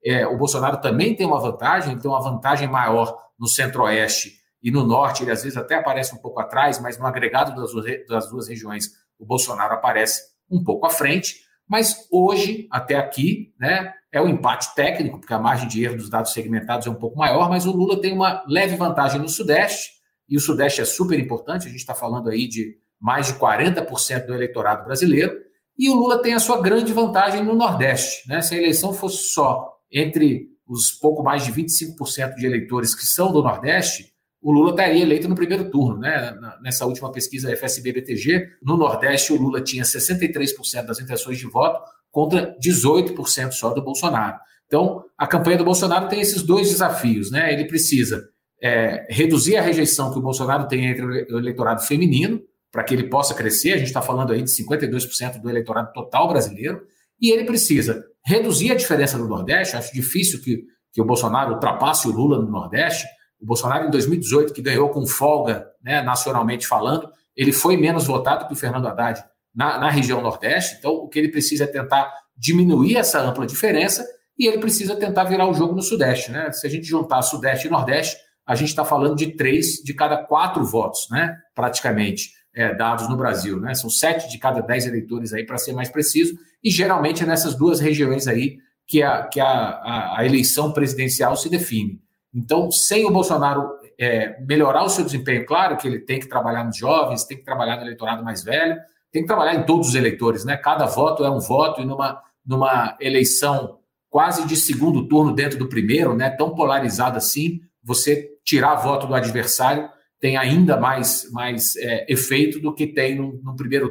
É, 0.04 0.26
o 0.26 0.36
Bolsonaro 0.36 0.82
também 0.82 1.16
tem 1.16 1.26
uma 1.26 1.40
vantagem, 1.40 1.98
tem 1.98 2.10
uma 2.10 2.20
vantagem 2.20 2.68
maior 2.68 3.18
no 3.38 3.48
centro-oeste 3.48 4.40
e 4.62 4.70
no 4.70 4.84
norte, 4.84 5.22
ele 5.22 5.30
às 5.30 5.42
vezes 5.42 5.56
até 5.56 5.76
aparece 5.76 6.14
um 6.14 6.18
pouco 6.18 6.38
atrás, 6.38 6.78
mas 6.78 6.98
no 6.98 7.06
agregado 7.06 7.58
das, 7.58 7.72
das 8.06 8.28
duas 8.28 8.46
regiões, 8.46 8.90
o 9.18 9.24
Bolsonaro 9.24 9.72
aparece 9.72 10.20
um 10.50 10.62
pouco 10.62 10.84
à 10.84 10.90
frente. 10.90 11.43
Mas 11.68 12.06
hoje, 12.10 12.68
até 12.70 12.96
aqui, 12.96 13.52
né, 13.58 13.92
é 14.12 14.20
um 14.20 14.28
empate 14.28 14.74
técnico, 14.74 15.18
porque 15.18 15.34
a 15.34 15.38
margem 15.38 15.66
de 15.66 15.82
erro 15.82 15.96
dos 15.96 16.10
dados 16.10 16.32
segmentados 16.32 16.86
é 16.86 16.90
um 16.90 16.94
pouco 16.94 17.18
maior, 17.18 17.48
mas 17.48 17.66
o 17.66 17.72
Lula 17.72 18.00
tem 18.00 18.12
uma 18.12 18.44
leve 18.46 18.76
vantagem 18.76 19.20
no 19.20 19.28
Sudeste, 19.28 19.90
e 20.28 20.36
o 20.36 20.40
Sudeste 20.40 20.80
é 20.80 20.84
super 20.84 21.18
importante, 21.18 21.66
a 21.66 21.70
gente 21.70 21.80
está 21.80 21.94
falando 21.94 22.30
aí 22.30 22.46
de 22.46 22.76
mais 23.00 23.26
de 23.26 23.34
40% 23.34 24.26
do 24.26 24.34
eleitorado 24.34 24.84
brasileiro, 24.84 25.36
e 25.76 25.90
o 25.90 25.94
Lula 25.94 26.22
tem 26.22 26.34
a 26.34 26.38
sua 26.38 26.62
grande 26.62 26.92
vantagem 26.92 27.42
no 27.42 27.54
Nordeste. 27.54 28.28
Né? 28.28 28.40
Se 28.40 28.54
a 28.54 28.58
eleição 28.58 28.92
fosse 28.92 29.32
só 29.32 29.74
entre 29.90 30.48
os 30.66 30.92
pouco 30.92 31.22
mais 31.22 31.44
de 31.44 31.52
25% 31.52 32.36
de 32.36 32.46
eleitores 32.46 32.94
que 32.94 33.04
são 33.04 33.32
do 33.32 33.42
Nordeste, 33.42 34.13
o 34.44 34.52
Lula 34.52 34.72
estaria 34.72 35.02
eleito 35.02 35.26
no 35.26 35.34
primeiro 35.34 35.70
turno. 35.70 35.98
Né? 35.98 36.36
Nessa 36.62 36.84
última 36.84 37.10
pesquisa 37.10 37.50
FSB-BTG, 37.50 38.50
no 38.62 38.76
Nordeste, 38.76 39.32
o 39.32 39.40
Lula 39.40 39.62
tinha 39.62 39.82
63% 39.84 40.84
das 40.84 41.00
intenções 41.00 41.38
de 41.38 41.46
voto 41.46 41.80
contra 42.10 42.54
18% 42.62 43.52
só 43.52 43.70
do 43.70 43.82
Bolsonaro. 43.82 44.36
Então, 44.66 45.02
a 45.16 45.26
campanha 45.26 45.56
do 45.56 45.64
Bolsonaro 45.64 46.08
tem 46.08 46.20
esses 46.20 46.42
dois 46.42 46.68
desafios. 46.68 47.30
Né? 47.30 47.54
Ele 47.54 47.64
precisa 47.64 48.28
é, 48.62 49.06
reduzir 49.08 49.56
a 49.56 49.62
rejeição 49.62 50.12
que 50.12 50.18
o 50.18 50.22
Bolsonaro 50.22 50.68
tem 50.68 50.88
entre 50.88 51.04
o 51.32 51.38
eleitorado 51.38 51.80
feminino, 51.80 52.42
para 52.70 52.84
que 52.84 52.92
ele 52.92 53.08
possa 53.08 53.32
crescer. 53.32 53.72
A 53.72 53.78
gente 53.78 53.86
está 53.86 54.02
falando 54.02 54.34
aí 54.34 54.42
de 54.42 54.50
52% 54.50 55.40
do 55.40 55.48
eleitorado 55.48 55.90
total 55.94 56.28
brasileiro. 56.28 56.82
E 57.18 57.32
ele 57.32 57.44
precisa 57.44 58.04
reduzir 58.22 58.72
a 58.72 58.74
diferença 58.74 59.16
no 59.16 59.26
Nordeste. 59.26 59.74
Acho 59.74 59.94
difícil 59.94 60.42
que, 60.42 60.64
que 60.92 61.00
o 61.00 61.04
Bolsonaro 61.06 61.54
ultrapasse 61.54 62.06
o 62.06 62.12
Lula 62.12 62.36
no 62.42 62.50
Nordeste. 62.50 63.06
O 63.40 63.46
Bolsonaro, 63.46 63.86
em 63.86 63.90
2018, 63.90 64.52
que 64.52 64.62
ganhou 64.62 64.88
com 64.90 65.06
folga, 65.06 65.66
né, 65.82 66.02
nacionalmente 66.02 66.66
falando, 66.66 67.10
ele 67.36 67.52
foi 67.52 67.76
menos 67.76 68.06
votado 68.06 68.46
que 68.46 68.52
o 68.52 68.56
Fernando 68.56 68.86
Haddad 68.86 69.22
na, 69.54 69.78
na 69.78 69.90
região 69.90 70.20
Nordeste. 70.20 70.76
Então, 70.78 70.92
o 70.92 71.08
que 71.08 71.18
ele 71.18 71.28
precisa 71.28 71.64
é 71.64 71.66
tentar 71.66 72.12
diminuir 72.36 72.96
essa 72.96 73.20
ampla 73.20 73.46
diferença 73.46 74.04
e 74.38 74.46
ele 74.46 74.58
precisa 74.58 74.96
tentar 74.96 75.24
virar 75.24 75.48
o 75.48 75.54
jogo 75.54 75.74
no 75.74 75.82
Sudeste. 75.82 76.30
Né? 76.30 76.50
Se 76.52 76.66
a 76.66 76.70
gente 76.70 76.86
juntar 76.86 77.22
Sudeste 77.22 77.66
e 77.66 77.70
Nordeste, 77.70 78.16
a 78.46 78.54
gente 78.54 78.68
está 78.68 78.84
falando 78.84 79.16
de 79.16 79.32
três 79.32 79.82
de 79.84 79.94
cada 79.94 80.16
quatro 80.16 80.64
votos, 80.64 81.06
né? 81.10 81.36
praticamente 81.54 82.30
é, 82.54 82.74
dados 82.74 83.08
no 83.08 83.16
Brasil. 83.16 83.60
Né? 83.60 83.74
São 83.74 83.88
sete 83.88 84.28
de 84.28 84.38
cada 84.38 84.60
dez 84.60 84.86
eleitores 84.86 85.32
aí, 85.32 85.46
para 85.46 85.58
ser 85.58 85.72
mais 85.72 85.88
preciso, 85.88 86.36
e 86.62 86.70
geralmente 86.70 87.22
é 87.22 87.26
nessas 87.26 87.54
duas 87.54 87.80
regiões 87.80 88.26
aí 88.26 88.58
que 88.86 89.02
a, 89.02 89.22
que 89.24 89.40
a, 89.40 89.46
a, 89.46 90.20
a 90.20 90.26
eleição 90.26 90.72
presidencial 90.72 91.36
se 91.36 91.48
define. 91.48 92.00
Então, 92.34 92.70
sem 92.70 93.06
o 93.06 93.10
Bolsonaro 93.10 93.70
é, 93.98 94.40
melhorar 94.40 94.82
o 94.82 94.88
seu 94.88 95.04
desempenho, 95.04 95.46
claro 95.46 95.76
que 95.76 95.86
ele 95.86 96.00
tem 96.00 96.18
que 96.18 96.28
trabalhar 96.28 96.64
nos 96.64 96.76
jovens, 96.76 97.24
tem 97.24 97.36
que 97.36 97.44
trabalhar 97.44 97.76
no 97.76 97.82
eleitorado 97.82 98.24
mais 98.24 98.42
velho, 98.42 98.76
tem 99.12 99.22
que 99.22 99.28
trabalhar 99.28 99.54
em 99.54 99.64
todos 99.64 99.88
os 99.88 99.94
eleitores, 99.94 100.44
né? 100.44 100.56
Cada 100.56 100.86
voto 100.86 101.24
é 101.24 101.30
um 101.30 101.38
voto 101.38 101.80
e 101.80 101.84
numa, 101.84 102.20
numa 102.44 102.96
eleição 103.00 103.78
quase 104.10 104.46
de 104.46 104.56
segundo 104.56 105.06
turno 105.06 105.32
dentro 105.32 105.58
do 105.58 105.68
primeiro, 105.68 106.16
né? 106.16 106.30
Tão 106.30 106.54
polarizada 106.54 107.18
assim, 107.18 107.60
você 107.82 108.30
tirar 108.44 108.74
voto 108.76 109.06
do 109.06 109.14
adversário 109.14 109.88
tem 110.20 110.36
ainda 110.36 110.78
mais, 110.78 111.30
mais 111.30 111.76
é, 111.76 112.10
efeito 112.10 112.58
do 112.58 112.74
que 112.74 112.86
tem 112.86 113.14
no, 113.14 113.40
no, 113.42 113.54
primeiro 113.54 113.90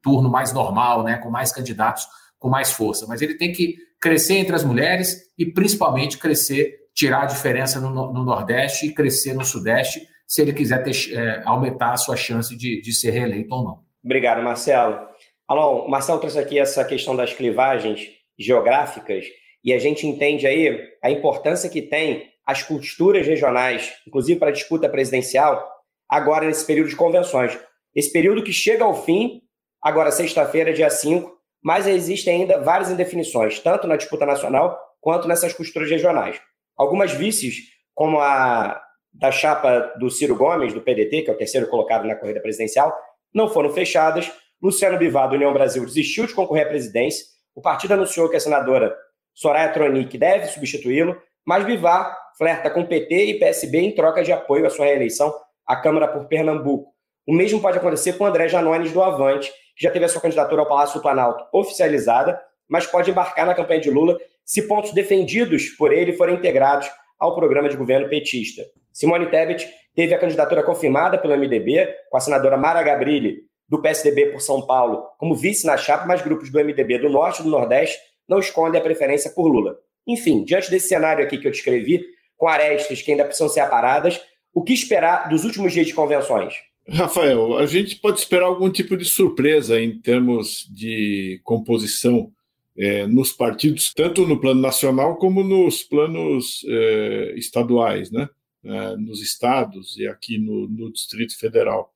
turno 0.00 0.30
mais 0.30 0.52
normal, 0.52 1.02
né, 1.02 1.18
com 1.18 1.28
mais 1.28 1.52
candidatos 1.52 2.06
com 2.38 2.48
mais 2.48 2.72
força. 2.72 3.06
Mas 3.08 3.22
ele 3.22 3.34
tem 3.34 3.52
que 3.52 3.76
crescer 4.00 4.34
entre 4.34 4.54
as 4.54 4.64
mulheres 4.64 5.22
e 5.38 5.46
principalmente 5.46 6.18
crescer, 6.18 6.81
tirar 6.94 7.22
a 7.22 7.26
diferença 7.26 7.80
no, 7.80 7.90
no 7.90 8.24
Nordeste 8.24 8.86
e 8.86 8.94
crescer 8.94 9.34
no 9.34 9.44
Sudeste, 9.44 10.06
se 10.26 10.42
ele 10.42 10.52
quiser 10.52 10.82
ter, 10.82 10.92
é, 11.14 11.42
aumentar 11.44 11.92
a 11.92 11.96
sua 11.96 12.16
chance 12.16 12.56
de, 12.56 12.80
de 12.80 12.92
ser 12.92 13.10
reeleito 13.10 13.54
ou 13.54 13.64
não. 13.64 13.84
Obrigado, 14.04 14.42
Marcelo. 14.42 15.08
Alon, 15.46 15.86
o 15.86 15.90
Marcelo 15.90 16.20
trouxe 16.20 16.38
aqui 16.38 16.58
essa 16.58 16.84
questão 16.84 17.14
das 17.14 17.32
clivagens 17.32 18.08
geográficas 18.38 19.26
e 19.64 19.72
a 19.72 19.78
gente 19.78 20.06
entende 20.06 20.46
aí 20.46 20.88
a 21.02 21.10
importância 21.10 21.68
que 21.68 21.82
tem 21.82 22.30
as 22.46 22.62
costuras 22.62 23.26
regionais, 23.26 23.92
inclusive 24.06 24.38
para 24.38 24.48
a 24.48 24.52
disputa 24.52 24.88
presidencial, 24.88 25.70
agora 26.08 26.46
nesse 26.46 26.66
período 26.66 26.88
de 26.88 26.96
convenções. 26.96 27.58
Esse 27.94 28.12
período 28.12 28.42
que 28.42 28.52
chega 28.52 28.84
ao 28.84 29.04
fim, 29.04 29.42
agora 29.80 30.10
sexta-feira, 30.10 30.72
dia 30.72 30.90
5, 30.90 31.30
mas 31.62 31.86
existem 31.86 32.42
ainda 32.42 32.60
várias 32.60 32.90
indefinições, 32.90 33.60
tanto 33.60 33.86
na 33.86 33.96
disputa 33.96 34.26
nacional 34.26 34.76
quanto 35.00 35.28
nessas 35.28 35.52
costuras 35.52 35.90
regionais. 35.90 36.40
Algumas 36.82 37.12
vices, 37.12 37.54
como 37.94 38.18
a 38.18 38.82
da 39.12 39.30
chapa 39.30 39.94
do 39.98 40.10
Ciro 40.10 40.34
Gomes, 40.34 40.72
do 40.72 40.80
PDT, 40.80 41.22
que 41.22 41.30
é 41.30 41.32
o 41.32 41.36
terceiro 41.36 41.68
colocado 41.68 42.06
na 42.06 42.16
corrida 42.16 42.40
presidencial, 42.40 42.92
não 43.32 43.48
foram 43.48 43.70
fechadas. 43.70 44.32
Luciano 44.60 44.98
Bivar, 44.98 45.28
do 45.28 45.36
União 45.36 45.52
Brasil, 45.52 45.84
desistiu 45.84 46.26
de 46.26 46.34
concorrer 46.34 46.66
à 46.66 46.68
presidência. 46.68 47.24
O 47.54 47.60
partido 47.60 47.94
anunciou 47.94 48.28
que 48.28 48.36
a 48.36 48.40
senadora 48.40 48.96
Soraya 49.32 49.72
Tronic 49.72 50.18
deve 50.18 50.48
substituí-lo, 50.48 51.16
mas 51.46 51.64
Bivar 51.64 52.18
flerta 52.36 52.68
com 52.68 52.84
PT 52.84 53.26
e 53.26 53.38
PSB 53.38 53.78
em 53.78 53.94
troca 53.94 54.24
de 54.24 54.32
apoio 54.32 54.66
à 54.66 54.70
sua 54.70 54.86
reeleição 54.86 55.32
à 55.64 55.76
Câmara 55.76 56.08
por 56.08 56.26
Pernambuco. 56.26 56.90
O 57.24 57.32
mesmo 57.32 57.60
pode 57.60 57.78
acontecer 57.78 58.14
com 58.14 58.26
André 58.26 58.48
Janones 58.48 58.90
do 58.90 59.02
Avante, 59.02 59.52
que 59.76 59.84
já 59.84 59.90
teve 59.92 60.04
a 60.04 60.08
sua 60.08 60.20
candidatura 60.20 60.62
ao 60.62 60.68
Palácio 60.68 60.98
do 60.98 61.02
Planalto 61.02 61.44
oficializada, 61.52 62.40
mas 62.68 62.86
pode 62.86 63.10
embarcar 63.10 63.46
na 63.46 63.54
campanha 63.54 63.80
de 63.80 63.90
Lula 63.90 64.18
se 64.44 64.62
pontos 64.62 64.92
defendidos 64.92 65.70
por 65.70 65.92
ele 65.92 66.12
forem 66.12 66.36
integrados 66.36 66.88
ao 67.18 67.34
programa 67.34 67.68
de 67.68 67.76
governo 67.76 68.08
petista. 68.08 68.62
Simone 68.92 69.30
Tebet 69.30 69.68
teve 69.94 70.14
a 70.14 70.18
candidatura 70.18 70.62
confirmada 70.62 71.18
pelo 71.18 71.36
MDB, 71.36 71.88
com 72.10 72.16
a 72.16 72.20
senadora 72.20 72.56
Mara 72.56 72.82
Gabrilli, 72.82 73.38
do 73.68 73.80
PSDB 73.80 74.26
por 74.26 74.40
São 74.40 74.66
Paulo, 74.66 75.04
como 75.18 75.34
vice 75.34 75.66
na 75.66 75.76
chapa, 75.76 76.06
mas 76.06 76.22
grupos 76.22 76.50
do 76.50 76.58
MDB 76.58 76.98
do 76.98 77.08
Norte 77.08 77.40
e 77.40 77.44
do 77.44 77.50
Nordeste 77.50 77.98
não 78.28 78.38
escondem 78.38 78.80
a 78.80 78.84
preferência 78.84 79.30
por 79.30 79.46
Lula. 79.46 79.76
Enfim, 80.06 80.44
diante 80.44 80.70
desse 80.70 80.88
cenário 80.88 81.24
aqui 81.24 81.38
que 81.38 81.46
eu 81.46 81.50
descrevi, 81.52 82.04
com 82.36 82.48
arestas 82.48 83.00
que 83.00 83.12
ainda 83.12 83.24
precisam 83.24 83.48
ser 83.48 83.60
aparadas, 83.60 84.20
o 84.52 84.62
que 84.62 84.72
esperar 84.72 85.28
dos 85.28 85.44
últimos 85.44 85.72
dias 85.72 85.86
de 85.86 85.94
convenções? 85.94 86.54
Rafael, 86.88 87.56
a 87.56 87.66
gente 87.66 87.96
pode 87.96 88.18
esperar 88.18 88.46
algum 88.46 88.68
tipo 88.68 88.96
de 88.96 89.04
surpresa 89.04 89.80
em 89.80 90.00
termos 90.00 90.68
de 90.74 91.40
composição 91.44 92.30
é, 92.76 93.06
nos 93.06 93.32
partidos, 93.32 93.92
tanto 93.92 94.26
no 94.26 94.40
plano 94.40 94.60
nacional 94.60 95.16
como 95.16 95.42
nos 95.42 95.82
planos 95.82 96.64
é, 96.66 97.34
estaduais, 97.36 98.10
né? 98.10 98.28
É, 98.64 98.96
nos 98.96 99.20
estados 99.20 99.96
e 99.96 100.06
aqui 100.06 100.38
no, 100.38 100.68
no, 100.68 100.92
Distrito 100.92 101.36
Federal. 101.36 101.92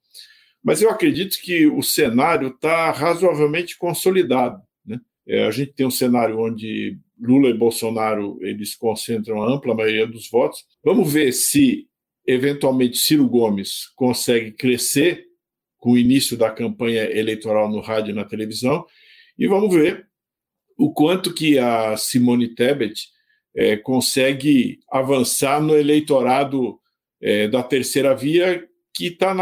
Mas 0.65 0.83
eu 0.83 0.91
acredito 0.91 1.41
que 1.41 1.65
o 1.69 1.81
cenário 1.81 2.49
está 2.49 2.91
razoavelmente 2.91 3.79
consolidado. 3.79 4.61
Né? 4.85 5.01
É, 5.29 5.47
a 5.47 5.51
gente 5.53 5.75
tem 5.75 5.87
um 5.87 5.93
cenário 5.93 6.41
onde 6.41 6.99
Lula 7.21 7.51
e 7.51 7.55
Bolsonaro 7.55 8.37
eles 8.43 8.75
concentram 8.75 9.45
a 9.45 9.55
ampla 9.55 9.77
maioria 9.77 10.09
dos 10.09 10.29
votos. 10.29 10.65
Vamos 10.85 11.13
ver 11.13 11.31
se 11.33 11.87
eventualmente 12.27 12.99
Ciro 12.99 13.29
Gomes 13.29 13.89
consegue 13.95 14.51
crescer 14.51 15.25
com 15.79 15.93
o 15.93 15.99
início 15.99 16.37
da 16.37 16.51
campanha 16.51 17.05
eleitoral 17.05 17.71
no 17.71 17.81
rádio 17.81 18.11
e 18.11 18.15
na 18.15 18.25
televisão 18.25 18.85
e 19.39 19.47
vamos 19.47 19.73
ver 19.73 20.09
o 20.77 20.93
quanto 20.93 21.33
que 21.33 21.59
a 21.59 21.97
Simone 21.97 22.55
Tebet 22.55 23.09
é, 23.55 23.77
consegue 23.77 24.79
avançar 24.91 25.61
no 25.61 25.77
eleitorado 25.77 26.79
é, 27.21 27.49
da 27.49 27.63
terceira 27.63 28.15
via 28.15 28.67
que 28.95 29.07
está 29.07 29.35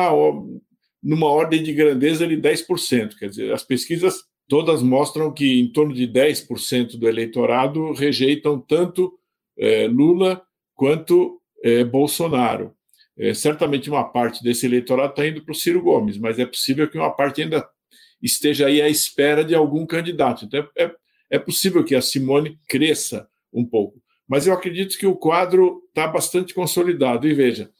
numa 1.03 1.27
ordem 1.27 1.63
de 1.63 1.73
grandeza 1.73 2.27
de 2.27 2.37
10%. 2.37 3.17
Quer 3.19 3.29
dizer, 3.29 3.53
as 3.53 3.65
pesquisas 3.65 4.23
todas 4.49 4.83
mostram 4.83 5.33
que 5.33 5.61
em 5.61 5.71
torno 5.71 5.95
de 5.95 6.07
10% 6.07 6.97
do 6.97 7.09
eleitorado 7.09 7.93
rejeitam 7.93 8.61
tanto 8.61 9.13
é, 9.59 9.87
Lula 9.87 10.43
quanto 10.75 11.41
é, 11.63 11.85
Bolsonaro. 11.85 12.73
É, 13.17 13.33
certamente 13.33 13.89
uma 13.89 14.05
parte 14.05 14.43
desse 14.43 14.67
eleitorado 14.67 15.11
está 15.11 15.27
indo 15.27 15.43
para 15.43 15.53
o 15.53 15.55
Ciro 15.55 15.83
Gomes, 15.83 16.19
mas 16.19 16.39
é 16.39 16.47
possível 16.47 16.89
que 16.89 16.99
uma 16.99 17.11
parte 17.11 17.43
ainda 17.43 17.67
esteja 18.21 18.67
aí 18.67 18.83
à 18.83 18.89
espera 18.89 19.45
de 19.45 19.55
algum 19.55 19.87
candidato. 19.87 20.45
Então 20.45 20.69
é, 20.77 20.91
é, 21.35 21.39
possível 21.39 21.85
que 21.85 21.95
a 21.95 22.03
Simone 22.03 22.59
cresça 22.69 23.29
um 23.53 23.65
pouco. 23.65 24.01
Mas 24.27 24.47
eu 24.47 24.55
acredito 24.55 24.99
que 24.99 25.07
o 25.07 25.17
quadro 25.17 25.83
está 25.89 26.07
bastante 26.07 26.55
consolidado. 26.55 27.29
E 27.29 27.35
veja, 27.35 27.71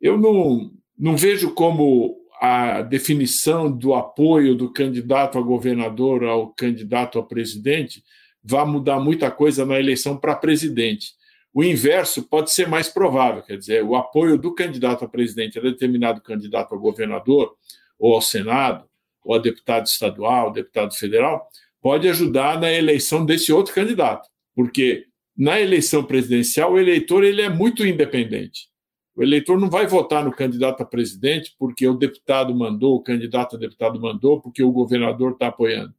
eu 0.00 0.18
não, 0.18 0.70
não 0.98 1.16
vejo 1.16 1.54
como 1.54 2.16
a 2.40 2.82
definição 2.82 3.70
do 3.70 3.94
apoio 3.94 4.54
do 4.54 4.72
candidato 4.72 5.38
a 5.38 5.42
governador 5.42 6.24
ao 6.24 6.48
candidato 6.48 7.18
a 7.18 7.22
presidente 7.22 8.02
vai 8.42 8.66
mudar 8.66 9.00
muita 9.00 9.30
coisa 9.30 9.64
na 9.64 9.78
eleição 9.78 10.16
para 10.16 10.36
presidente. 10.36 11.12
O 11.54 11.64
inverso 11.64 12.24
pode 12.24 12.52
ser 12.52 12.68
mais 12.68 12.88
provável, 12.88 13.42
quer 13.42 13.56
dizer, 13.56 13.82
o 13.84 13.94
apoio 13.94 14.36
do 14.36 14.52
candidato 14.52 15.04
a 15.04 15.08
presidente 15.08 15.58
a 15.58 15.62
determinado 15.62 16.20
candidato 16.20 16.74
a 16.74 16.78
governador, 16.78 17.54
ou 17.98 18.14
ao 18.14 18.20
Senado, 18.20 18.84
ou 19.24 19.34
a 19.34 19.38
deputado 19.38 19.86
estadual, 19.86 20.52
deputado 20.52 20.92
federal, 20.94 21.48
pode 21.84 22.08
ajudar 22.08 22.58
na 22.58 22.72
eleição 22.72 23.26
desse 23.26 23.52
outro 23.52 23.74
candidato, 23.74 24.26
porque 24.56 25.04
na 25.36 25.60
eleição 25.60 26.02
presidencial 26.02 26.72
o 26.72 26.78
eleitor 26.78 27.22
ele 27.22 27.42
é 27.42 27.50
muito 27.50 27.86
independente. 27.86 28.70
O 29.14 29.22
eleitor 29.22 29.60
não 29.60 29.68
vai 29.68 29.86
votar 29.86 30.24
no 30.24 30.32
candidato 30.32 30.82
a 30.82 30.86
presidente 30.86 31.54
porque 31.58 31.86
o 31.86 31.92
deputado 31.92 32.54
mandou, 32.54 32.96
o 32.96 33.02
candidato 33.02 33.56
a 33.56 33.58
deputado 33.58 34.00
mandou, 34.00 34.40
porque 34.40 34.62
o 34.62 34.72
governador 34.72 35.32
está 35.32 35.48
apoiando. 35.48 35.92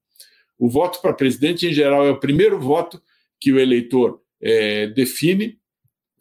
O 0.58 0.68
voto 0.68 1.00
para 1.04 1.14
presidente, 1.14 1.68
em 1.68 1.74
geral, 1.74 2.04
é 2.04 2.10
o 2.10 2.20
primeiro 2.20 2.60
voto 2.60 3.00
que 3.40 3.52
o 3.52 3.60
eleitor 3.60 4.20
é, 4.42 4.88
define 4.88 5.60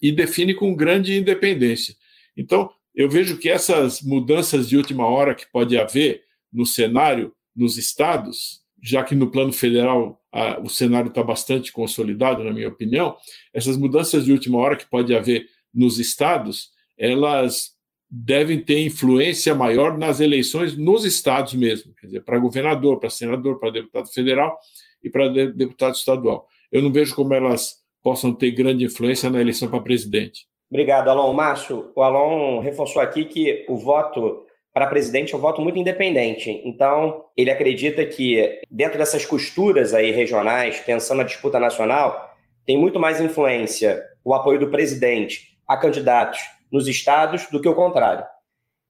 e 0.03 0.13
define 0.13 0.53
com 0.53 0.77
grande 0.77 1.17
independência. 1.17 1.97
Então, 2.37 2.71
eu 2.95 3.09
vejo 3.09 3.39
que 3.39 3.49
essas 3.49 4.03
mudanças 4.03 4.69
de 4.69 4.77
última 4.77 5.07
hora 5.07 5.35
que 5.35 5.51
pode 5.51 5.79
haver 5.79 6.23
no 6.53 6.67
cenário 6.67 7.35
nos 7.57 7.79
estados, 7.79 8.63
já 8.85 9.03
que 9.03 9.15
no 9.15 9.31
plano 9.31 9.51
federal 9.51 10.21
a, 10.31 10.61
o 10.61 10.69
cenário 10.69 11.09
está 11.09 11.23
bastante 11.23 11.73
consolidado, 11.73 12.45
na 12.45 12.53
minha 12.53 12.69
opinião, 12.69 13.17
essas 13.53 13.79
mudanças 13.79 14.27
de 14.27 14.33
última 14.33 14.59
hora 14.59 14.77
que 14.77 14.89
pode 14.89 15.17
haver 15.17 15.47
nos 15.73 15.99
estados, 15.99 16.69
elas 16.99 17.73
devem 18.11 18.61
ter 18.61 18.85
influência 18.85 19.55
maior 19.55 19.97
nas 19.97 20.21
eleições 20.21 20.77
nos 20.77 21.05
estados 21.05 21.55
mesmo, 21.55 21.95
quer 21.95 22.07
dizer, 22.07 22.21
para 22.21 22.39
governador, 22.39 23.01
para 23.01 23.09
senador, 23.09 23.59
para 23.59 23.71
deputado 23.71 24.13
federal 24.13 24.59
e 25.03 25.09
para 25.09 25.29
deputado 25.29 25.95
estadual. 25.95 26.47
Eu 26.71 26.83
não 26.83 26.93
vejo 26.93 27.15
como 27.15 27.33
elas 27.33 27.77
possam 28.03 28.35
ter 28.35 28.51
grande 28.51 28.85
influência 28.85 29.31
na 29.31 29.41
eleição 29.41 29.69
para 29.69 29.81
presidente. 29.81 30.47
Obrigado, 30.71 31.09
Alon. 31.09 31.33
Márcio, 31.33 31.91
o 31.97 32.03
Alon 32.03 32.61
reforçou 32.61 33.01
aqui 33.01 33.25
que 33.25 33.65
o 33.69 33.79
voto 33.79 34.44
para 34.75 34.89
presidente 34.89 35.33
é 35.33 35.37
um 35.37 35.41
voto 35.41 35.63
muito 35.63 35.79
independente. 35.79 36.61
Então, 36.65 37.27
ele 37.37 37.49
acredita 37.49 38.05
que 38.05 38.61
dentro 38.69 38.99
dessas 38.99 39.25
costuras 39.25 39.95
aí 39.95 40.11
regionais, 40.11 40.81
pensando 40.81 41.19
na 41.19 41.25
disputa 41.25 41.61
nacional, 41.61 42.35
tem 42.67 42.77
muito 42.77 42.99
mais 42.99 43.21
influência 43.21 44.03
o 44.25 44.35
apoio 44.35 44.59
do 44.59 44.71
presidente 44.71 45.57
a 45.69 45.77
candidatos 45.77 46.41
nos 46.73 46.89
estados 46.89 47.47
do 47.53 47.61
que 47.61 47.69
o 47.69 47.75
contrário. 47.75 48.27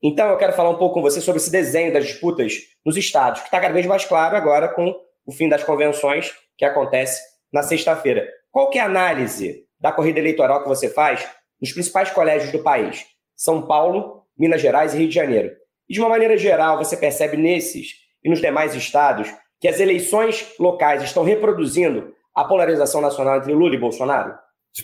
Então, 0.03 0.31
eu 0.31 0.39
quero 0.39 0.55
falar 0.55 0.71
um 0.71 0.79
pouco 0.79 0.95
com 0.95 1.03
você 1.03 1.21
sobre 1.21 1.41
esse 1.41 1.51
desenho 1.51 1.93
das 1.93 2.07
disputas 2.07 2.55
nos 2.85 2.97
estados, 2.97 3.43
que 3.43 3.49
está 3.49 3.61
cada 3.61 3.75
vez 3.75 3.85
mais 3.85 4.07
claro 4.07 4.37
agora 4.37 4.69
com 4.69 4.95
o 5.27 5.33
fim 5.33 5.51
das 5.51 5.65
convenções 5.65 6.33
que 6.57 6.65
acontece 6.65 7.21
na 7.53 7.63
sexta-feira. 7.63 8.27
Qual 8.51 8.71
que 8.71 8.79
é 8.79 8.83
a 8.83 8.87
análise 8.87 9.67
da 9.79 9.93
corrida 9.93 10.19
eleitoral 10.19 10.63
que 10.63 10.69
você 10.69 10.89
faz 10.89 11.29
nos 11.61 11.73
principais 11.73 12.11
colégios 12.11 12.53
do 12.53 12.63
país? 12.63 13.05
São 13.37 13.67
Paulo, 13.67 14.23
Minas 14.39 14.63
Gerais 14.63 14.95
e 14.95 14.99
Rio 14.99 15.09
de 15.09 15.15
Janeiro. 15.15 15.64
E 15.89 15.95
de 15.95 16.01
uma 16.01 16.09
maneira 16.09 16.37
geral, 16.37 16.79
você 16.79 16.97
percebe 16.97 17.37
nesses 17.37 17.95
e 18.23 18.31
nos 18.31 18.41
demais 18.41 18.75
estados 18.75 19.29
que 19.61 19.69
as 19.69 19.81
eleições 19.81 20.47
locais 20.59 21.03
estão 21.03 21.25
reproduzindo 21.25 22.13
a 22.35 22.45
polarização 22.45 23.01
nacional 23.01 23.39
entre 23.39 23.53
Lula 23.53 23.75
e 23.75 23.79
Bolsonaro? 23.79 24.35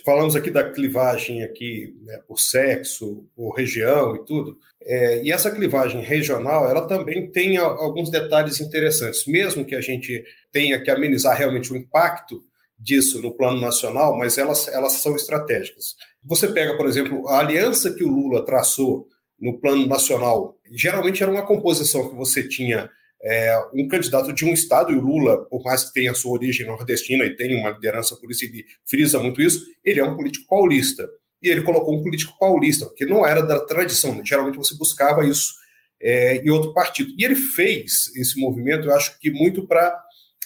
Falamos 0.05 0.37
aqui 0.37 0.49
da 0.49 0.71
clivagem 0.71 1.43
aqui 1.43 1.93
né, 2.03 2.17
por 2.25 2.39
sexo, 2.39 3.27
por 3.35 3.51
região 3.51 4.15
e 4.15 4.25
tudo. 4.25 4.57
É, 4.81 5.21
e 5.21 5.31
essa 5.31 5.51
clivagem 5.51 6.01
regional, 6.01 6.69
ela 6.69 6.87
também 6.87 7.29
tem 7.29 7.57
alguns 7.57 8.09
detalhes 8.09 8.61
interessantes, 8.61 9.25
mesmo 9.27 9.65
que 9.65 9.75
a 9.75 9.81
gente 9.81 10.23
tenha 10.49 10.81
que 10.81 10.89
amenizar 10.89 11.37
realmente 11.37 11.73
o 11.73 11.75
impacto 11.75 12.41
disso 12.79 13.21
no 13.21 13.35
plano 13.35 13.59
nacional, 13.59 14.17
mas 14.17 14.37
elas, 14.37 14.67
elas 14.69 14.93
são 14.93 15.13
estratégicas. 15.15 15.95
Você 16.23 16.47
pega, 16.47 16.77
por 16.77 16.87
exemplo, 16.87 17.27
a 17.27 17.39
aliança 17.39 17.93
que 17.93 18.03
o 18.03 18.09
Lula 18.09 18.45
traçou 18.45 19.07
no 19.41 19.59
plano 19.59 19.87
nacional, 19.87 20.55
geralmente 20.71 21.23
era 21.23 21.31
uma 21.31 21.45
composição 21.45 22.09
que 22.09 22.15
você 22.15 22.47
tinha 22.47 22.89
é, 23.23 23.57
um 23.73 23.87
candidato 23.87 24.31
de 24.33 24.45
um 24.45 24.53
estado, 24.53 24.91
e 24.91 24.95
o 24.95 25.01
Lula, 25.01 25.45
por 25.45 25.63
mais 25.63 25.85
que 25.85 25.93
tenha 25.93 26.13
sua 26.13 26.33
origem 26.33 26.65
nordestina 26.65 27.25
e 27.25 27.35
tenha 27.35 27.57
uma 27.57 27.71
liderança 27.71 28.15
por 28.15 28.29
isso, 28.31 28.45
ele 28.45 28.65
frisa 28.85 29.19
muito 29.19 29.41
isso, 29.41 29.65
ele 29.83 29.99
é 29.99 30.03
um 30.03 30.15
político 30.15 30.47
paulista. 30.47 31.09
E 31.41 31.49
ele 31.49 31.61
colocou 31.61 31.97
um 31.97 32.03
político 32.03 32.37
paulista, 32.39 32.91
que 32.95 33.05
não 33.05 33.25
era 33.25 33.41
da 33.41 33.59
tradição, 33.59 34.23
geralmente 34.23 34.57
você 34.57 34.75
buscava 34.75 35.25
isso 35.25 35.53
é, 35.99 36.37
em 36.37 36.49
outro 36.49 36.73
partido. 36.73 37.11
E 37.17 37.23
ele 37.23 37.35
fez 37.35 38.11
esse 38.15 38.39
movimento, 38.39 38.87
eu 38.87 38.95
acho 38.95 39.17
que 39.19 39.31
muito 39.31 39.67
para 39.67 39.95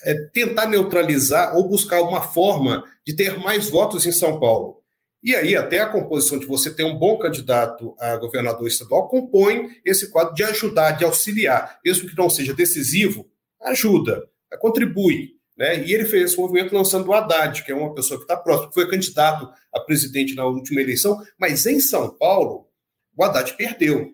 é, 0.04 0.14
tentar 0.34 0.68
neutralizar 0.68 1.56
ou 1.56 1.68
buscar 1.68 2.02
uma 2.02 2.22
forma 2.22 2.84
de 3.06 3.14
ter 3.16 3.38
mais 3.40 3.70
votos 3.70 4.06
em 4.06 4.12
São 4.12 4.40
Paulo. 4.40 4.82
E 5.26 5.36
aí, 5.36 5.56
até 5.56 5.80
a 5.80 5.90
composição 5.90 6.38
de 6.38 6.46
você 6.46 6.72
ter 6.72 6.84
um 6.84 7.00
bom 7.00 7.18
candidato 7.18 7.96
a 8.00 8.16
governador 8.16 8.68
estadual 8.68 9.08
compõe 9.08 9.72
esse 9.84 10.12
quadro 10.12 10.36
de 10.36 10.44
ajudar, 10.44 10.92
de 10.92 11.04
auxiliar, 11.04 11.80
mesmo 11.84 12.08
que 12.08 12.16
não 12.16 12.30
seja 12.30 12.54
decisivo, 12.54 13.28
ajuda, 13.60 14.24
contribui. 14.60 15.32
Né? 15.58 15.84
E 15.84 15.96
ele 15.96 16.06
fez 16.06 16.26
esse 16.26 16.38
movimento 16.38 16.76
lançando 16.76 17.08
o 17.08 17.14
Haddad, 17.14 17.64
que 17.64 17.72
é 17.72 17.76
uma 17.76 17.96
pessoa 17.96 18.20
que 18.20 18.26
está 18.26 18.38
próxima, 18.38 18.68
que 18.70 18.76
foi 18.76 18.88
candidato 18.88 19.52
a 19.74 19.80
presidente 19.80 20.36
na 20.36 20.46
última 20.46 20.80
eleição, 20.80 21.20
mas 21.40 21.66
em 21.66 21.80
São 21.80 22.16
Paulo, 22.16 22.68
o 23.18 23.24
Haddad 23.24 23.52
perdeu. 23.58 24.14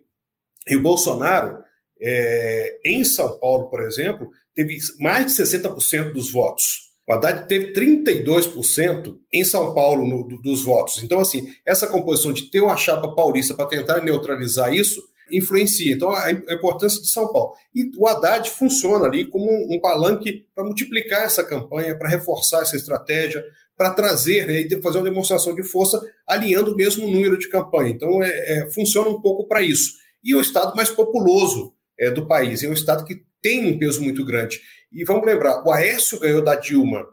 E 0.66 0.78
o 0.78 0.82
Bolsonaro, 0.82 1.62
é, 2.00 2.80
em 2.86 3.04
São 3.04 3.38
Paulo, 3.38 3.70
por 3.70 3.82
exemplo, 3.82 4.30
teve 4.56 4.78
mais 4.98 5.26
de 5.26 5.44
60% 5.44 6.14
dos 6.14 6.32
votos. 6.32 6.91
O 7.12 7.14
Haddad 7.14 7.46
teve 7.46 7.74
32% 7.74 9.18
em 9.34 9.44
São 9.44 9.74
Paulo 9.74 10.08
no, 10.08 10.24
do, 10.24 10.42
dos 10.42 10.64
votos. 10.64 11.04
Então, 11.04 11.20
assim, 11.20 11.50
essa 11.66 11.86
composição 11.86 12.32
de 12.32 12.44
ter 12.44 12.62
uma 12.62 12.78
chapa 12.78 13.14
paulista 13.14 13.54
para 13.54 13.66
tentar 13.66 14.02
neutralizar 14.02 14.74
isso 14.74 15.04
influencia. 15.30 15.94
Então, 15.94 16.10
a, 16.10 16.32
importância 16.32 17.02
de 17.02 17.10
São 17.10 17.32
Paulo. 17.32 17.54
E 17.76 17.92
o 17.98 18.08
Haddad 18.08 18.50
funciona 18.50 19.06
ali 19.06 19.26
como 19.26 19.46
um, 19.46 19.76
um 19.76 19.80
palanque 19.80 20.46
para 20.56 20.64
multiplicar 20.64 21.24
essa 21.24 21.44
campanha, 21.44 21.98
para 21.98 22.10
reforçar 22.10 22.62
essa 22.62 22.78
estratégia, 22.78 23.44
para 23.78 23.92
trazer 23.92 24.48
né, 24.48 24.62
e 24.62 24.82
fazer 24.82 25.00
uma 25.00 25.10
demonstração 25.10 25.54
de 25.54 25.64
força, 25.64 26.02
alinhando 26.26 26.74
o 26.74 26.76
mesmo 26.76 27.08
número 27.08 27.38
de 27.38 27.50
campanha. 27.50 27.90
Então, 27.90 28.24
é, 28.24 28.30
é, 28.30 28.72
funciona 28.72 29.10
um 29.10 29.22
pouco 29.22 29.48
para 29.48 29.62
isso. 29.62 29.94
E 30.24 30.34
o 30.34 30.40
estado 30.42 30.76
mais 30.76 30.90
populoso 30.90 31.74
é, 32.00 32.10
do 32.10 32.26
país, 32.26 32.64
é 32.64 32.70
um 32.70 32.74
estado 32.74 33.04
que 33.04 33.22
tem 33.42 33.66
um 33.66 33.78
peso 33.78 34.02
muito 34.02 34.24
grande. 34.24 34.62
E 34.92 35.06
vamos 35.06 35.26
lembrar, 35.26 35.64
o 35.66 35.72
Aécio 35.72 36.20
ganhou 36.20 36.44
da 36.44 36.56
Dilma 36.56 37.08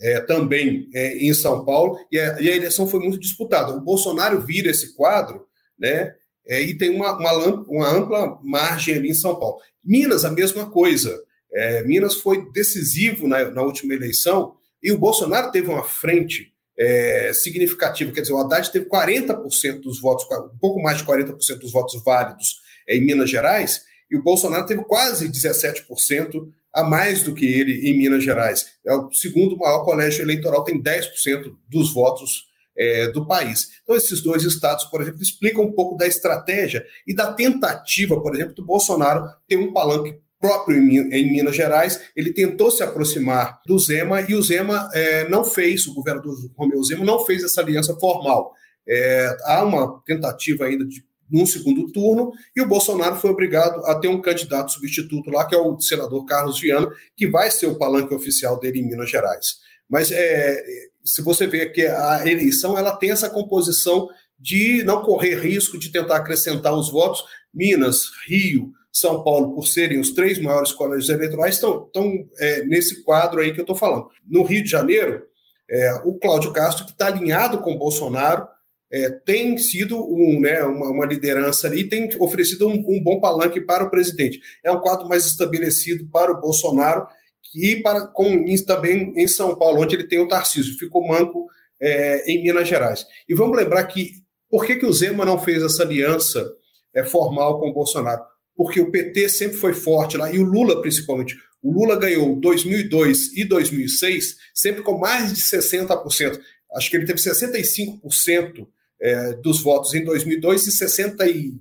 é, 0.00 0.20
também 0.20 0.88
é, 0.92 1.16
em 1.18 1.32
São 1.32 1.64
Paulo, 1.64 1.98
e 2.10 2.18
a, 2.18 2.40
e 2.40 2.50
a, 2.50 2.56
eleição 2.56 2.88
foi 2.88 3.00
muito 3.00 3.18
disputada. 3.18 3.72
O 3.72 3.80
Bolsonaro 3.80 4.40
vira 4.40 4.70
esse 4.70 4.96
quadro, 4.96 5.46
né? 5.78 6.14
É, 6.44 6.60
e 6.60 6.76
tem 6.76 6.90
uma, 6.90 7.16
uma, 7.16 7.32
uma, 7.68 7.88
ampla 7.88 8.38
margem 8.42 8.96
ali 8.96 9.10
em 9.10 9.14
São 9.14 9.38
Paulo. 9.38 9.58
Minas, 9.84 10.24
a 10.24 10.30
mesma 10.30 10.68
coisa. 10.68 11.16
É, 11.52 11.84
Minas 11.84 12.16
foi 12.16 12.50
decisivo 12.50 13.28
na, 13.28 13.48
na, 13.50 13.62
última 13.62 13.94
eleição, 13.94 14.56
e 14.82 14.90
o 14.90 14.98
Bolsonaro 14.98 15.52
teve 15.52 15.68
uma 15.68 15.84
frente 15.84 16.52
é, 16.76 17.32
significativa, 17.32 18.10
quer 18.10 18.22
dizer, 18.22 18.32
o 18.32 18.38
Haddad 18.38 18.72
teve 18.72 18.86
40% 18.86 19.80
dos 19.80 20.00
votos, 20.00 20.26
um 20.52 20.58
pouco 20.58 20.82
mais 20.82 20.98
de 20.98 21.04
40% 21.04 21.58
dos 21.58 21.70
votos 21.70 22.02
válidos 22.02 22.60
em 22.88 23.00
Minas 23.00 23.30
Gerais, 23.30 23.82
e 24.10 24.16
o 24.16 24.22
Bolsonaro 24.22 24.66
teve 24.66 24.82
quase 24.82 25.28
17% 25.28 26.48
a 26.74 26.82
mais 26.82 27.22
do 27.22 27.34
que 27.34 27.44
ele 27.44 27.88
em 27.88 27.96
Minas 27.96 28.24
Gerais. 28.24 28.66
É 28.86 28.94
o 28.94 29.12
segundo 29.12 29.56
maior 29.56 29.84
colégio 29.84 30.22
eleitoral, 30.22 30.64
tem 30.64 30.82
10% 30.82 31.54
dos 31.68 31.92
votos 31.92 32.50
é, 32.76 33.08
do 33.08 33.26
país. 33.26 33.68
Então, 33.82 33.94
esses 33.94 34.22
dois 34.22 34.42
estados, 34.44 34.84
por 34.84 35.02
exemplo, 35.02 35.22
explicam 35.22 35.64
um 35.64 35.72
pouco 35.72 35.96
da 35.96 36.06
estratégia 36.06 36.84
e 37.06 37.14
da 37.14 37.32
tentativa, 37.32 38.20
por 38.20 38.34
exemplo, 38.34 38.54
do 38.54 38.64
Bolsonaro 38.64 39.28
ter 39.46 39.56
um 39.56 39.72
palanque 39.72 40.18
próprio 40.40 40.76
em, 40.78 41.32
Minas 41.32 41.54
Gerais. 41.54 42.00
Ele 42.16 42.32
tentou 42.32 42.70
se 42.70 42.82
aproximar 42.82 43.60
do 43.64 43.78
Zema 43.78 44.22
e 44.22 44.34
o 44.34 44.42
Zema 44.42 44.90
é, 44.92 45.28
não 45.28 45.44
fez, 45.44 45.86
o 45.86 45.94
governador 45.94 46.34
Romeu 46.56 46.82
Zema 46.82 47.04
não 47.04 47.24
fez 47.24 47.44
essa 47.44 47.60
aliança 47.60 47.94
formal. 47.94 48.52
É, 48.88 49.36
há 49.44 49.62
uma 49.62 50.02
tentativa 50.04 50.64
ainda 50.64 50.84
de 50.84 51.04
num 51.32 51.46
segundo 51.46 51.90
turno, 51.90 52.30
e 52.54 52.60
o 52.60 52.68
Bolsonaro 52.68 53.16
foi 53.16 53.30
obrigado 53.30 53.84
a 53.86 53.98
ter 53.98 54.08
um 54.08 54.20
candidato 54.20 54.72
substituto 54.72 55.30
lá, 55.30 55.46
que 55.46 55.54
é 55.54 55.58
o 55.58 55.80
senador 55.80 56.26
Carlos 56.26 56.60
Viana, 56.60 56.88
que 57.16 57.26
vai 57.26 57.50
ser 57.50 57.66
o 57.66 57.78
palanque 57.78 58.14
oficial 58.14 58.60
dele 58.60 58.80
em 58.80 58.86
Minas 58.86 59.10
Gerais. 59.10 59.56
Mas 59.88 60.12
é, 60.12 60.62
se 61.04 61.22
você 61.22 61.46
vê 61.46 61.66
que 61.70 61.86
a 61.86 62.26
eleição 62.26 62.78
ela 62.78 62.94
tem 62.94 63.10
essa 63.10 63.30
composição 63.30 64.08
de 64.38 64.82
não 64.84 65.02
correr 65.02 65.36
risco 65.36 65.78
de 65.78 65.90
tentar 65.90 66.16
acrescentar 66.16 66.74
os 66.74 66.90
votos, 66.90 67.24
Minas, 67.54 68.10
Rio, 68.26 68.70
São 68.92 69.22
Paulo, 69.22 69.54
por 69.54 69.66
serem 69.66 70.00
os 70.00 70.10
três 70.10 70.38
maiores 70.38 70.72
colégios 70.72 71.08
eleitorais, 71.08 71.54
estão, 71.54 71.86
estão 71.86 72.12
é, 72.38 72.64
nesse 72.64 73.02
quadro 73.04 73.40
aí 73.40 73.52
que 73.52 73.60
eu 73.60 73.64
estou 73.64 73.76
falando. 73.76 74.08
No 74.26 74.42
Rio 74.42 74.62
de 74.62 74.70
Janeiro, 74.70 75.22
é, 75.70 75.94
o 76.04 76.18
Cláudio 76.18 76.52
Castro, 76.52 76.84
que 76.84 76.92
está 76.92 77.06
alinhado 77.06 77.58
com 77.58 77.72
o 77.72 77.78
Bolsonaro, 77.78 78.46
é, 78.92 79.08
tem 79.08 79.56
sido 79.56 79.98
um, 79.98 80.38
né, 80.38 80.62
uma, 80.64 80.90
uma, 80.90 81.06
liderança 81.06 81.66
ali, 81.66 81.88
tem 81.88 82.10
oferecido 82.18 82.68
um, 82.68 82.74
um, 82.86 83.02
bom 83.02 83.18
palanque 83.20 83.60
para 83.60 83.84
o 83.84 83.90
presidente. 83.90 84.38
É 84.62 84.70
um 84.70 84.80
quadro 84.80 85.08
mais 85.08 85.24
estabelecido 85.24 86.06
para 86.12 86.30
o 86.30 86.40
Bolsonaro 86.40 87.06
e 87.54 87.76
para, 87.76 88.06
com, 88.08 88.44
também 88.66 89.14
em 89.16 89.26
São 89.26 89.56
Paulo, 89.56 89.80
onde 89.80 89.96
ele 89.96 90.06
tem 90.06 90.18
o 90.18 90.28
Tarcísio, 90.28 90.78
ficou 90.78 91.06
manco 91.06 91.46
é, 91.80 92.30
em 92.30 92.42
Minas 92.42 92.68
Gerais. 92.68 93.06
E 93.26 93.34
vamos 93.34 93.56
lembrar 93.56 93.82
que 93.84 94.12
por 94.50 94.66
que, 94.66 94.76
que 94.76 94.84
o 94.84 94.92
Zema 94.92 95.24
não 95.24 95.38
fez 95.38 95.62
essa 95.62 95.82
aliança 95.82 96.46
é, 96.94 97.02
formal 97.02 97.58
com 97.58 97.70
o 97.70 97.72
Bolsonaro? 97.72 98.22
Porque 98.54 98.78
o 98.78 98.90
PT 98.90 99.30
sempre 99.30 99.56
foi 99.56 99.72
forte 99.72 100.18
lá, 100.18 100.30
e 100.30 100.38
o 100.38 100.44
Lula 100.44 100.82
principalmente. 100.82 101.34
O 101.62 101.72
Lula 101.72 101.96
ganhou 101.96 102.38
2002 102.38 103.34
e 103.38 103.44
2006 103.44 104.36
sempre 104.52 104.82
com 104.82 104.98
mais 104.98 105.32
de 105.32 105.40
60%. 105.40 106.38
Acho 106.74 106.90
que 106.90 106.96
ele 106.96 107.06
teve 107.06 107.18
65% 107.18 108.66
é, 109.02 109.34
dos 109.34 109.60
votos 109.60 109.92
em 109.94 110.04
2002 110.04 110.66
e 110.66 110.70
67% 110.70 111.58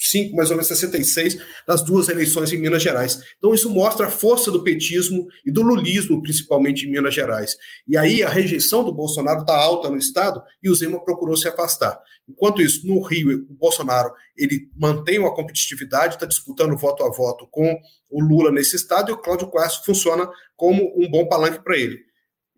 65, 0.00 0.34
mais 0.34 0.50
ou 0.50 0.56
menos 0.56 0.68
66, 0.68 1.38
nas 1.68 1.82
duas 1.82 2.08
eleições 2.08 2.50
em 2.52 2.58
Minas 2.58 2.82
Gerais. 2.82 3.20
Então, 3.36 3.52
isso 3.52 3.68
mostra 3.68 4.06
a 4.06 4.10
força 4.10 4.50
do 4.50 4.64
petismo 4.64 5.28
e 5.44 5.52
do 5.52 5.62
lulismo, 5.62 6.22
principalmente 6.22 6.86
em 6.86 6.90
Minas 6.90 7.14
Gerais. 7.14 7.56
E 7.86 7.96
aí, 7.96 8.22
a 8.22 8.28
rejeição 8.28 8.82
do 8.82 8.92
Bolsonaro 8.92 9.40
está 9.40 9.54
alta 9.54 9.90
no 9.90 9.98
Estado 9.98 10.42
e 10.62 10.70
o 10.70 10.74
Zema 10.74 11.04
procurou 11.04 11.36
se 11.36 11.46
afastar. 11.46 12.00
Enquanto 12.26 12.62
isso, 12.62 12.86
no 12.86 13.02
Rio, 13.02 13.46
o 13.50 13.54
Bolsonaro 13.54 14.12
ele 14.36 14.68
mantém 14.74 15.18
uma 15.18 15.34
competitividade, 15.34 16.14
está 16.14 16.26
disputando 16.26 16.76
voto 16.76 17.04
a 17.04 17.10
voto 17.10 17.46
com 17.50 17.78
o 18.10 18.20
Lula 18.20 18.50
nesse 18.50 18.76
Estado 18.76 19.10
e 19.10 19.14
o 19.14 19.18
Cláudio 19.18 19.50
Castro 19.50 19.84
funciona 19.84 20.28
como 20.56 20.92
um 20.96 21.10
bom 21.10 21.28
palanque 21.28 21.62
para 21.62 21.76
ele. 21.76 22.09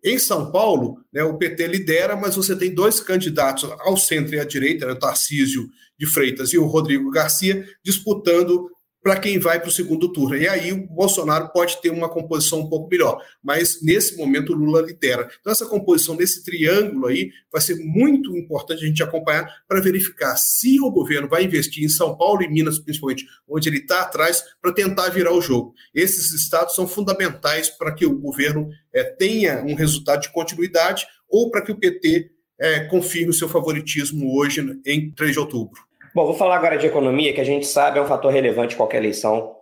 Em 0.03 0.19
São 0.19 0.51
Paulo, 0.51 0.97
né, 1.13 1.23
o 1.23 1.37
PT 1.37 1.65
lidera, 1.67 2.15
mas 2.15 2.35
você 2.35 2.55
tem 2.55 2.73
dois 2.73 2.99
candidatos 2.99 3.69
ao 3.79 3.95
centro 3.95 4.35
e 4.35 4.39
à 4.39 4.43
direita, 4.43 4.85
né, 4.85 4.91
o 4.91 4.99
Tarcísio 4.99 5.69
de 5.97 6.05
Freitas 6.05 6.51
e 6.51 6.57
o 6.57 6.65
Rodrigo 6.65 7.09
Garcia, 7.09 7.65
disputando 7.83 8.69
para 9.03 9.19
quem 9.19 9.37
vai 9.37 9.59
para 9.59 9.67
o 9.67 9.71
segundo 9.71 10.11
turno. 10.11 10.37
E 10.37 10.47
aí 10.47 10.71
o 10.71 10.87
Bolsonaro 10.87 11.49
pode 11.49 11.81
ter 11.81 11.89
uma 11.89 12.07
composição 12.07 12.61
um 12.61 12.69
pouco 12.69 12.89
melhor, 12.89 13.21
mas 13.43 13.81
nesse 13.81 14.15
momento 14.15 14.53
o 14.53 14.55
Lula 14.55 14.81
lidera. 14.81 15.29
Então 15.41 15.51
essa 15.51 15.65
composição 15.65 16.15
desse 16.15 16.43
triângulo 16.43 17.07
aí 17.07 17.29
vai 17.51 17.61
ser 17.61 17.75
muito 17.75 18.35
importante 18.37 18.83
a 18.83 18.87
gente 18.87 19.03
acompanhar 19.03 19.45
para 19.67 19.81
verificar 19.81 20.37
se 20.37 20.79
o 20.79 20.89
governo 20.89 21.27
vai 21.27 21.43
investir 21.43 21.83
em 21.83 21.89
São 21.89 22.17
Paulo 22.17 22.41
e 22.41 22.47
Minas, 22.47 22.79
principalmente, 22.79 23.25
onde 23.47 23.67
ele 23.67 23.79
está 23.79 24.01
atrás, 24.01 24.41
para 24.61 24.71
tentar 24.71 25.09
virar 25.09 25.33
o 25.33 25.41
jogo. 25.41 25.73
Esses 25.93 26.31
estados 26.31 26.73
são 26.73 26.87
fundamentais 26.87 27.69
para 27.69 27.93
que 27.93 28.05
o 28.05 28.17
governo 28.17 28.69
é, 28.93 29.03
tenha 29.03 29.61
um 29.65 29.75
resultado 29.75 30.21
de 30.21 30.31
continuidade 30.31 31.05
ou 31.27 31.51
para 31.51 31.61
que 31.61 31.73
o 31.73 31.77
PT 31.77 32.31
é, 32.57 32.85
confirme 32.85 33.31
o 33.31 33.33
seu 33.33 33.49
favoritismo 33.49 34.39
hoje 34.39 34.61
em 34.85 35.11
3 35.11 35.33
de 35.33 35.39
outubro. 35.39 35.81
Bom, 36.15 36.27
vou 36.27 36.35
falar 36.35 36.57
agora 36.57 36.77
de 36.77 36.85
economia, 36.85 37.33
que 37.33 37.41
a 37.41 37.43
gente 37.43 37.65
sabe 37.65 37.97
é 37.97 38.01
um 38.01 38.05
fator 38.05 38.31
relevante 38.31 38.75
em 38.75 38.77
qualquer 38.77 38.97
eleição. 38.97 39.55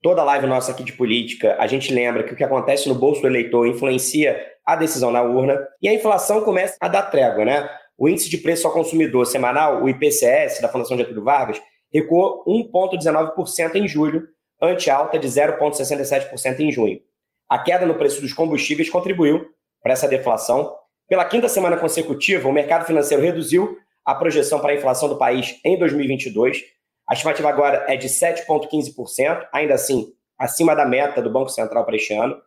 Toda 0.00 0.22
live 0.22 0.46
nossa 0.46 0.70
aqui 0.70 0.84
de 0.84 0.92
política, 0.92 1.56
a 1.58 1.66
gente 1.66 1.92
lembra 1.92 2.22
que 2.22 2.32
o 2.32 2.36
que 2.36 2.44
acontece 2.44 2.88
no 2.88 2.94
bolso 2.94 3.22
do 3.22 3.26
eleitor 3.26 3.66
influencia 3.66 4.40
a 4.64 4.76
decisão 4.76 5.10
na 5.10 5.22
urna 5.22 5.58
e 5.82 5.88
a 5.88 5.92
inflação 5.92 6.42
começa 6.42 6.76
a 6.80 6.86
dar 6.86 7.10
trégua, 7.10 7.44
né? 7.44 7.68
O 7.98 8.08
índice 8.08 8.30
de 8.30 8.38
preço 8.38 8.68
ao 8.68 8.72
consumidor 8.72 9.26
semanal, 9.26 9.82
o 9.82 9.88
IPCS, 9.88 10.60
da 10.60 10.68
Fundação 10.68 10.96
Getúlio 10.96 11.24
Vargas, 11.24 11.60
recuou 11.92 12.44
1,19% 12.46 13.74
em 13.74 13.88
julho, 13.88 14.28
ante 14.62 14.88
alta 14.88 15.18
de 15.18 15.26
0,67% 15.26 16.60
em 16.60 16.70
junho. 16.70 17.00
A 17.48 17.58
queda 17.58 17.84
no 17.84 17.96
preço 17.96 18.20
dos 18.20 18.32
combustíveis 18.32 18.88
contribuiu 18.88 19.44
para 19.82 19.94
essa 19.94 20.06
deflação. 20.06 20.72
Pela 21.08 21.24
quinta 21.24 21.48
semana 21.48 21.76
consecutiva, 21.76 22.48
o 22.48 22.52
mercado 22.52 22.86
financeiro 22.86 23.24
reduziu 23.24 23.76
a 24.06 24.14
projeção 24.14 24.60
para 24.60 24.72
a 24.72 24.76
inflação 24.76 25.08
do 25.08 25.18
país 25.18 25.60
em 25.64 25.76
2022. 25.76 26.62
A 27.08 27.14
estimativa 27.14 27.48
agora 27.48 27.84
é 27.88 27.96
de 27.96 28.08
7,15%, 28.08 29.48
ainda 29.52 29.74
assim 29.74 30.12
acima 30.38 30.76
da 30.76 30.86
meta 30.86 31.20
do 31.20 31.30
Banco 31.30 31.50
Central 31.50 31.84
para 31.84 31.96
este 31.96 32.14
ano. 32.14 32.40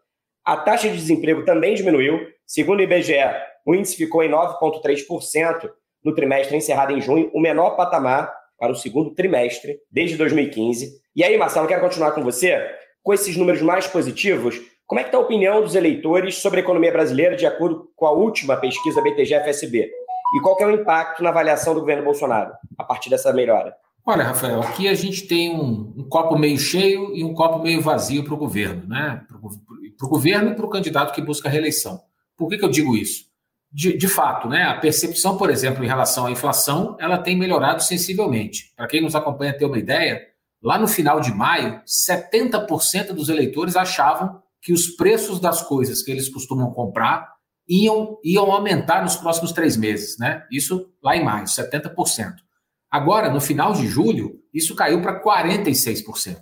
A 0.45 0.55
taxa 0.55 0.87
de 0.89 0.95
desemprego 0.95 1.43
também 1.43 1.75
diminuiu. 1.75 2.19
Segundo 2.45 2.79
o 2.79 2.83
IBGE, 2.83 3.13
o 3.65 3.75
índice 3.75 3.97
ficou 3.97 4.23
em 4.23 4.31
9,3% 4.31 5.69
no 6.03 6.15
trimestre 6.15 6.55
encerrado 6.55 6.93
em 6.93 7.01
junho, 7.01 7.29
o 7.33 7.41
menor 7.41 7.71
patamar 7.71 8.33
para 8.57 8.71
o 8.71 8.75
segundo 8.75 9.13
trimestre 9.13 9.79
desde 9.91 10.15
2015. 10.15 11.01
E 11.15 11.23
aí, 11.23 11.37
Marcelo, 11.37 11.67
quero 11.67 11.81
continuar 11.81 12.11
com 12.11 12.23
você. 12.23 12.57
Com 13.03 13.13
esses 13.13 13.35
números 13.35 13.61
mais 13.61 13.85
positivos, 13.87 14.59
como 14.85 14.99
é 14.99 15.03
que 15.03 15.09
está 15.09 15.17
a 15.17 15.21
opinião 15.21 15.61
dos 15.61 15.75
eleitores 15.75 16.35
sobre 16.37 16.59
a 16.59 16.63
economia 16.63 16.91
brasileira 16.91 17.35
de 17.35 17.45
acordo 17.45 17.91
com 17.95 18.05
a 18.05 18.11
última 18.11 18.55
pesquisa 18.57 19.01
BTG-FSB? 19.01 19.98
E 20.35 20.41
qual 20.41 20.55
que 20.55 20.63
é 20.63 20.67
o 20.67 20.71
impacto 20.71 21.23
na 21.23 21.29
avaliação 21.29 21.73
do 21.73 21.79
governo 21.79 22.03
Bolsonaro 22.03 22.53
a 22.77 22.83
partir 22.83 23.09
dessa 23.09 23.33
melhora? 23.33 23.75
Olha, 24.05 24.23
Rafael, 24.23 24.61
aqui 24.61 24.87
a 24.87 24.93
gente 24.93 25.27
tem 25.27 25.55
um, 25.55 25.93
um 25.97 26.03
copo 26.09 26.37
meio 26.37 26.57
cheio 26.57 27.15
e 27.15 27.23
um 27.23 27.33
copo 27.33 27.59
meio 27.59 27.81
vazio 27.81 28.23
para 28.23 28.33
o 28.33 28.37
governo, 28.37 28.87
né? 28.87 29.23
Para 29.27 30.07
o 30.07 30.09
governo 30.09 30.51
e 30.51 30.55
para 30.55 30.65
o 30.65 30.69
candidato 30.69 31.13
que 31.13 31.21
busca 31.21 31.47
a 31.47 31.51
reeleição. 31.51 32.01
Por 32.35 32.49
que, 32.49 32.57
que 32.57 32.65
eu 32.65 32.69
digo 32.69 32.95
isso? 32.95 33.25
De, 33.71 33.95
de, 33.95 34.07
fato, 34.07 34.49
né, 34.49 34.63
a 34.63 34.79
percepção, 34.79 35.37
por 35.37 35.51
exemplo, 35.51 35.83
em 35.83 35.87
relação 35.87 36.25
à 36.25 36.31
inflação, 36.31 36.97
ela 36.99 37.19
tem 37.19 37.37
melhorado 37.37 37.83
sensivelmente. 37.83 38.73
Para 38.75 38.87
quem 38.87 39.01
nos 39.01 39.13
acompanha 39.13 39.55
ter 39.55 39.65
uma 39.65 39.77
ideia, 39.77 40.25
lá 40.63 40.79
no 40.79 40.87
final 40.87 41.19
de 41.19 41.31
maio, 41.31 41.79
70% 41.85 43.13
dos 43.13 43.29
eleitores 43.29 43.75
achavam 43.75 44.41
que 44.61 44.73
os 44.73 44.87
preços 44.87 45.39
das 45.39 45.61
coisas 45.61 46.01
que 46.01 46.09
eles 46.09 46.29
costumam 46.29 46.71
comprar 46.71 47.31
iam, 47.69 48.17
iam 48.23 48.51
aumentar 48.51 49.03
nos 49.03 49.15
próximos 49.15 49.51
três 49.51 49.77
meses, 49.77 50.17
né? 50.17 50.43
Isso 50.51 50.91
lá 51.03 51.15
em 51.15 51.23
maio, 51.23 51.45
70%. 51.45 52.34
Agora, 52.89 53.32
no 53.32 53.39
final 53.39 53.73
de 53.73 53.88
julho, 53.88 54.41
isso 54.51 54.75
caiu 54.75 55.01
para 55.01 55.21
46%. 55.21 56.38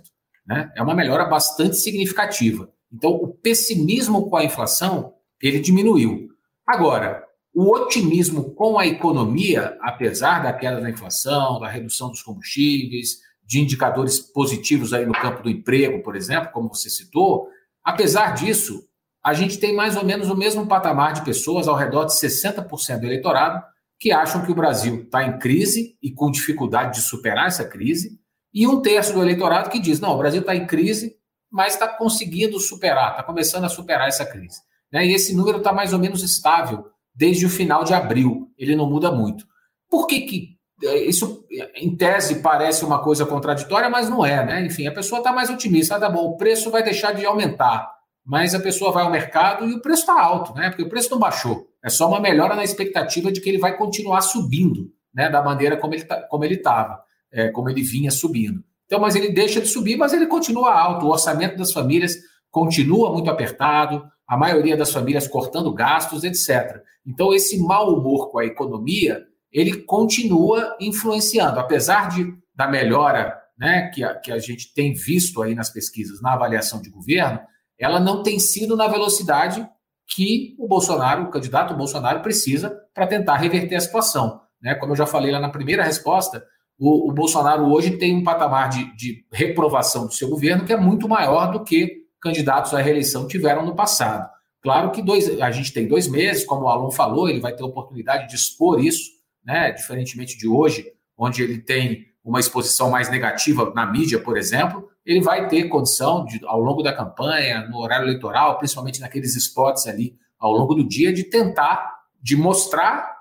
Né? 0.46 0.72
É 0.74 0.82
uma 0.82 0.94
melhora 0.94 1.26
bastante 1.26 1.76
significativa. 1.76 2.72
Então, 2.90 3.10
o 3.10 3.28
pessimismo 3.28 4.30
com 4.30 4.36
a 4.36 4.44
inflação, 4.44 5.12
ele 5.42 5.60
diminuiu. 5.60 6.28
Agora, 6.66 7.22
o 7.54 7.70
otimismo 7.70 8.54
com 8.54 8.78
a 8.78 8.86
economia, 8.86 9.76
apesar 9.82 10.42
da 10.42 10.52
queda 10.54 10.80
da 10.80 10.88
inflação, 10.88 11.60
da 11.60 11.68
redução 11.68 12.08
dos 12.08 12.22
combustíveis, 12.22 13.18
de 13.44 13.60
indicadores 13.60 14.18
positivos 14.18 14.94
aí 14.94 15.04
no 15.04 15.12
campo 15.12 15.42
do 15.42 15.50
emprego, 15.50 16.02
por 16.02 16.16
exemplo, 16.16 16.50
como 16.52 16.68
você 16.68 16.88
citou, 16.88 17.48
apesar 17.84 18.34
disso, 18.34 18.87
a 19.28 19.34
gente 19.34 19.58
tem 19.58 19.74
mais 19.74 19.94
ou 19.94 20.04
menos 20.04 20.30
o 20.30 20.34
mesmo 20.34 20.66
patamar 20.66 21.12
de 21.12 21.22
pessoas, 21.22 21.68
ao 21.68 21.76
redor 21.76 22.06
de 22.06 22.12
60% 22.12 22.98
do 22.98 23.06
eleitorado, 23.06 23.62
que 24.00 24.10
acham 24.10 24.42
que 24.42 24.50
o 24.50 24.54
Brasil 24.54 25.02
está 25.02 25.22
em 25.22 25.38
crise 25.38 25.98
e 26.02 26.10
com 26.10 26.30
dificuldade 26.30 26.94
de 26.94 27.02
superar 27.02 27.46
essa 27.46 27.62
crise, 27.62 28.18
e 28.54 28.66
um 28.66 28.80
terço 28.80 29.12
do 29.12 29.20
eleitorado 29.20 29.68
que 29.68 29.78
diz: 29.78 30.00
não, 30.00 30.14
o 30.14 30.16
Brasil 30.16 30.40
está 30.40 30.56
em 30.56 30.66
crise, 30.66 31.14
mas 31.50 31.74
está 31.74 31.86
conseguindo 31.86 32.58
superar, 32.58 33.10
está 33.10 33.22
começando 33.22 33.64
a 33.64 33.68
superar 33.68 34.08
essa 34.08 34.24
crise. 34.24 34.60
Né? 34.90 35.06
E 35.06 35.12
esse 35.12 35.36
número 35.36 35.58
está 35.58 35.74
mais 35.74 35.92
ou 35.92 35.98
menos 35.98 36.22
estável 36.22 36.86
desde 37.14 37.44
o 37.44 37.50
final 37.50 37.84
de 37.84 37.92
abril, 37.92 38.50
ele 38.56 38.74
não 38.74 38.88
muda 38.88 39.12
muito. 39.12 39.44
Por 39.90 40.06
que, 40.06 40.22
que 40.22 40.58
é, 40.82 41.04
isso, 41.04 41.44
em 41.74 41.94
tese, 41.94 42.40
parece 42.40 42.82
uma 42.82 43.02
coisa 43.02 43.26
contraditória, 43.26 43.90
mas 43.90 44.08
não 44.08 44.24
é, 44.24 44.42
né? 44.42 44.64
Enfim, 44.64 44.86
a 44.86 44.92
pessoa 44.92 45.18
está 45.18 45.32
mais 45.32 45.50
otimista, 45.50 45.96
ah, 45.96 46.00
tá 46.00 46.08
bom, 46.08 46.30
o 46.30 46.36
preço 46.38 46.70
vai 46.70 46.82
deixar 46.82 47.12
de 47.12 47.26
aumentar 47.26 47.97
mas 48.28 48.54
a 48.54 48.60
pessoa 48.60 48.92
vai 48.92 49.04
ao 49.04 49.10
mercado 49.10 49.66
e 49.66 49.72
o 49.72 49.80
preço 49.80 50.02
está 50.02 50.20
alto, 50.20 50.52
né? 50.52 50.68
Porque 50.68 50.82
o 50.82 50.88
preço 50.88 51.10
não 51.10 51.18
baixou. 51.18 51.66
É 51.82 51.88
só 51.88 52.06
uma 52.06 52.20
melhora 52.20 52.54
na 52.54 52.62
expectativa 52.62 53.32
de 53.32 53.40
que 53.40 53.48
ele 53.48 53.56
vai 53.56 53.74
continuar 53.74 54.20
subindo, 54.20 54.92
né? 55.14 55.30
Da 55.30 55.42
maneira 55.42 55.78
como 55.78 55.94
ele 55.94 56.04
tá, 56.04 56.20
como 56.28 56.44
ele 56.44 56.56
estava, 56.56 57.02
é, 57.32 57.48
como 57.48 57.70
ele 57.70 57.82
vinha 57.82 58.10
subindo. 58.10 58.62
Então, 58.84 59.00
mas 59.00 59.16
ele 59.16 59.30
deixa 59.30 59.62
de 59.62 59.66
subir, 59.66 59.96
mas 59.96 60.12
ele 60.12 60.26
continua 60.26 60.78
alto. 60.78 61.06
O 61.06 61.08
orçamento 61.08 61.56
das 61.56 61.72
famílias 61.72 62.16
continua 62.50 63.10
muito 63.10 63.30
apertado, 63.30 64.04
a 64.26 64.36
maioria 64.36 64.76
das 64.76 64.92
famílias 64.92 65.26
cortando 65.26 65.72
gastos, 65.72 66.22
etc. 66.22 66.82
Então, 67.06 67.32
esse 67.32 67.58
mau 67.58 67.94
humor 67.94 68.30
com 68.30 68.40
a 68.40 68.44
economia, 68.44 69.22
ele 69.50 69.84
continua 69.84 70.76
influenciando, 70.78 71.58
apesar 71.58 72.10
de 72.10 72.30
da 72.54 72.68
melhora 72.68 73.34
né, 73.58 73.90
que, 73.94 74.04
a, 74.04 74.14
que 74.16 74.30
a 74.30 74.38
gente 74.38 74.74
tem 74.74 74.92
visto 74.92 75.40
aí 75.40 75.54
nas 75.54 75.70
pesquisas, 75.70 76.20
na 76.20 76.34
avaliação 76.34 76.82
de 76.82 76.90
governo, 76.90 77.40
ela 77.78 78.00
não 78.00 78.22
tem 78.22 78.38
sido 78.38 78.76
na 78.76 78.88
velocidade 78.88 79.66
que 80.08 80.56
o 80.58 80.66
Bolsonaro, 80.66 81.24
o 81.24 81.30
candidato 81.30 81.74
Bolsonaro, 81.74 82.20
precisa 82.20 82.74
para 82.94 83.06
tentar 83.06 83.36
reverter 83.36 83.76
a 83.76 83.80
situação. 83.80 84.40
Né? 84.60 84.74
Como 84.74 84.92
eu 84.92 84.96
já 84.96 85.06
falei 85.06 85.30
lá 85.30 85.38
na 85.38 85.50
primeira 85.50 85.84
resposta, 85.84 86.44
o, 86.78 87.10
o 87.10 87.12
Bolsonaro 87.12 87.70
hoje 87.70 87.98
tem 87.98 88.16
um 88.16 88.24
patamar 88.24 88.68
de, 88.68 88.96
de, 88.96 89.24
reprovação 89.32 90.06
do 90.06 90.12
seu 90.12 90.28
governo 90.28 90.64
que 90.64 90.72
é 90.72 90.76
muito 90.76 91.08
maior 91.08 91.52
do 91.52 91.62
que 91.62 92.04
candidatos 92.20 92.72
à 92.72 92.80
reeleição 92.80 93.26
tiveram 93.26 93.64
no 93.64 93.76
passado. 93.76 94.28
Claro 94.62 94.90
que 94.90 95.02
dois, 95.02 95.40
a 95.40 95.50
gente 95.50 95.72
tem 95.72 95.86
dois 95.86 96.08
meses, 96.08 96.44
como 96.44 96.62
o 96.62 96.68
Alon 96.68 96.90
falou, 96.90 97.28
ele 97.28 97.40
vai 97.40 97.54
ter 97.54 97.62
oportunidade 97.62 98.28
de 98.28 98.34
expor 98.34 98.84
isso, 98.84 99.10
né? 99.44 99.70
diferentemente 99.70 100.36
de 100.36 100.48
hoje, 100.48 100.86
onde 101.16 101.42
ele 101.42 101.58
tem 101.58 102.06
uma 102.24 102.40
exposição 102.40 102.90
mais 102.90 103.10
negativa 103.10 103.72
na 103.74 103.86
mídia, 103.86 104.18
por 104.18 104.36
exemplo, 104.36 104.88
ele 105.08 105.22
vai 105.22 105.48
ter 105.48 105.70
condição, 105.70 106.26
de, 106.26 106.38
ao 106.44 106.60
longo 106.60 106.82
da 106.82 106.92
campanha, 106.92 107.66
no 107.66 107.78
horário 107.78 108.04
eleitoral, 108.04 108.58
principalmente 108.58 109.00
naqueles 109.00 109.34
spots 109.34 109.86
ali 109.86 110.14
ao 110.38 110.52
longo 110.52 110.74
do 110.74 110.86
dia, 110.86 111.10
de 111.10 111.24
tentar, 111.24 111.94
de 112.22 112.36
mostrar 112.36 113.16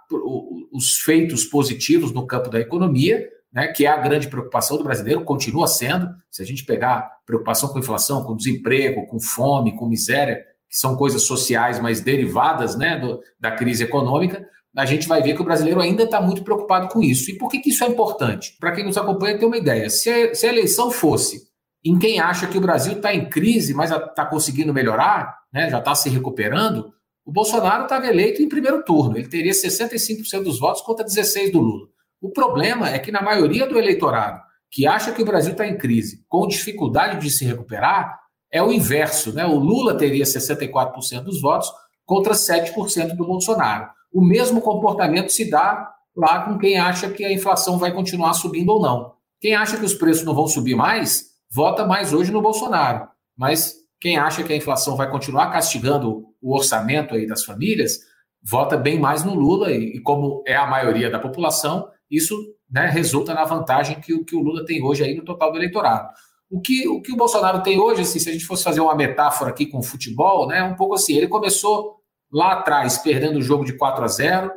os 0.70 0.98
feitos 1.00 1.46
positivos 1.46 2.12
no 2.12 2.28
campo 2.28 2.50
da 2.50 2.60
economia, 2.60 3.26
né, 3.54 3.68
que 3.68 3.86
é 3.86 3.90
a 3.90 3.96
grande 3.96 4.28
preocupação 4.28 4.78
do 4.78 4.84
brasileiro, 4.84 5.24
continua 5.24 5.66
sendo. 5.66 6.10
Se 6.30 6.42
a 6.42 6.46
gente 6.46 6.66
pegar 6.66 7.10
preocupação 7.26 7.70
com 7.70 7.80
inflação, 7.80 8.22
com 8.22 8.36
desemprego, 8.36 9.08
com 9.08 9.18
fome, 9.18 9.74
com 9.78 9.88
miséria, 9.88 10.44
que 10.70 10.78
são 10.78 10.98
coisas 10.98 11.24
sociais, 11.24 11.80
mas 11.80 12.02
derivadas 12.02 12.76
né, 12.76 13.00
do, 13.00 13.22
da 13.40 13.52
crise 13.52 13.86
econômica, 13.86 14.46
a 14.76 14.86
gente 14.86 15.08
vai 15.08 15.24
ver 15.24 15.36
que 15.36 15.42
o 15.42 15.46
brasileiro 15.46 15.80
ainda 15.80 16.04
está 16.04 16.20
muito 16.20 16.44
preocupado 16.44 16.90
com 16.90 17.02
isso. 17.02 17.32
E 17.32 17.38
por 17.38 17.50
que, 17.50 17.60
que 17.60 17.70
isso 17.70 17.86
é 17.86 17.88
importante? 17.88 18.58
Para 18.60 18.74
quem 18.74 18.84
nos 18.84 18.98
acompanha 18.98 19.40
ter 19.40 19.46
uma 19.46 19.58
ideia. 19.58 19.90
Se 19.90 20.10
a, 20.10 20.36
se 20.36 20.46
a 20.46 20.50
eleição 20.50 20.92
fosse 20.92 21.47
em 21.90 22.00
quem 22.00 22.20
acha 22.20 22.48
que 22.48 22.58
o 22.58 22.62
Brasil 22.62 22.94
está 22.94 23.14
em 23.14 23.30
crise, 23.30 23.74
mas 23.74 23.92
está 23.92 24.26
conseguindo 24.26 24.74
melhorar, 24.74 25.38
né, 25.54 25.70
já 25.70 25.80
está 25.80 25.94
se 25.96 26.10
recuperando, 26.10 26.94
o 27.26 27.32
Bolsonaro 27.32 27.84
estava 27.84 28.08
eleito 28.08 28.42
em 28.42 28.48
primeiro 28.48 28.84
turno. 28.84 29.18
Ele 29.18 29.28
teria 29.28 29.52
65% 29.52 30.44
dos 30.44 30.60
votos 30.60 30.82
contra 30.82 31.06
16% 31.06 31.52
do 31.52 31.60
Lula. 31.60 31.88
O 32.22 32.32
problema 32.32 32.90
é 32.90 32.98
que, 32.98 33.12
na 33.12 33.22
maioria 33.22 33.68
do 33.68 33.78
eleitorado 33.78 34.42
que 34.70 34.86
acha 34.86 35.12
que 35.12 35.22
o 35.22 35.26
Brasil 35.26 35.54
está 35.54 35.66
em 35.66 35.78
crise, 35.78 36.26
com 36.28 36.48
dificuldade 36.48 37.22
de 37.22 37.30
se 37.30 37.46
recuperar, 37.46 38.20
é 38.52 38.62
o 38.62 38.72
inverso. 38.72 39.34
Né? 39.34 39.46
O 39.46 39.56
Lula 39.56 39.98
teria 39.98 40.26
64% 40.26 41.22
dos 41.22 41.42
votos 41.42 41.72
contra 42.06 42.34
7% 42.34 43.16
do 43.16 43.26
Bolsonaro. 43.26 43.90
O 44.12 44.22
mesmo 44.22 44.62
comportamento 44.62 45.30
se 45.30 45.50
dá 45.50 45.90
lá 46.16 46.44
com 46.44 46.58
quem 46.58 46.78
acha 46.78 47.10
que 47.10 47.24
a 47.24 47.32
inflação 47.32 47.78
vai 47.78 47.94
continuar 47.94 48.34
subindo 48.34 48.70
ou 48.70 48.82
não. 48.82 49.14
Quem 49.40 49.56
acha 49.56 49.78
que 49.78 49.86
os 49.86 49.94
preços 49.94 50.26
não 50.26 50.34
vão 50.34 50.48
subir 50.48 50.76
mais, 50.76 51.26
vota 51.50 51.86
mais 51.86 52.14
hoje 52.14 52.32
no 52.32 52.42
Bolsonaro. 52.42 53.08
Mas 53.36 53.76
quem 54.00 54.18
acha 54.18 54.44
que 54.44 54.54
a 54.54 54.56
inflação 54.56 54.96
vai 54.96 55.10
continuar 55.10 55.52
castigando 55.52 56.26
o 56.42 56.56
orçamento 56.56 57.16
aí 57.16 57.26
das 57.26 57.44
famílias, 57.44 58.00
vota 58.44 58.78
bem 58.78 59.00
mais 59.00 59.24
no 59.24 59.34
Lula. 59.34 59.72
E, 59.72 59.98
e 59.98 60.00
como 60.02 60.44
é 60.46 60.56
a 60.56 60.68
maioria 60.68 61.10
da 61.10 61.20
população, 61.20 61.88
isso 62.10 62.36
né, 62.70 62.88
resulta 62.88 63.34
na 63.34 63.46
vantagem 63.46 64.00
que, 64.00 64.24
que 64.24 64.36
o 64.36 64.42
Lula 64.42 64.66
tem 64.66 64.84
hoje 64.84 65.04
aí 65.04 65.16
no 65.16 65.26
total 65.26 65.52
do 65.52 65.58
eleitorado. 65.58 66.10
O 66.50 66.62
que, 66.62 66.88
o 66.88 67.02
que 67.02 67.12
o 67.12 67.18
Bolsonaro 67.18 67.62
tem 67.62 67.80
hoje, 67.80 68.02
assim, 68.02 68.20
se 68.20 68.30
a 68.30 68.32
gente 68.32 68.46
fosse 68.46 68.64
fazer 68.64 68.80
uma 68.80 68.96
metáfora 68.96 69.50
aqui 69.50 69.66
com 69.66 69.80
o 69.80 69.84
futebol, 69.84 70.48
né, 70.48 70.64
um 70.64 70.76
pouco 70.76 70.96
assim, 70.96 71.16
ele 71.16 71.28
começou 71.28 71.98
lá 72.32 72.54
atrás 72.54 72.98
perdendo 72.98 73.40
o 73.40 73.42
jogo 73.42 73.66
de 73.66 73.74
4 73.74 74.04
a 74.04 74.08
0 74.08 74.52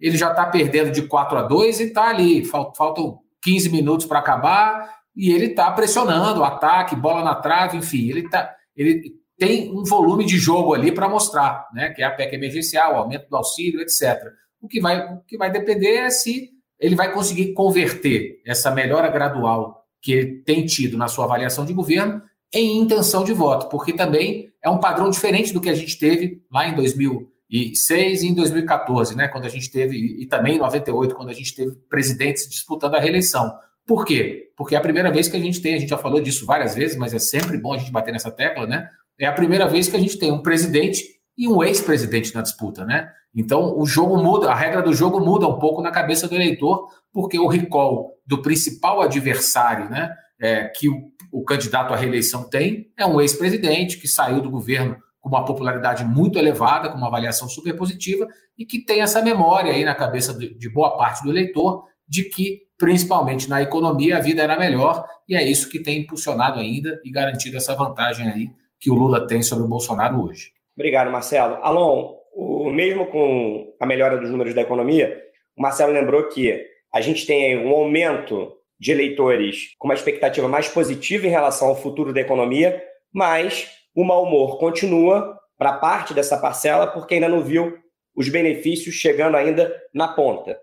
ele 0.00 0.16
já 0.16 0.30
está 0.30 0.46
perdendo 0.46 0.90
de 0.90 1.02
4 1.02 1.38
a 1.38 1.42
2 1.42 1.80
e 1.80 1.84
está 1.84 2.08
ali, 2.08 2.44
faltam 2.44 3.20
15 3.42 3.70
minutos 3.70 4.06
para 4.06 4.18
acabar, 4.18 4.95
e 5.16 5.32
ele 5.32 5.46
está 5.46 5.70
pressionando, 5.70 6.44
ataque, 6.44 6.94
bola 6.94 7.24
na 7.24 7.34
trave, 7.34 7.78
enfim, 7.78 8.10
ele, 8.10 8.28
tá, 8.28 8.54
ele 8.76 9.14
tem 9.38 9.72
um 9.72 9.82
volume 9.82 10.26
de 10.26 10.38
jogo 10.38 10.74
ali 10.74 10.92
para 10.92 11.08
mostrar, 11.08 11.66
né, 11.72 11.90
que 11.90 12.02
é 12.02 12.04
a 12.04 12.10
PEC 12.10 12.34
emergencial, 12.34 12.96
aumento 12.96 13.28
do 13.28 13.36
auxílio, 13.36 13.80
etc. 13.80 14.22
O 14.60 14.68
que 14.68 14.80
vai, 14.80 15.14
o 15.14 15.20
que 15.26 15.38
vai 15.38 15.50
depender 15.50 15.96
é 15.96 16.10
se 16.10 16.50
ele 16.78 16.94
vai 16.94 17.12
conseguir 17.12 17.54
converter 17.54 18.40
essa 18.44 18.70
melhora 18.70 19.08
gradual 19.08 19.86
que 20.02 20.12
ele 20.12 20.42
tem 20.42 20.66
tido 20.66 20.98
na 20.98 21.08
sua 21.08 21.24
avaliação 21.24 21.64
de 21.64 21.72
governo 21.72 22.22
em 22.52 22.78
intenção 22.78 23.24
de 23.24 23.32
voto, 23.32 23.68
porque 23.68 23.92
também 23.92 24.52
é 24.62 24.70
um 24.70 24.78
padrão 24.78 25.10
diferente 25.10 25.52
do 25.52 25.60
que 25.60 25.70
a 25.70 25.74
gente 25.74 25.98
teve 25.98 26.42
lá 26.50 26.68
em 26.68 26.74
2006 26.74 28.22
e 28.22 28.26
em 28.28 28.34
2014, 28.34 29.16
né, 29.16 29.28
quando 29.28 29.46
a 29.46 29.48
gente 29.48 29.70
teve, 29.70 29.96
e 29.96 30.26
também 30.26 30.56
em 30.56 30.58
98, 30.58 31.14
quando 31.14 31.30
a 31.30 31.34
gente 31.34 31.54
teve 31.54 31.72
presidentes 31.88 32.48
disputando 32.48 32.94
a 32.94 33.00
reeleição. 33.00 33.52
Por 33.86 34.04
quê? 34.04 34.50
Porque 34.56 34.74
é 34.74 34.78
a 34.78 34.82
primeira 34.82 35.12
vez 35.12 35.28
que 35.28 35.36
a 35.36 35.40
gente 35.40 35.60
tem, 35.60 35.74
a 35.74 35.78
gente 35.78 35.90
já 35.90 35.98
falou 35.98 36.20
disso 36.20 36.44
várias 36.44 36.74
vezes, 36.74 36.96
mas 36.96 37.14
é 37.14 37.18
sempre 37.18 37.56
bom 37.56 37.72
a 37.72 37.78
gente 37.78 37.92
bater 37.92 38.12
nessa 38.12 38.30
tecla, 38.30 38.66
né? 38.66 38.88
É 39.18 39.26
a 39.26 39.32
primeira 39.32 39.68
vez 39.68 39.88
que 39.88 39.96
a 39.96 40.00
gente 40.00 40.18
tem 40.18 40.32
um 40.32 40.42
presidente 40.42 41.04
e 41.38 41.46
um 41.46 41.62
ex-presidente 41.62 42.34
na 42.34 42.42
disputa, 42.42 42.84
né? 42.84 43.10
Então, 43.34 43.78
o 43.78 43.84
jogo 43.84 44.16
muda, 44.16 44.50
a 44.50 44.54
regra 44.54 44.82
do 44.82 44.94
jogo 44.94 45.20
muda 45.20 45.46
um 45.46 45.58
pouco 45.58 45.82
na 45.82 45.90
cabeça 45.90 46.26
do 46.26 46.34
eleitor, 46.34 46.88
porque 47.12 47.38
o 47.38 47.46
recall 47.46 48.14
do 48.26 48.40
principal 48.40 49.02
adversário, 49.02 49.90
né, 49.90 50.10
é, 50.40 50.64
que 50.64 50.88
o, 50.88 51.12
o 51.30 51.44
candidato 51.44 51.92
à 51.92 51.96
reeleição 51.96 52.48
tem, 52.48 52.90
é 52.96 53.04
um 53.06 53.20
ex-presidente 53.20 53.98
que 53.98 54.08
saiu 54.08 54.40
do 54.40 54.50
governo 54.50 54.96
com 55.20 55.28
uma 55.28 55.44
popularidade 55.44 56.04
muito 56.04 56.38
elevada, 56.38 56.88
com 56.88 56.96
uma 56.96 57.08
avaliação 57.08 57.48
super 57.48 57.76
positiva, 57.76 58.26
e 58.56 58.64
que 58.64 58.78
tem 58.78 59.02
essa 59.02 59.20
memória 59.20 59.72
aí 59.72 59.84
na 59.84 59.94
cabeça 59.94 60.32
de, 60.32 60.56
de 60.56 60.70
boa 60.70 60.96
parte 60.96 61.22
do 61.22 61.30
eleitor 61.30 61.84
de 62.08 62.24
que, 62.24 62.62
principalmente 62.78 63.48
na 63.48 63.62
economia, 63.62 64.16
a 64.16 64.20
vida 64.20 64.42
era 64.42 64.58
melhor, 64.58 65.06
e 65.28 65.34
é 65.34 65.42
isso 65.42 65.68
que 65.68 65.82
tem 65.82 66.00
impulsionado 66.00 66.60
ainda 66.60 67.00
e 67.04 67.10
garantido 67.10 67.56
essa 67.56 67.74
vantagem 67.74 68.28
aí 68.28 68.50
que 68.78 68.90
o 68.90 68.94
Lula 68.94 69.26
tem 69.26 69.42
sobre 69.42 69.64
o 69.64 69.68
Bolsonaro 69.68 70.22
hoje. 70.22 70.52
Obrigado, 70.76 71.10
Marcelo. 71.10 71.56
Alon, 71.62 72.14
o, 72.34 72.70
mesmo 72.70 73.06
com 73.06 73.74
a 73.80 73.86
melhora 73.86 74.18
dos 74.18 74.30
números 74.30 74.54
da 74.54 74.60
economia, 74.60 75.18
o 75.56 75.62
Marcelo 75.62 75.92
lembrou 75.92 76.28
que 76.28 76.62
a 76.92 77.00
gente 77.00 77.26
tem 77.26 77.58
um 77.64 77.70
aumento 77.70 78.52
de 78.78 78.92
eleitores 78.92 79.74
com 79.78 79.88
uma 79.88 79.94
expectativa 79.94 80.46
mais 80.46 80.68
positiva 80.68 81.26
em 81.26 81.30
relação 81.30 81.68
ao 81.68 81.76
futuro 81.76 82.12
da 82.12 82.20
economia, 82.20 82.82
mas 83.12 83.70
o 83.94 84.04
mau 84.04 84.24
humor 84.24 84.58
continua 84.58 85.38
para 85.56 85.72
parte 85.72 86.12
dessa 86.12 86.36
parcela 86.36 86.86
porque 86.86 87.14
ainda 87.14 87.28
não 87.28 87.42
viu 87.42 87.78
os 88.14 88.28
benefícios 88.28 88.94
chegando 88.94 89.36
ainda 89.36 89.74
na 89.94 90.08
ponta, 90.08 90.58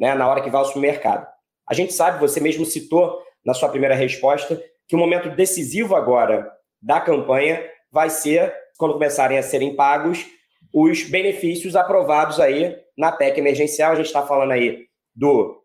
né, 0.00 0.14
na 0.14 0.26
hora 0.26 0.40
que 0.40 0.50
vai 0.50 0.60
ao 0.60 0.66
supermercado. 0.66 1.26
A 1.68 1.74
gente 1.74 1.92
sabe, 1.92 2.18
você 2.18 2.40
mesmo 2.40 2.64
citou 2.64 3.22
na 3.44 3.54
sua 3.54 3.68
primeira 3.68 3.94
resposta, 3.94 4.60
que 4.86 4.96
o 4.96 4.98
momento 4.98 5.30
decisivo 5.30 5.94
agora 5.94 6.50
da 6.80 7.00
campanha 7.00 7.62
vai 7.90 8.08
ser 8.08 8.54
quando 8.78 8.94
começarem 8.94 9.38
a 9.38 9.42
serem 9.42 9.76
pagos 9.76 10.24
os 10.72 11.02
benefícios 11.04 11.74
aprovados 11.74 12.40
aí 12.40 12.76
na 12.96 13.12
PEC 13.12 13.38
emergencial. 13.38 13.92
A 13.92 13.96
gente 13.96 14.06
está 14.06 14.26
falando 14.26 14.52
aí 14.52 14.86
do 15.14 15.62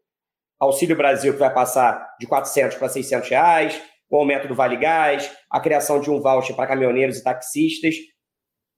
Auxílio 0.60 0.95
Brasil, 0.95 1.34
que 1.34 1.39
vai 1.39 1.54
passar 1.54 2.16
de 2.20 2.26
400 2.26 2.78
para 2.78 2.89
600 2.89 3.30
reais, 3.30 3.82
o 4.10 4.18
aumento 4.18 4.47
do 4.47 4.56
Vale 4.56 4.78
Gás, 4.78 5.32
a 5.49 5.60
criação 5.60 5.99
de 5.99 6.10
um 6.10 6.22
voucher 6.22 6.56
para 6.56 6.68
caminhoneiros 6.68 7.18
e 7.18 7.24
taxistas. 7.24 7.95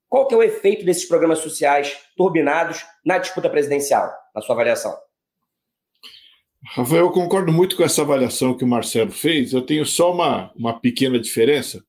Qual 0.08 0.26
que 0.26 0.34
é 0.34 0.36
o 0.36 0.42
efeito 0.42 0.84
desses 0.84 1.06
programas 1.06 1.38
sociais 1.38 1.96
turbinados 2.16 2.84
na 3.04 3.18
disputa 3.18 3.50
presidencial, 3.50 4.10
na 4.34 4.40
sua 4.40 4.54
avaliação? 4.54 4.96
Rafael, 6.74 7.04
eu 7.04 7.10
concordo 7.10 7.52
muito 7.52 7.76
com 7.76 7.84
essa 7.84 8.02
avaliação 8.02 8.56
que 8.56 8.64
o 8.64 8.66
Marcelo 8.66 9.10
fez. 9.10 9.52
Eu 9.52 9.62
tenho 9.62 9.86
só 9.86 10.12
uma, 10.12 10.52
uma 10.56 10.78
pequena 10.78 11.18
diferença 11.18 11.84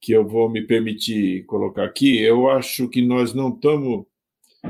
que 0.00 0.12
eu 0.12 0.26
vou 0.26 0.50
me 0.50 0.60
permitir 0.60 1.44
colocar 1.46 1.84
aqui, 1.84 2.20
eu 2.20 2.50
acho 2.50 2.88
que 2.88 3.00
nós 3.00 3.32
não 3.32 3.50
estamos. 3.50 4.04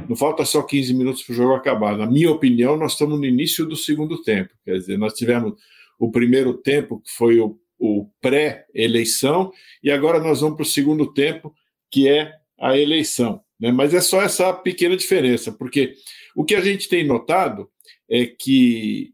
Não 0.09 0.15
falta 0.15 0.45
só 0.45 0.63
15 0.63 0.95
minutos 0.95 1.23
para 1.23 1.33
o 1.33 1.37
jogo 1.37 1.55
acabar. 1.55 1.97
Na 1.97 2.07
minha 2.07 2.31
opinião, 2.31 2.77
nós 2.77 2.93
estamos 2.93 3.19
no 3.19 3.25
início 3.25 3.67
do 3.67 3.77
segundo 3.77 4.23
tempo. 4.23 4.51
Quer 4.65 4.79
dizer, 4.79 4.99
nós 4.99 5.15
tivemos 5.15 5.55
o 5.99 6.11
primeiro 6.11 6.55
tempo, 6.55 7.01
que 7.01 7.11
foi 7.11 7.39
o, 7.41 7.59
o 7.79 8.09
pré-eleição, 8.21 9.53
e 9.83 9.91
agora 9.91 10.19
nós 10.19 10.41
vamos 10.41 10.57
para 10.57 10.63
o 10.63 10.67
segundo 10.67 11.13
tempo, 11.13 11.55
que 11.91 12.09
é 12.09 12.33
a 12.59 12.77
eleição. 12.77 13.43
Né? 13.61 13.71
Mas 13.71 13.93
é 13.93 14.01
só 14.01 14.23
essa 14.23 14.53
pequena 14.53 14.97
diferença, 14.97 15.53
porque 15.53 15.95
o 16.35 16.45
que 16.45 16.55
a 16.55 16.61
gente 16.61 16.89
tem 16.89 17.07
notado 17.07 17.69
é 18.09 18.25
que 18.27 19.13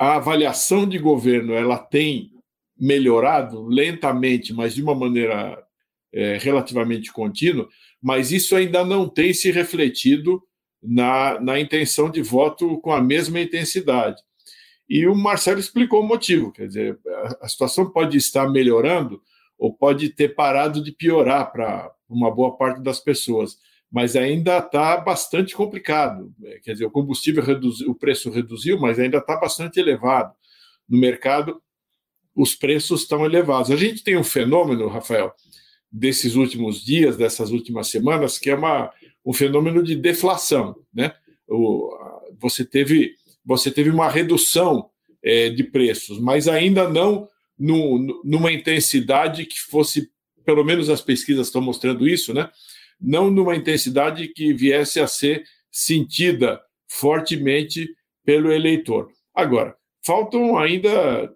a 0.00 0.14
avaliação 0.14 0.88
de 0.88 0.98
governo 0.98 1.52
ela 1.52 1.76
tem 1.76 2.32
melhorado 2.74 3.66
lentamente, 3.66 4.50
mas 4.50 4.74
de 4.74 4.82
uma 4.82 4.94
maneira 4.94 5.62
é, 6.10 6.38
relativamente 6.38 7.12
contínua, 7.12 7.68
mas 8.02 8.32
isso 8.32 8.56
ainda 8.56 8.82
não 8.82 9.06
tem 9.06 9.34
se 9.34 9.50
refletido 9.50 10.42
na, 10.82 11.38
na 11.38 11.60
intenção 11.60 12.08
de 12.08 12.22
voto 12.22 12.80
com 12.80 12.90
a 12.90 13.02
mesma 13.02 13.40
intensidade. 13.40 14.22
E 14.88 15.06
o 15.06 15.14
Marcelo 15.14 15.60
explicou 15.60 16.00
o 16.00 16.08
motivo, 16.08 16.50
quer 16.50 16.66
dizer, 16.66 16.98
a, 17.06 17.44
a 17.44 17.48
situação 17.48 17.90
pode 17.90 18.16
estar 18.16 18.48
melhorando 18.48 19.20
ou 19.58 19.70
pode 19.70 20.08
ter 20.08 20.34
parado 20.34 20.82
de 20.82 20.92
piorar 20.92 21.52
para 21.52 21.92
uma 22.08 22.34
boa 22.34 22.56
parte 22.56 22.80
das 22.80 22.98
pessoas, 23.00 23.58
mas 23.90 24.14
ainda 24.16 24.58
está 24.58 24.96
bastante 24.98 25.54
complicado. 25.54 26.32
Quer 26.62 26.72
dizer, 26.72 26.86
o 26.86 26.90
combustível 26.90 27.42
reduziu, 27.42 27.90
o 27.90 27.94
preço 27.94 28.30
reduziu, 28.30 28.78
mas 28.78 28.98
ainda 28.98 29.18
está 29.18 29.36
bastante 29.36 29.80
elevado 29.80 30.32
no 30.88 30.98
mercado 30.98 31.60
os 32.34 32.54
preços 32.54 33.02
estão 33.02 33.24
elevados. 33.24 33.70
A 33.70 33.76
gente 33.76 34.02
tem 34.02 34.16
um 34.16 34.24
fenômeno, 34.24 34.88
Rafael, 34.88 35.32
desses 35.90 36.36
últimos 36.36 36.84
dias, 36.84 37.16
dessas 37.16 37.50
últimas 37.50 37.88
semanas, 37.88 38.38
que 38.38 38.50
é 38.50 38.54
uma, 38.54 38.90
um 39.24 39.32
fenômeno 39.32 39.82
de 39.82 39.96
deflação. 39.96 40.76
Né? 40.92 41.12
O, 41.48 41.90
você, 42.38 42.64
teve, 42.64 43.14
você 43.44 43.70
teve 43.70 43.90
uma 43.90 44.08
redução 44.08 44.88
é, 45.22 45.50
de 45.50 45.64
preços, 45.64 46.18
mas 46.18 46.48
ainda 46.48 46.88
não 46.88 47.28
no, 47.58 48.22
numa 48.24 48.52
intensidade 48.52 49.44
que 49.44 49.60
fosse, 49.60 50.10
pelo 50.44 50.64
menos 50.64 50.88
as 50.88 51.02
pesquisas 51.02 51.48
estão 51.48 51.60
mostrando 51.60 52.08
isso, 52.08 52.32
né? 52.32 52.48
Não 53.00 53.30
numa 53.30 53.56
intensidade 53.56 54.28
que 54.28 54.52
viesse 54.52 55.00
a 55.00 55.06
ser 55.06 55.44
sentida 55.70 56.60
fortemente 56.88 57.88
pelo 58.24 58.52
eleitor. 58.52 59.10
Agora, 59.34 59.74
faltam 60.04 60.58
ainda 60.58 61.32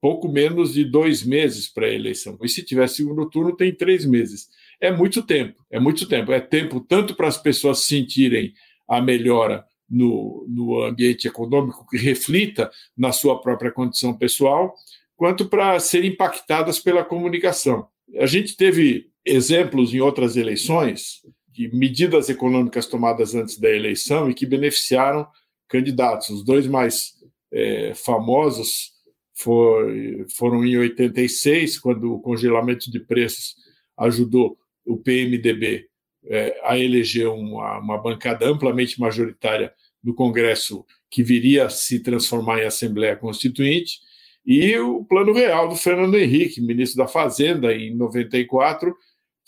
pouco 0.00 0.28
menos 0.28 0.74
de 0.74 0.84
dois 0.84 1.22
meses 1.22 1.68
para 1.68 1.86
a 1.86 1.94
eleição. 1.94 2.38
E 2.42 2.48
se 2.48 2.64
tiver 2.64 2.88
segundo 2.88 3.28
turno, 3.28 3.56
tem 3.56 3.74
três 3.74 4.04
meses. 4.04 4.48
É 4.80 4.90
muito 4.90 5.22
tempo, 5.22 5.64
é 5.70 5.78
muito 5.78 6.08
tempo. 6.08 6.32
É 6.32 6.40
tempo 6.40 6.80
tanto 6.80 7.14
para 7.14 7.28
as 7.28 7.36
pessoas 7.36 7.80
sentirem 7.80 8.54
a 8.88 9.00
melhora 9.00 9.64
no, 9.88 10.46
no 10.48 10.82
ambiente 10.82 11.28
econômico 11.28 11.86
que 11.88 11.98
reflita 11.98 12.70
na 12.96 13.12
sua 13.12 13.40
própria 13.40 13.70
condição 13.70 14.16
pessoal, 14.16 14.74
quanto 15.16 15.46
para 15.46 15.78
serem 15.80 16.12
impactadas 16.12 16.78
pela 16.78 17.04
comunicação. 17.04 17.86
A 18.18 18.26
gente 18.26 18.56
teve 18.56 19.09
exemplos 19.24 19.92
em 19.92 20.00
outras 20.00 20.36
eleições 20.36 21.20
de 21.48 21.68
medidas 21.74 22.28
econômicas 22.28 22.86
tomadas 22.86 23.34
antes 23.34 23.58
da 23.58 23.70
eleição 23.70 24.30
e 24.30 24.34
que 24.34 24.46
beneficiaram 24.46 25.26
candidatos. 25.68 26.30
Os 26.30 26.44
dois 26.44 26.66
mais 26.66 27.14
é, 27.52 27.92
famosos 27.94 28.92
foi, 29.34 30.26
foram 30.36 30.64
em 30.64 30.76
86, 30.76 31.78
quando 31.78 32.14
o 32.14 32.20
congelamento 32.20 32.90
de 32.90 33.00
preços 33.00 33.56
ajudou 33.96 34.58
o 34.84 34.96
PMDB 34.96 35.86
é, 36.26 36.60
a 36.64 36.78
eleger 36.78 37.28
uma, 37.28 37.78
uma 37.78 37.98
bancada 37.98 38.46
amplamente 38.46 39.00
majoritária 39.00 39.72
no 40.02 40.14
Congresso 40.14 40.84
que 41.10 41.22
viria 41.22 41.66
a 41.66 41.70
se 41.70 42.00
transformar 42.00 42.60
em 42.60 42.66
Assembleia 42.66 43.16
Constituinte, 43.16 43.98
e 44.44 44.76
o 44.78 45.04
Plano 45.04 45.32
Real 45.32 45.68
do 45.68 45.76
Fernando 45.76 46.16
Henrique, 46.16 46.60
ministro 46.60 46.98
da 46.98 47.08
Fazenda, 47.08 47.74
em 47.74 47.94
94, 47.94 48.94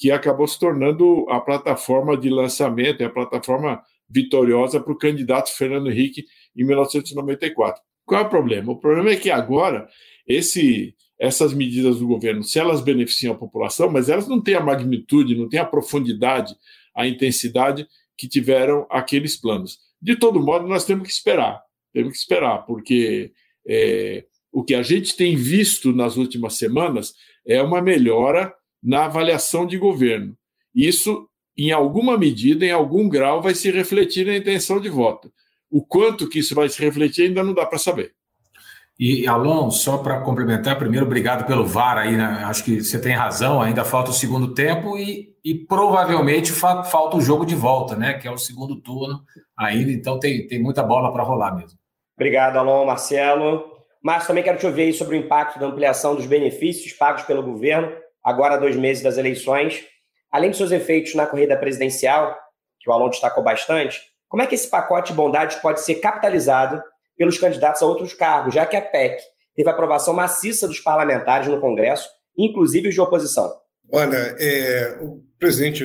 que 0.03 0.11
acabou 0.11 0.49
se 0.49 0.59
tornando 0.59 1.25
a 1.31 1.41
plataforma 1.41 2.17
de 2.17 2.29
lançamento, 2.29 3.05
a 3.05 3.09
plataforma 3.09 3.81
vitoriosa 4.11 4.81
para 4.81 4.93
o 4.93 4.99
candidato 4.99 5.57
Fernando 5.57 5.89
Henrique 5.89 6.27
em 6.57 6.65
1994. 6.65 7.81
Qual 8.05 8.21
é 8.21 8.25
o 8.25 8.29
problema? 8.29 8.73
O 8.73 8.81
problema 8.81 9.11
é 9.11 9.17
que 9.17 9.31
agora 9.31 9.89
esse, 10.27 10.97
essas 11.21 11.55
medidas 11.55 12.01
do 12.01 12.09
governo, 12.09 12.43
se 12.43 12.59
elas 12.59 12.81
beneficiam 12.81 13.33
a 13.33 13.39
população, 13.39 13.93
mas 13.93 14.09
elas 14.09 14.27
não 14.27 14.41
têm 14.41 14.57
a 14.57 14.61
magnitude, 14.61 15.37
não 15.37 15.49
têm 15.49 15.61
a 15.61 15.65
profundidade, 15.65 16.53
a 16.97 17.07
intensidade 17.07 17.87
que 18.19 18.27
tiveram 18.27 18.89
aqueles 18.91 19.37
planos. 19.41 19.79
De 20.03 20.17
todo 20.17 20.43
modo, 20.43 20.67
nós 20.67 20.85
temos 20.85 21.07
que 21.07 21.13
esperar, 21.13 21.63
temos 21.93 22.11
que 22.11 22.19
esperar, 22.19 22.67
porque 22.67 23.31
é, 23.65 24.25
o 24.51 24.65
que 24.65 24.75
a 24.75 24.83
gente 24.83 25.15
tem 25.15 25.37
visto 25.37 25.93
nas 25.93 26.17
últimas 26.17 26.55
semanas 26.55 27.15
é 27.47 27.63
uma 27.63 27.81
melhora 27.81 28.53
na 28.83 29.05
avaliação 29.05 29.67
de 29.67 29.79
governo. 29.79 30.37
Isso, 30.75 31.29
em 31.57 31.71
alguma 31.71 32.19
medida, 32.19 32.65
em 32.65 32.71
algum 32.71 33.09
grau, 33.09 33.41
vai 33.41 33.55
se 33.55 33.71
refletir 33.71 34.27
na 34.27 34.37
intenção 34.37 34.81
de 34.81 34.89
voto. 34.89 35.33
O 35.71 35.85
quanto 35.85 36.29
que 36.29 36.41
isso 36.41 36.55
vai 36.55 36.69
se 36.69 36.83
refletir 36.83 37.27
ainda 37.27 37.43
não 37.43 37.55
dá 37.55 37.65
para 37.65 37.79
saber. 37.79 38.15
E, 38.99 39.27
Alon, 39.27 39.71
só 39.71 39.99
para 39.99 40.21
complementar, 40.21 40.79
primeiro, 40.79 41.07
obrigado 41.07 41.47
pelo 41.47 41.67
VAR 41.67 41.99
aí, 41.99 42.17
né? 42.17 42.43
acho 42.45 42.63
que 42.63 42.83
você 42.83 43.01
tem 43.01 43.15
razão, 43.15 43.61
ainda 43.61 43.85
falta 43.85 44.11
o 44.11 44.15
segundo 44.15 44.55
tempo 44.55 44.99
e, 44.99 45.35
e 45.45 45.55
provavelmente 45.55 46.53
fa 46.53 46.85
falta 46.85 47.17
o 47.17 47.21
jogo 47.21 47.45
de 47.45 47.55
volta, 47.55 47.97
né? 47.97 48.15
Que 48.15 48.29
é 48.29 48.31
o 48.31 48.39
segundo 48.39 48.77
turno 48.81 49.25
ainda, 49.57 49.91
então 49.91 50.21
tem, 50.21 50.47
tem 50.47 50.63
muita 50.63 50.83
bola 50.83 51.13
para 51.13 51.23
rolar 51.23 51.57
mesmo. 51.57 51.79
Obrigado, 52.17 52.59
Alon, 52.59 52.85
Marcelo. 52.85 53.73
Mas 54.03 54.27
também 54.27 54.43
quero 54.43 54.59
te 54.59 54.67
ouvir 54.67 54.83
aí 54.83 54.93
sobre 54.93 55.17
o 55.17 55.21
impacto 55.21 55.61
da 55.61 55.67
ampliação 55.67 56.15
dos 56.15 56.27
benefícios 56.27 56.93
pagos 56.93 57.23
pelo 57.23 57.43
governo, 57.43 57.93
agora 58.23 58.57
dois 58.57 58.77
meses 58.77 59.03
das 59.03 59.17
eleições. 59.17 59.85
Além 60.31 60.51
de 60.51 60.57
seus 60.57 60.73
efeitos 60.73 61.15
na 61.15 61.27
corrida 61.27 61.57
presidencial, 61.57 62.37
que 62.81 62.89
o 62.89 62.93
Alon 62.93 63.11
destacou 63.11 63.43
bastante, 63.43 64.01
como 64.29 64.43
é 64.43 64.47
que 64.47 64.55
esse 64.55 64.69
pacote 64.69 65.13
de 65.13 65.17
bondades 65.17 65.57
pode 65.57 65.81
ser 65.81 65.97
capitalizado 65.97 66.83
pelos 67.17 67.39
candidatos 67.39 67.83
a 67.83 67.87
outros 67.87 68.15
cargos, 68.15 68.55
já 68.55 68.65
que 68.65 68.77
a 68.77 68.81
PEC 68.81 69.21
teve 69.55 69.69
aprovação 69.69 70.15
maciça 70.15 70.67
dos 70.67 70.81
parlamentares 70.81 71.49
no 71.49 71.61
Congresso, 71.61 72.09
inclusive 72.37 72.89
os 72.89 72.95
de 72.95 73.01
oposição. 73.01 73.55
Olha, 73.91 74.35
é, 74.39 74.99
o 75.03 75.23
presidente, 75.39 75.85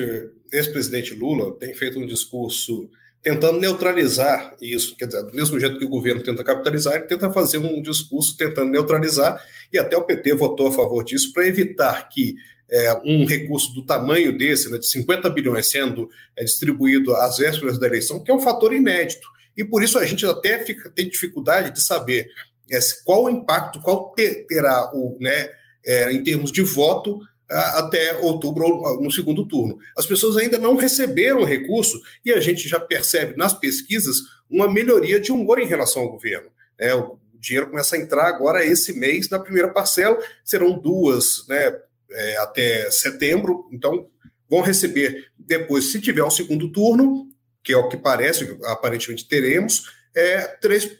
ex-presidente 0.50 1.14
Lula 1.14 1.58
tem 1.58 1.74
feito 1.74 1.98
um 1.98 2.06
discurso 2.06 2.88
tentando 3.28 3.60
neutralizar 3.60 4.56
isso, 4.58 4.96
quer 4.96 5.04
dizer, 5.04 5.22
do 5.22 5.36
mesmo 5.36 5.60
jeito 5.60 5.78
que 5.78 5.84
o 5.84 5.88
governo 5.88 6.22
tenta 6.22 6.42
capitalizar, 6.42 6.94
ele 6.94 7.04
tenta 7.04 7.30
fazer 7.30 7.58
um 7.58 7.82
discurso 7.82 8.34
tentando 8.38 8.70
neutralizar, 8.70 9.38
e 9.70 9.78
até 9.78 9.94
o 9.98 10.02
PT 10.02 10.32
votou 10.32 10.68
a 10.68 10.72
favor 10.72 11.04
disso 11.04 11.30
para 11.34 11.46
evitar 11.46 12.08
que 12.08 12.36
é, 12.70 12.94
um 13.04 13.26
recurso 13.26 13.74
do 13.74 13.84
tamanho 13.84 14.36
desse, 14.36 14.70
né, 14.70 14.78
de 14.78 14.88
50 14.88 15.28
bilhões 15.28 15.70
sendo 15.70 16.08
é, 16.34 16.42
distribuído 16.42 17.14
às 17.14 17.36
vésperas 17.36 17.78
da 17.78 17.86
eleição, 17.86 18.24
que 18.24 18.30
é 18.30 18.34
um 18.34 18.40
fator 18.40 18.72
inédito. 18.72 19.28
E 19.54 19.62
por 19.62 19.82
isso 19.82 19.98
a 19.98 20.06
gente 20.06 20.24
até 20.24 20.64
fica, 20.64 20.88
tem 20.88 21.06
dificuldade 21.06 21.70
de 21.70 21.82
saber 21.82 22.30
é, 22.70 22.78
qual 23.04 23.24
o 23.24 23.30
impacto, 23.30 23.78
qual 23.82 24.14
terá 24.48 24.90
o, 24.94 25.18
né, 25.20 25.50
é, 25.84 26.10
em 26.12 26.24
termos 26.24 26.50
de 26.50 26.62
voto 26.62 27.20
até 27.50 28.16
outubro 28.18 28.64
ou 28.66 29.02
no 29.02 29.10
segundo 29.10 29.46
turno. 29.46 29.78
As 29.96 30.06
pessoas 30.06 30.36
ainda 30.36 30.58
não 30.58 30.76
receberam 30.76 31.40
o 31.40 31.44
recurso 31.44 32.00
e 32.24 32.32
a 32.32 32.40
gente 32.40 32.68
já 32.68 32.78
percebe 32.78 33.36
nas 33.36 33.54
pesquisas 33.54 34.18
uma 34.50 34.70
melhoria 34.70 35.18
de 35.18 35.32
humor 35.32 35.58
em 35.58 35.66
relação 35.66 36.02
ao 36.02 36.10
governo. 36.10 36.50
É, 36.78 36.94
o 36.94 37.18
dinheiro 37.40 37.70
começa 37.70 37.96
a 37.96 37.98
entrar 37.98 38.26
agora 38.26 38.64
esse 38.64 38.92
mês 38.92 39.28
na 39.28 39.38
primeira 39.38 39.68
parcela, 39.68 40.18
serão 40.44 40.78
duas 40.78 41.46
né, 41.48 41.76
é, 42.10 42.36
até 42.38 42.90
setembro, 42.90 43.68
então 43.72 44.08
vão 44.48 44.60
receber 44.60 45.30
depois, 45.38 45.90
se 45.90 46.00
tiver 46.00 46.24
um 46.24 46.30
segundo 46.30 46.70
turno, 46.70 47.28
que 47.62 47.72
é 47.72 47.76
o 47.76 47.88
que 47.88 47.96
parece, 47.96 48.56
aparentemente 48.64 49.26
teremos, 49.26 49.90
é 50.14 50.42
três 50.42 50.90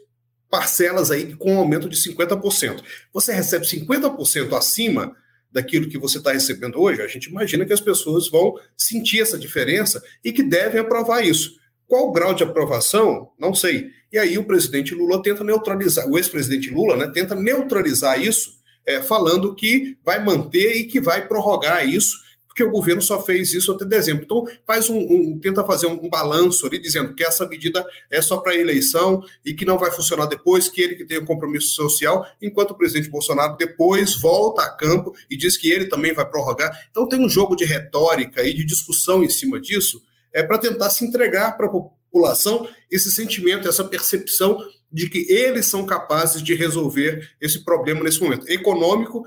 parcelas 0.51 1.11
aí 1.11 1.35
com 1.35 1.55
um 1.55 1.59
aumento 1.59 1.89
de 1.89 1.97
50%. 1.97 2.83
Você 3.13 3.33
recebe 3.33 3.67
50% 3.67 4.57
acima 4.57 5.15
daquilo 5.51 5.89
que 5.89 5.99
você 5.99 6.19
está 6.19 6.33
recebendo 6.33 6.81
hoje, 6.81 7.03
a 7.03 7.07
gente 7.07 7.27
imagina 7.27 7.65
que 7.65 7.73
as 7.73 7.81
pessoas 7.81 8.29
vão 8.29 8.55
sentir 8.77 9.21
essa 9.21 9.39
diferença 9.39 10.03
e 10.25 10.33
que 10.33 10.43
devem 10.43 10.81
aprovar 10.81 11.25
isso. 11.25 11.57
Qual 11.87 12.09
o 12.09 12.13
grau 12.13 12.35
de 12.35 12.43
aprovação? 12.43 13.31
Não 13.39 13.55
sei. 13.55 13.91
E 14.13 14.19
aí 14.19 14.37
o 14.37 14.45
presidente 14.45 14.95
Lula 14.95 15.23
tenta 15.23 15.43
neutralizar, 15.43 16.07
o 16.09 16.19
ex-presidente 16.19 16.71
Lula 16.71 16.97
né, 16.97 17.11
tenta 17.13 17.35
neutralizar 17.35 18.21
isso, 18.21 18.59
é, 18.87 19.03
falando 19.03 19.55
que 19.55 19.97
vai 20.05 20.23
manter 20.23 20.77
e 20.77 20.85
que 20.85 21.01
vai 21.01 21.27
prorrogar 21.27 21.87
isso 21.89 22.28
porque 22.59 22.65
o 22.65 22.71
governo 22.73 23.01
só 23.01 23.23
fez 23.23 23.55
isso 23.55 23.71
até 23.71 23.85
dezembro. 23.85 24.25
Então, 24.25 24.45
faz 24.67 24.91
um, 24.91 24.99
um 24.99 25.39
tenta 25.39 25.63
fazer 25.63 25.87
um, 25.87 26.05
um, 26.05 26.09
balanço 26.09 26.67
ali, 26.67 26.81
dizendo 26.81 27.15
que 27.15 27.23
essa 27.23 27.47
medida 27.47 27.87
é 28.11 28.21
só 28.21 28.39
para 28.39 28.57
eleição 28.57 29.23
e 29.45 29.55
que 29.55 29.65
não 29.65 29.79
vai 29.79 29.93
funcionar 29.93 30.27
depois, 30.27 30.69
que 30.69 30.81
ele 30.81 30.97
que 30.97 31.05
tem 31.05 31.21
um 31.21 31.25
compromisso 31.25 31.69
social, 31.69 32.27
enquanto 32.43 32.73
o 32.73 32.75
presidente 32.75 33.09
Bolsonaro 33.09 33.57
depois 33.57 34.21
volta 34.21 34.63
a 34.63 34.71
campo 34.71 35.15
e 35.31 35.37
diz 35.37 35.57
que 35.57 35.71
ele 35.71 35.87
também 35.87 36.13
vai 36.13 36.29
prorrogar. 36.29 36.89
Então, 36.91 37.07
tem 37.07 37.25
um 37.25 37.29
jogo 37.29 37.55
de 37.55 37.65
retórica 37.65 38.43
e 38.43 38.53
de 38.53 38.65
discussão 38.65 39.23
em 39.23 39.29
cima 39.29 39.61
disso, 39.61 40.03
é 40.33 40.43
para 40.43 40.59
tentar 40.59 40.91
se 40.91 41.05
entregar 41.05 41.57
para 41.57 41.67
a 41.67 41.71
população 41.71 42.69
esse 42.91 43.13
sentimento, 43.13 43.69
essa 43.69 43.85
percepção 43.85 44.59
de 44.91 45.09
que 45.09 45.31
eles 45.31 45.67
são 45.67 45.85
capazes 45.85 46.43
de 46.43 46.55
resolver 46.55 47.31
esse 47.41 47.63
problema 47.63 48.03
nesse 48.03 48.21
momento 48.21 48.49
econômico, 48.49 49.25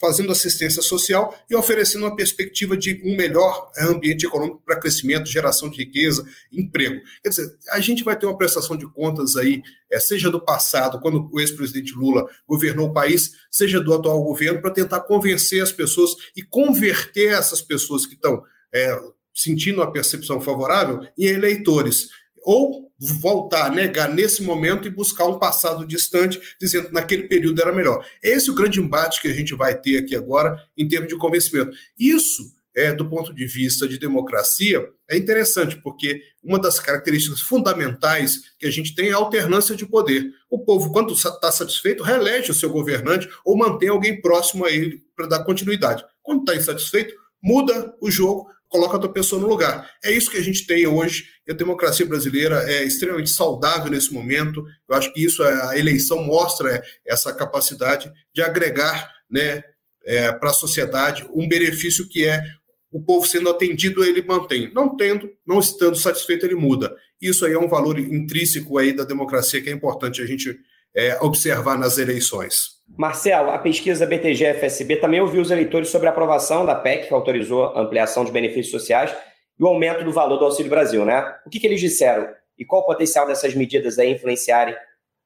fazendo 0.00 0.30
assistência 0.30 0.82
social 0.82 1.34
e 1.48 1.54
oferecendo 1.54 2.04
uma 2.04 2.14
perspectiva 2.14 2.76
de 2.76 3.00
um 3.04 3.16
melhor 3.16 3.70
ambiente 3.78 4.26
econômico 4.26 4.62
para 4.64 4.78
crescimento, 4.78 5.26
geração 5.26 5.70
de 5.70 5.78
riqueza, 5.78 6.26
emprego. 6.52 7.00
Quer 7.22 7.30
dizer, 7.30 7.56
a 7.70 7.80
gente 7.80 8.04
vai 8.04 8.18
ter 8.18 8.26
uma 8.26 8.36
prestação 8.36 8.76
de 8.76 8.86
contas 8.92 9.36
aí, 9.36 9.62
é, 9.90 9.98
seja 9.98 10.30
do 10.30 10.40
passado, 10.40 11.00
quando 11.00 11.30
o 11.32 11.40
ex-presidente 11.40 11.94
Lula 11.94 12.26
governou 12.46 12.88
o 12.88 12.92
país, 12.92 13.32
seja 13.50 13.80
do 13.80 13.94
atual 13.94 14.22
governo, 14.22 14.60
para 14.60 14.70
tentar 14.70 15.00
convencer 15.00 15.62
as 15.62 15.72
pessoas 15.72 16.10
e 16.36 16.42
converter 16.42 17.32
essas 17.32 17.62
pessoas 17.62 18.04
que 18.04 18.14
estão 18.14 18.42
é, 18.74 18.98
sentindo 19.34 19.80
uma 19.80 19.90
percepção 19.90 20.40
favorável 20.40 21.00
em 21.16 21.26
eleitores 21.26 22.08
ou 22.48 22.90
voltar 22.98 23.66
a 23.66 23.70
negar 23.70 24.08
nesse 24.08 24.42
momento 24.42 24.88
e 24.88 24.90
buscar 24.90 25.26
um 25.26 25.38
passado 25.38 25.86
distante, 25.86 26.40
dizendo 26.58 26.86
que 26.86 26.94
naquele 26.94 27.24
período 27.24 27.60
era 27.60 27.70
melhor. 27.70 28.02
Esse 28.22 28.48
é 28.48 28.52
o 28.52 28.54
grande 28.54 28.80
embate 28.80 29.20
que 29.20 29.28
a 29.28 29.34
gente 29.34 29.54
vai 29.54 29.78
ter 29.78 29.98
aqui 29.98 30.16
agora 30.16 30.58
em 30.74 30.88
termos 30.88 31.10
de 31.10 31.18
convencimento. 31.18 31.76
Isso, 31.98 32.50
é, 32.74 32.90
do 32.94 33.06
ponto 33.06 33.34
de 33.34 33.46
vista 33.46 33.86
de 33.86 33.98
democracia, 33.98 34.82
é 35.10 35.18
interessante, 35.18 35.76
porque 35.82 36.22
uma 36.42 36.58
das 36.58 36.80
características 36.80 37.42
fundamentais 37.42 38.40
que 38.58 38.64
a 38.64 38.70
gente 38.70 38.94
tem 38.94 39.10
é 39.10 39.12
a 39.12 39.16
alternância 39.16 39.76
de 39.76 39.84
poder. 39.84 40.32
O 40.48 40.58
povo, 40.58 40.90
quando 40.90 41.12
está 41.12 41.52
satisfeito, 41.52 42.02
reelege 42.02 42.50
o 42.50 42.54
seu 42.54 42.70
governante 42.70 43.28
ou 43.44 43.58
mantém 43.58 43.90
alguém 43.90 44.22
próximo 44.22 44.64
a 44.64 44.70
ele 44.70 45.02
para 45.14 45.26
dar 45.26 45.44
continuidade. 45.44 46.02
Quando 46.22 46.40
está 46.40 46.56
insatisfeito, 46.56 47.14
muda 47.42 47.94
o 48.00 48.10
jogo 48.10 48.48
coloca 48.68 48.94
outra 48.94 49.10
pessoa 49.10 49.40
no 49.40 49.48
lugar. 49.48 49.90
É 50.04 50.12
isso 50.12 50.30
que 50.30 50.36
a 50.36 50.42
gente 50.42 50.66
tem 50.66 50.86
hoje. 50.86 51.24
A 51.48 51.52
democracia 51.52 52.06
brasileira 52.06 52.64
é 52.70 52.84
extremamente 52.84 53.30
saudável 53.30 53.90
nesse 53.90 54.12
momento. 54.12 54.64
Eu 54.88 54.96
acho 54.96 55.12
que 55.12 55.24
isso, 55.24 55.42
a 55.42 55.78
eleição 55.78 56.22
mostra 56.22 56.82
essa 57.06 57.32
capacidade 57.32 58.12
de 58.34 58.42
agregar 58.42 59.10
né, 59.30 59.62
é, 60.04 60.32
para 60.32 60.50
a 60.50 60.54
sociedade 60.54 61.26
um 61.34 61.48
benefício 61.48 62.08
que 62.08 62.24
é 62.24 62.42
o 62.90 63.02
povo 63.02 63.26
sendo 63.26 63.50
atendido, 63.50 64.02
ele 64.02 64.22
mantém. 64.22 64.72
Não 64.72 64.96
tendo, 64.96 65.30
não 65.46 65.58
estando 65.58 65.96
satisfeito, 65.96 66.46
ele 66.46 66.54
muda. 66.54 66.94
Isso 67.20 67.44
aí 67.44 67.52
é 67.52 67.58
um 67.58 67.68
valor 67.68 67.98
intrínseco 67.98 68.78
aí 68.78 68.92
da 68.92 69.04
democracia 69.04 69.60
que 69.60 69.68
é 69.68 69.72
importante 69.72 70.22
a 70.22 70.26
gente 70.26 70.58
é, 70.98 71.16
observar 71.22 71.78
nas 71.78 71.96
eleições. 71.96 72.78
Marcelo, 72.96 73.50
a 73.50 73.58
pesquisa 73.58 74.04
BTG-FSB 74.04 74.96
também 74.96 75.20
ouviu 75.20 75.40
os 75.40 75.52
eleitores 75.52 75.90
sobre 75.90 76.08
a 76.08 76.10
aprovação 76.10 76.66
da 76.66 76.74
PEC, 76.74 77.06
que 77.06 77.14
autorizou 77.14 77.66
a 77.66 77.82
ampliação 77.82 78.24
de 78.24 78.32
benefícios 78.32 78.72
sociais 78.72 79.14
e 79.58 79.62
o 79.62 79.68
aumento 79.68 80.02
do 80.02 80.10
valor 80.10 80.38
do 80.38 80.44
Auxílio 80.44 80.70
Brasil, 80.70 81.04
né? 81.04 81.36
O 81.46 81.50
que, 81.50 81.60
que 81.60 81.66
eles 81.68 81.80
disseram? 81.80 82.28
E 82.58 82.64
qual 82.64 82.82
o 82.82 82.86
potencial 82.86 83.28
dessas 83.28 83.54
medidas 83.54 83.96
aí 83.96 84.12
influenciarem 84.12 84.74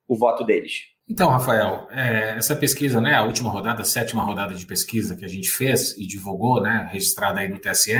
o 0.06 0.14
voto 0.14 0.44
deles? 0.44 0.82
Então, 1.08 1.30
Rafael, 1.30 1.88
é, 1.90 2.36
essa 2.36 2.54
pesquisa, 2.54 3.00
né, 3.00 3.14
a 3.14 3.24
última 3.24 3.48
rodada, 3.48 3.80
a 3.80 3.84
sétima 3.84 4.22
rodada 4.22 4.54
de 4.54 4.66
pesquisa 4.66 5.16
que 5.16 5.24
a 5.24 5.28
gente 5.28 5.48
fez 5.48 5.96
e 5.96 6.06
divulgou, 6.06 6.60
né, 6.60 6.88
registrada 6.92 7.40
aí 7.40 7.48
no 7.48 7.58
TSE, 7.58 7.92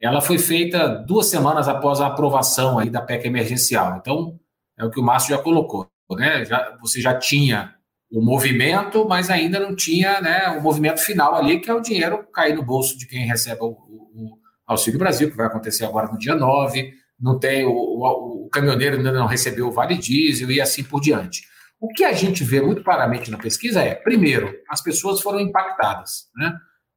ela 0.00 0.20
foi 0.20 0.38
feita 0.38 0.88
duas 0.88 1.26
semanas 1.26 1.68
após 1.68 2.00
a 2.00 2.06
aprovação 2.06 2.78
aí 2.78 2.90
da 2.90 3.00
PEC 3.00 3.26
emergencial. 3.26 3.96
Então, 3.96 4.38
é 4.78 4.84
o 4.84 4.90
que 4.90 5.00
o 5.00 5.02
Márcio 5.02 5.34
já 5.34 5.42
colocou, 5.42 5.88
né? 6.16 6.44
Já, 6.44 6.76
você 6.80 7.00
já 7.00 7.18
tinha 7.18 7.74
o 8.10 8.22
movimento, 8.22 9.06
mas 9.06 9.28
ainda 9.28 9.60
não 9.60 9.76
tinha 9.76 10.20
né, 10.20 10.48
o 10.58 10.62
movimento 10.62 11.00
final 11.00 11.34
ali, 11.34 11.60
que 11.60 11.70
é 11.70 11.74
o 11.74 11.80
dinheiro 11.80 12.26
cair 12.32 12.54
no 12.54 12.62
bolso 12.62 12.96
de 12.96 13.06
quem 13.06 13.26
recebe 13.26 13.60
o, 13.62 13.68
o, 13.68 14.38
Auxílio 14.66 14.98
Brasil, 14.98 15.30
que 15.30 15.36
vai 15.36 15.46
acontecer 15.46 15.84
agora 15.84 16.08
no 16.08 16.18
dia 16.18 16.34
9, 16.34 16.92
não 17.18 17.38
tem 17.38 17.64
o, 17.64 17.72
o, 17.72 18.46
o 18.46 18.48
caminhoneiro 18.50 18.96
ainda 18.96 19.12
não 19.12 19.26
recebeu 19.26 19.68
o 19.68 19.72
Vale 19.72 19.96
Diesel 19.96 20.50
e 20.50 20.60
assim 20.60 20.84
por 20.84 21.00
diante. 21.00 21.42
O 21.80 21.88
que 21.88 22.04
a 22.04 22.12
gente 22.12 22.44
vê 22.44 22.60
muito 22.60 22.82
claramente 22.82 23.30
na 23.30 23.38
pesquisa 23.38 23.80
é, 23.80 23.94
primeiro, 23.94 24.54
as 24.68 24.82
pessoas 24.82 25.20
foram 25.20 25.40
impactadas. 25.40 26.26
Né? 26.36 26.54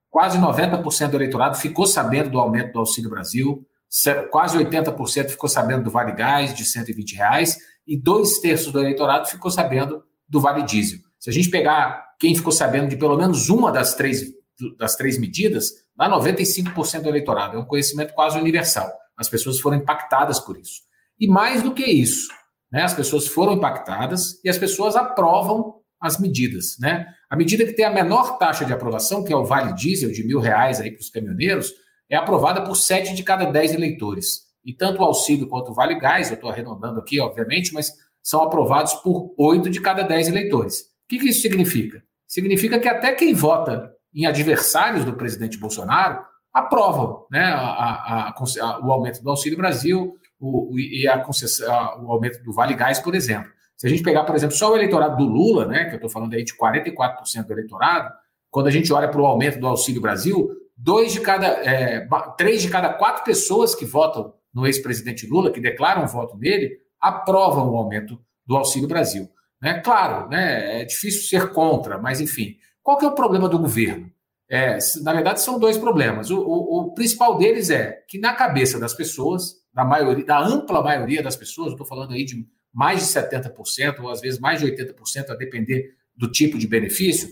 Quase 0.10 0.38
90% 0.38 1.10
do 1.10 1.18
eleitorado 1.18 1.58
ficou 1.58 1.86
sabendo 1.86 2.30
do 2.30 2.40
aumento 2.40 2.74
do 2.74 2.80
Auxílio 2.80 3.10
Brasil, 3.10 3.66
quase 4.32 4.58
80% 4.58 5.30
ficou 5.30 5.50
sabendo 5.50 5.84
do 5.84 5.92
Vale 5.92 6.14
Gás 6.14 6.54
de 6.54 6.66
120 6.66 7.16
reais 7.16 7.58
e 7.92 8.02
dois 8.02 8.40
terços 8.40 8.72
do 8.72 8.80
eleitorado 8.80 9.28
ficou 9.28 9.52
sabendo 9.52 10.02
do 10.26 10.40
Vale 10.40 10.64
Diesel. 10.64 11.00
Se 11.20 11.30
a 11.30 11.34
gente 11.34 11.50
pegar 11.50 12.16
quem 12.18 12.34
ficou 12.34 12.54
sabendo 12.54 12.88
de 12.88 12.96
pelo 12.96 13.18
menos 13.18 13.50
uma 13.50 13.70
das 13.70 13.96
três, 13.96 14.32
das 14.78 14.96
três 14.96 15.20
medidas, 15.20 15.74
dá 15.94 16.10
95% 16.10 17.02
do 17.02 17.10
eleitorado. 17.10 17.58
É 17.58 17.60
um 17.60 17.66
conhecimento 17.66 18.14
quase 18.14 18.40
universal. 18.40 18.90
As 19.18 19.28
pessoas 19.28 19.60
foram 19.60 19.76
impactadas 19.76 20.40
por 20.40 20.58
isso. 20.58 20.84
E 21.20 21.28
mais 21.28 21.62
do 21.62 21.74
que 21.74 21.84
isso, 21.84 22.30
né, 22.72 22.82
as 22.82 22.94
pessoas 22.94 23.28
foram 23.28 23.52
impactadas 23.52 24.40
e 24.42 24.50
as 24.50 24.58
pessoas 24.58 24.96
aprovam 24.96 25.82
as 26.00 26.18
medidas. 26.18 26.78
Né? 26.80 27.06
A 27.30 27.36
medida 27.36 27.66
que 27.66 27.74
tem 27.74 27.84
a 27.84 27.92
menor 27.92 28.38
taxa 28.38 28.64
de 28.64 28.72
aprovação, 28.72 29.22
que 29.22 29.34
é 29.34 29.36
o 29.36 29.44
Vale 29.44 29.74
Diesel, 29.74 30.14
de 30.14 30.26
mil 30.26 30.40
reais 30.40 30.78
para 30.78 30.96
os 30.98 31.10
caminhoneiros, 31.10 31.74
é 32.10 32.16
aprovada 32.16 32.64
por 32.64 32.76
sete 32.76 33.14
de 33.14 33.22
cada 33.22 33.52
dez 33.52 33.74
eleitores. 33.74 34.50
E 34.64 34.74
tanto 34.74 35.02
o 35.02 35.06
auxílio 35.06 35.48
quanto 35.48 35.72
o 35.72 35.74
Vale 35.74 36.00
Gás, 36.00 36.30
eu 36.30 36.36
estou 36.36 36.50
arredondando 36.50 37.00
aqui, 37.00 37.20
obviamente, 37.20 37.74
mas 37.74 37.92
são 38.22 38.44
aprovados 38.44 38.94
por 38.96 39.34
oito 39.38 39.70
de 39.70 39.82
cada 39.82 40.04
dez 40.04 40.28
eleitores. 40.28 40.82
O 40.82 40.86
que, 41.10 41.20
que 41.20 41.30
isso 41.30 41.42
significa? 41.42 42.04
Significa 42.28 42.80
que 42.80 42.88
até 42.88 43.14
quem 43.14 43.34
vota 43.34 43.92
em 44.14 44.26
adversários 44.26 45.04
do 45.04 45.14
presidente 45.14 45.58
Bolsonaro 45.58 46.22
aprovam 46.54 47.26
né, 47.32 47.44
a, 47.44 48.30
a, 48.30 48.30
a, 48.30 48.80
o 48.86 48.92
aumento 48.92 49.24
do 49.24 49.30
Auxílio 49.30 49.58
Brasil 49.58 50.16
o, 50.40 50.78
e 50.78 51.08
o 51.08 52.12
aumento 52.12 52.44
do 52.44 52.54
Vale 52.54 52.74
Gás, 52.74 53.00
por 53.00 53.16
exemplo. 53.16 53.52
Se 53.78 53.88
a 53.88 53.90
gente 53.90 54.04
pegar, 54.04 54.24
por 54.24 54.36
exemplo, 54.36 54.56
só 54.56 54.72
o 54.72 54.76
eleitorado 54.76 55.18
do 55.18 55.24
Lula, 55.24 55.66
né, 55.66 55.86
que 55.86 55.92
eu 55.92 55.96
estou 55.96 56.10
falando 56.10 56.34
aí 56.34 56.44
de 56.44 56.54
44% 56.56 57.46
do 57.46 57.54
eleitorado, 57.54 58.14
quando 58.50 58.68
a 58.68 58.72
gente 58.72 58.92
olha 58.92 59.08
para 59.08 59.22
o 59.22 59.26
aumento 59.26 59.60
do 59.60 59.68
Auxílio 59.68 60.02
Brasil, 60.02 60.50
dois 60.76 61.14
de 61.14 61.22
cada, 61.22 61.48
é, 61.48 62.08
três 62.38 62.62
de 62.62 62.70
cada 62.70 62.94
quatro 62.94 63.24
pessoas 63.24 63.74
que 63.74 63.86
votam 63.86 64.34
no 64.54 64.66
ex-presidente 64.66 65.28
Lula, 65.28 65.52
que 65.52 65.62
declaram 65.62 66.08
voto 66.08 66.38
nele, 66.38 66.78
aprovam 67.00 67.70
o 67.70 67.78
aumento 67.78 68.20
do 68.46 68.56
Auxílio 68.56 68.88
Brasil. 68.88 69.30
Né? 69.62 69.80
Claro, 69.80 70.28
né, 70.30 70.82
é 70.82 70.86
difícil 70.86 71.24
ser 71.24 71.52
contra, 71.52 71.98
mas 71.98 72.20
enfim. 72.20 72.56
Qual 72.82 72.98
que 72.98 73.06
é 73.06 73.08
o 73.08 73.16
problema 73.16 73.48
do 73.48 73.60
governo? 73.60 74.12
É, 74.50 74.78
na 75.04 75.14
verdade, 75.14 75.42
são 75.42 75.58
dois 75.58 75.78
problemas. 75.78 76.30
O, 76.30 76.40
o, 76.40 76.80
o, 76.80 76.94
principal 76.94 77.38
deles 77.38 77.70
é 77.70 78.04
que, 78.08 78.20
na 78.20 78.34
cabeça 78.34 78.78
das 78.78 78.94
pessoas, 78.94 79.54
da 79.74 79.86
maioria, 79.86 80.26
da 80.26 80.40
ampla 80.40 80.84
maioria 80.84 81.24
das 81.24 81.38
pessoas, 81.38 81.72
estou 81.72 81.86
falando 81.86 82.12
aí 82.12 82.26
de 82.26 82.46
mais 82.74 83.00
de 83.00 83.06
70%, 83.06 84.00
ou 84.02 84.10
às 84.10 84.20
vezes 84.20 84.40
mais 84.40 84.60
de 84.60 84.66
80%, 84.66 85.30
a 85.30 85.36
depender 85.36 85.96
do 86.16 86.30
tipo 86.30 86.58
de 86.58 86.68
benefício, 86.68 87.30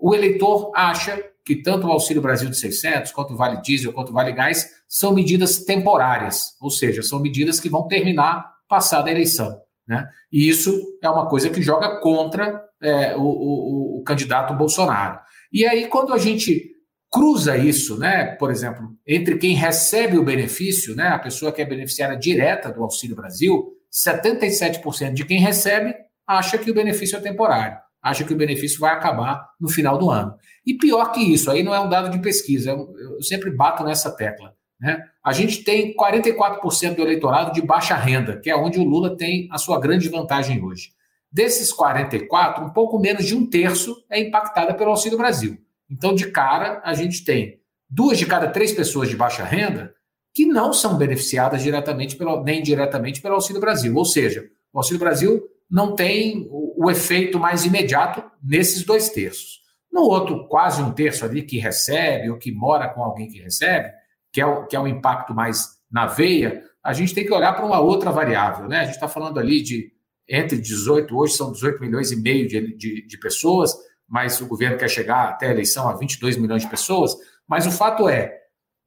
o 0.00 0.14
eleitor 0.14 0.72
acha 0.74 1.22
que 1.44 1.56
tanto 1.56 1.86
o 1.86 1.90
Auxílio 1.90 2.22
Brasil 2.22 2.48
de 2.48 2.56
600, 2.56 3.12
quanto 3.12 3.34
o 3.34 3.36
Vale 3.36 3.60
Diesel, 3.60 3.92
quanto 3.92 4.10
o 4.10 4.12
Vale 4.12 4.32
Gás, 4.32 4.68
são 4.88 5.12
medidas 5.12 5.64
temporárias, 5.64 6.56
ou 6.60 6.70
seja, 6.70 7.02
são 7.02 7.20
medidas 7.20 7.58
que 7.58 7.68
vão 7.68 7.88
terminar 7.88 8.52
passada 8.68 9.08
a 9.08 9.12
eleição. 9.12 9.60
Né? 9.86 10.08
E 10.30 10.48
isso 10.48 10.80
é 11.02 11.10
uma 11.10 11.28
coisa 11.28 11.50
que 11.50 11.60
joga 11.60 12.00
contra 12.00 12.62
é, 12.80 13.16
o, 13.16 13.22
o, 13.22 13.98
o, 13.98 14.02
candidato 14.04 14.54
Bolsonaro. 14.54 15.18
E 15.52 15.66
aí, 15.66 15.88
quando 15.88 16.14
a 16.14 16.18
gente 16.18 16.70
cruza 17.10 17.56
isso, 17.56 17.98
né, 17.98 18.36
por 18.36 18.52
exemplo, 18.52 18.96
entre 19.04 19.36
quem 19.36 19.54
recebe 19.54 20.16
o 20.16 20.24
benefício, 20.24 20.94
né, 20.94 21.08
a 21.08 21.18
pessoa 21.18 21.50
que 21.50 21.60
é 21.60 21.64
beneficiária 21.64 22.16
direta 22.16 22.70
do 22.70 22.84
Auxílio 22.84 23.16
Brasil, 23.16 23.72
77% 23.92 25.12
de 25.12 25.24
quem 25.24 25.40
recebe 25.40 25.92
acha 26.24 26.56
que 26.56 26.70
o 26.70 26.74
benefício 26.74 27.18
é 27.18 27.20
temporário, 27.20 27.76
acha 28.02 28.24
que 28.24 28.32
o 28.32 28.36
benefício 28.36 28.80
vai 28.80 28.92
acabar 28.92 29.50
no 29.60 29.68
final 29.68 29.98
do 29.98 30.10
ano. 30.10 30.34
E 30.66 30.74
pior 30.74 31.12
que 31.12 31.20
isso, 31.20 31.50
aí 31.50 31.62
não 31.62 31.74
é 31.74 31.80
um 31.80 31.88
dado 31.88 32.10
de 32.10 32.18
pesquisa, 32.18 32.70
eu, 32.70 32.94
eu 32.98 33.22
sempre 33.22 33.50
bato 33.50 33.84
nessa 33.84 34.10
tecla. 34.10 34.54
Né? 34.80 35.02
A 35.22 35.32
gente 35.32 35.62
tem 35.62 35.94
44% 35.94 36.94
do 36.94 37.02
eleitorado 37.02 37.52
de 37.52 37.60
baixa 37.60 37.94
renda, 37.94 38.38
que 38.38 38.50
é 38.50 38.56
onde 38.56 38.78
o 38.78 38.84
Lula 38.84 39.16
tem 39.16 39.48
a 39.52 39.58
sua 39.58 39.78
grande 39.78 40.08
vantagem 40.08 40.62
hoje. 40.64 40.92
Desses 41.30 41.72
44, 41.72 42.64
um 42.64 42.70
pouco 42.70 42.98
menos 42.98 43.24
de 43.24 43.36
um 43.36 43.48
terço 43.48 43.94
é 44.10 44.18
impactada 44.18 44.74
pelo 44.74 44.90
Auxílio 44.90 45.18
Brasil. 45.18 45.58
Então, 45.88 46.14
de 46.14 46.30
cara, 46.30 46.80
a 46.84 46.94
gente 46.94 47.24
tem 47.24 47.60
duas 47.88 48.18
de 48.18 48.26
cada 48.26 48.48
três 48.48 48.72
pessoas 48.72 49.08
de 49.08 49.16
baixa 49.16 49.44
renda 49.44 49.94
que 50.32 50.46
não 50.46 50.72
são 50.72 50.96
beneficiadas 50.96 51.62
diretamente 51.62 52.16
pelo, 52.16 52.42
nem 52.42 52.62
diretamente 52.62 53.20
pelo 53.20 53.34
Auxílio 53.34 53.60
Brasil. 53.60 53.94
Ou 53.94 54.04
seja, 54.04 54.48
o 54.72 54.78
Auxílio 54.78 55.00
Brasil 55.00 55.42
não 55.70 55.94
tem 55.94 56.48
o, 56.80 56.90
efeito 56.90 57.38
mais 57.38 57.64
imediato 57.64 58.22
nesses 58.42 58.84
dois 58.84 59.10
terços. 59.10 59.60
No 59.92 60.02
outro, 60.02 60.46
quase 60.48 60.82
um 60.82 60.92
terço 60.92 61.24
ali 61.24 61.42
que 61.42 61.58
recebe 61.58 62.30
ou 62.30 62.38
que 62.38 62.52
mora 62.52 62.88
com 62.88 63.02
alguém 63.02 63.28
que 63.28 63.40
recebe, 63.40 63.90
que 64.32 64.40
é 64.40 64.46
o, 64.46 64.66
que 64.66 64.74
é 64.74 64.80
o 64.80 64.86
impacto 64.86 65.34
mais 65.34 65.80
na 65.90 66.06
veia, 66.06 66.62
a 66.82 66.92
gente 66.92 67.14
tem 67.14 67.26
que 67.26 67.34
olhar 67.34 67.52
para 67.52 67.66
uma 67.66 67.80
outra 67.80 68.10
variável. 68.10 68.68
Né? 68.68 68.80
A 68.80 68.84
gente 68.84 68.94
está 68.94 69.08
falando 69.08 69.38
ali 69.38 69.62
de 69.62 69.92
entre 70.28 70.58
18, 70.58 71.14
hoje 71.16 71.34
são 71.34 71.50
18 71.52 71.80
milhões 71.80 72.12
e 72.12 72.16
meio 72.16 72.46
de, 72.46 72.76
de, 72.76 73.06
de, 73.06 73.18
pessoas, 73.18 73.74
mas 74.08 74.40
o 74.40 74.46
governo 74.46 74.78
quer 74.78 74.88
chegar 74.88 75.28
até 75.28 75.48
a 75.48 75.50
eleição 75.50 75.88
a 75.88 75.96
22 75.96 76.36
milhões 76.36 76.62
de 76.62 76.70
pessoas. 76.70 77.16
Mas 77.48 77.66
o 77.66 77.72
fato 77.72 78.08
é, 78.08 78.32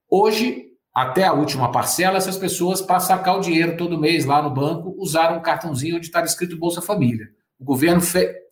hoje, 0.09 0.67
até 0.95 1.25
a 1.25 1.33
última 1.33 1.69
parcela, 1.69 2.17
essas 2.17 2.37
pessoas, 2.37 2.81
para 2.81 3.01
sacar 3.01 3.37
o 3.37 3.41
dinheiro 3.41 3.75
todo 3.75 3.99
mês 3.99 4.23
lá 4.23 4.41
no 4.41 4.49
banco, 4.49 4.95
usaram 4.97 5.37
um 5.37 5.41
cartãozinho 5.41 5.97
onde 5.97 6.05
estava 6.05 6.25
escrito 6.25 6.57
Bolsa 6.57 6.81
Família. 6.81 7.27
O 7.63 7.65
governo 7.65 8.01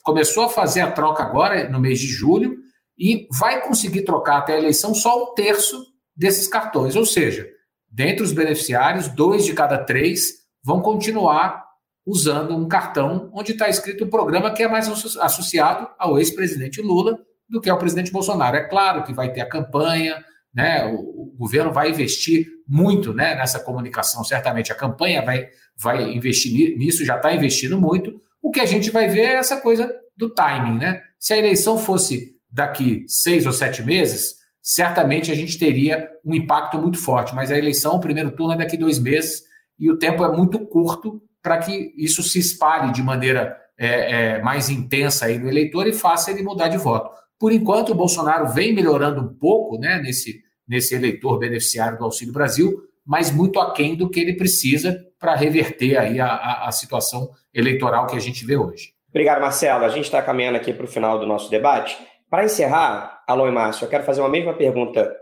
começou 0.04 0.46
a 0.46 0.50
fazer 0.50 0.80
a 0.80 0.90
troca 0.90 1.22
agora, 1.22 1.70
no 1.70 1.82
mês 1.82 2.00
de 2.00 2.08
julho, 2.08 2.56
e 2.98 3.28
vai 3.38 3.62
conseguir 3.62 4.04
trocar 4.04 4.38
até 4.38 4.54
a 4.54 4.58
eleição 4.58 4.96
só 4.96 5.22
um 5.22 5.34
terço 5.34 5.78
desses 6.16 6.48
cartões. 6.48 6.96
Ou 6.96 7.06
seja, 7.06 7.46
dentre 7.90 8.24
os 8.24 8.32
beneficiários, 8.32 9.10
dois 9.10 9.44
de 9.44 9.52
cada 9.52 9.84
três 9.84 10.32
vão 10.64 10.82
continuar 10.82 11.62
usando 12.06 12.56
um 12.56 12.70
cartão 12.70 13.30
onde 13.34 13.52
está 13.52 13.68
escrito 13.68 14.06
o 14.06 14.10
programa 14.10 14.54
que 14.54 14.64
é 14.64 14.68
mais 14.70 14.88
associado 15.18 15.90
ao 16.00 16.18
ex-presidente 16.18 16.82
Lula 16.82 17.20
do 17.50 17.60
que 17.60 17.70
ao 17.70 17.78
presidente 17.78 18.14
Bolsonaro. 18.14 18.56
É 18.56 18.64
claro 18.64 19.04
que 19.04 19.14
vai 19.14 19.34
ter 19.34 19.42
a 19.42 19.50
campanha, 19.50 20.24
né? 20.54 20.86
O, 20.86 21.34
o 21.34 21.36
governo 21.38 21.74
vai 21.74 21.90
investir 21.90 22.48
muito 22.66 23.14
né, 23.14 23.36
nessa 23.36 23.60
comunicação. 23.60 24.24
Certamente 24.24 24.72
a 24.72 24.76
campanha 24.76 25.22
vai, 25.22 25.50
vai 25.78 26.14
investir 26.14 26.78
nisso, 26.78 27.04
já 27.04 27.18
está 27.18 27.34
investindo 27.36 27.78
muito. 27.78 28.22
O 28.42 28.52
que 28.52 28.60
a 28.60 28.66
gente 28.66 28.90
vai 28.90 29.08
ver 29.08 29.22
é 29.22 29.34
essa 29.36 29.62
coisa 29.62 29.94
do 30.18 30.30
timing, 30.34 30.80
né? 30.80 31.02
Se 31.20 31.34
a 31.34 31.38
eleição 31.38 31.78
fosse 31.78 32.36
daqui 32.50 33.06
seis 33.08 33.46
ou 33.46 33.52
sete 33.52 33.84
meses, 33.84 34.36
certamente 34.62 35.32
a 35.32 35.36
gente 35.36 35.58
teria 35.58 36.10
um 36.26 36.34
impacto 36.34 36.78
muito 36.78 36.98
forte. 36.98 37.34
Mas 37.36 37.52
a 37.52 37.58
eleição, 37.58 37.96
o 37.96 38.00
primeiro 38.00 38.32
turno 38.32 38.54
é 38.54 38.58
daqui 38.58 38.78
dois 38.78 39.00
meses 39.00 39.44
e 39.80 39.90
o 39.90 39.98
tempo 39.98 40.24
é 40.24 40.36
muito 40.36 40.60
curto 40.68 41.22
para 41.42 41.58
que 41.58 41.94
isso 41.98 42.22
se 42.22 42.40
espalhe 42.40 42.92
de 42.92 43.02
maneira 43.02 43.58
é, 43.78 44.36
é, 44.36 44.42
mais 44.42 44.70
intensa 44.70 45.26
aí 45.26 45.40
no 45.40 45.48
eleitor 45.48 45.88
e 45.88 45.94
faça 45.94 46.32
ele 46.32 46.44
mudar 46.44 46.68
de 46.68 46.78
voto. 46.78 47.10
Por 47.40 47.52
enquanto, 47.52 47.92
o 47.92 47.96
Bolsonaro 47.96 48.50
vem 48.50 48.74
melhorando 48.74 49.22
um 49.22 49.34
pouco 49.34 49.80
né, 49.80 50.00
nesse, 50.00 50.44
nesse 50.68 50.94
eleitor 50.94 51.40
beneficiário 51.40 51.98
do 51.98 52.04
Auxílio 52.04 52.34
Brasil, 52.34 52.80
mas 53.04 53.32
muito 53.32 53.60
aquém 53.60 53.96
do 53.96 54.10
que 54.10 54.20
ele 54.20 54.34
precisa 54.34 55.04
para 55.22 55.36
reverter 55.36 55.98
aí 55.98 56.20
a, 56.20 56.26
a, 56.26 56.68
a 56.68 56.72
situação 56.72 57.30
eleitoral 57.54 58.08
que 58.08 58.18
a 58.18 58.20
gente 58.20 58.44
vê 58.44 58.58
hoje. 58.58 58.94
Obrigado, 59.08 59.40
Marcelo. 59.40 59.86
A 59.86 59.90
gente 59.90 60.06
está 60.06 60.20
caminhando 60.20 60.58
aqui 60.58 60.74
para 60.74 60.86
o 60.86 60.88
final 60.88 61.20
do 61.20 61.28
nosso 61.28 61.52
debate. 61.52 61.96
Para 62.28 62.44
encerrar, 62.44 63.24
Alô 63.28 63.48
e 63.48 63.52
Márcio, 63.52 63.86
eu 63.86 63.90
quero 63.90 64.04
fazer 64.04 64.22
uma 64.22 64.30
mesma 64.30 64.54
pergunta 64.54 65.16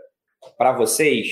para 0.56 0.72
vocês, 0.72 1.28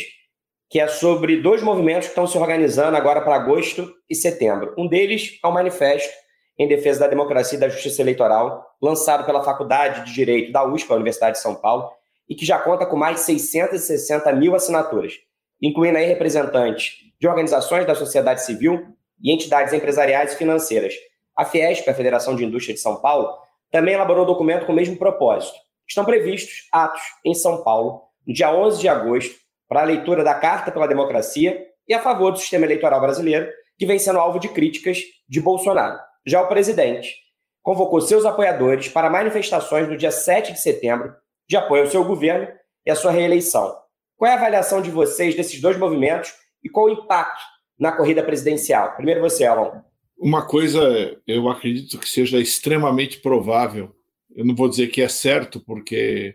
que 0.69 0.79
é 0.79 0.87
sobre 0.87 1.41
dois 1.41 1.63
movimentos 1.63 2.09
que 2.09 2.11
estão 2.11 2.27
se 2.27 2.37
organizando 2.37 2.95
agora 2.95 3.23
para 3.23 3.37
agosto 3.37 3.91
e 4.11 4.15
setembro. 4.15 4.75
Um 4.77 4.87
deles 4.87 5.39
é 5.43 5.47
o 5.49 5.53
Manifesto 5.53 6.13
em 6.59 6.69
Defesa 6.69 7.01
da 7.01 7.07
Democracia 7.07 7.57
e 7.57 7.61
da 7.61 7.69
Justiça 7.71 8.03
Eleitoral, 8.03 8.67
lançado 8.83 9.25
pela 9.25 9.43
Faculdade 9.43 10.05
de 10.05 10.13
Direito 10.13 10.53
da 10.53 10.67
USP, 10.67 10.93
a 10.93 10.97
Universidade 10.97 11.37
de 11.37 11.43
São 11.43 11.55
Paulo, 11.55 11.89
e 12.29 12.35
que 12.35 12.45
já 12.45 12.59
conta 12.59 12.85
com 12.85 12.97
mais 12.97 13.17
de 13.17 13.23
660 13.23 14.31
mil 14.33 14.55
assinaturas, 14.55 15.15
incluindo 15.63 15.97
aí 15.97 16.05
representantes 16.05 17.08
de 17.21 17.27
organizações 17.27 17.87
da 17.87 17.95
sociedade 17.95 18.45
civil 18.45 18.95
e 19.23 19.33
entidades 19.33 19.73
empresariais 19.73 20.33
e 20.33 20.37
financeiras. 20.37 20.95
A 21.37 21.45
Fiesp, 21.45 21.89
a 21.89 21.95
Federação 21.95 22.35
de 22.37 22.45
Indústria 22.45 22.75
de 22.75 22.81
São 22.81 23.01
Paulo, 23.01 23.33
também 23.71 23.95
elaborou 23.95 24.25
um 24.25 24.27
documento 24.27 24.67
com 24.67 24.73
o 24.73 24.75
mesmo 24.75 24.97
propósito. 24.97 25.57
Estão 25.87 26.05
previstos 26.05 26.69
atos 26.73 27.03
em 27.25 27.35
São 27.35 27.63
Paulo, 27.63 28.03
no 28.27 28.35
dia 28.35 28.53
11 28.53 28.81
de 28.81 28.89
agosto, 28.89 29.35
para 29.69 29.83
a 29.83 29.85
leitura 29.85 30.25
da 30.25 30.35
Carta 30.35 30.71
pela 30.71 30.87
Democracia 30.87 31.67
e 31.87 31.95
a 31.95 32.01
favor 32.01 32.33
do 32.33 32.39
sistema 32.39 32.65
eleitoral 32.65 33.01
brasileiro, 33.01 33.49
que 33.79 33.87
vem 33.87 33.99
sendo 33.99 34.19
alvo 34.19 34.39
de 34.39 34.49
críticas 34.49 34.99
de 35.29 35.41
Bolsonaro. 35.41 35.99
Já 36.27 36.43
o 36.43 36.49
presidente 36.49 37.15
convocou 37.63 38.01
seus 38.01 38.25
apoiadores 38.25 38.89
para 38.89 39.11
manifestações 39.11 39.89
no 39.89 39.97
dia 39.97 40.11
7 40.11 40.53
de 40.53 40.61
setembro 40.61 41.15
de 41.49 41.57
apoio 41.57 41.83
ao 41.83 41.89
seu 41.89 42.05
governo 42.05 42.49
e 42.85 42.91
à 42.91 42.97
sua 42.97 43.11
reeleição. 43.11 43.77
Qual 44.17 44.31
é 44.31 44.35
a 44.35 44.37
avaliação 44.37 44.83
de 44.83 44.91
vocês 44.91 45.35
desses 45.35 45.61
dois 45.61 45.79
movimentos 45.79 46.33
e 46.63 46.69
qual 46.69 46.87
o 46.87 46.91
impacto 46.91 47.43
na 47.79 47.93
corrida 47.93 48.23
presidencial? 48.23 48.95
Primeiro 48.97 49.21
você, 49.21 49.45
Alan. 49.45 49.83
Uma 50.19 50.45
coisa 50.45 51.17
eu 51.27 51.49
acredito 51.49 51.99
que 51.99 52.09
seja 52.09 52.41
extremamente 52.41 53.19
provável. 53.21 53.95
Eu 54.35 54.45
não 54.45 54.55
vou 54.55 54.69
dizer 54.69 54.89
que 54.89 55.01
é 55.01 55.09
certo, 55.09 55.61
porque 55.61 56.35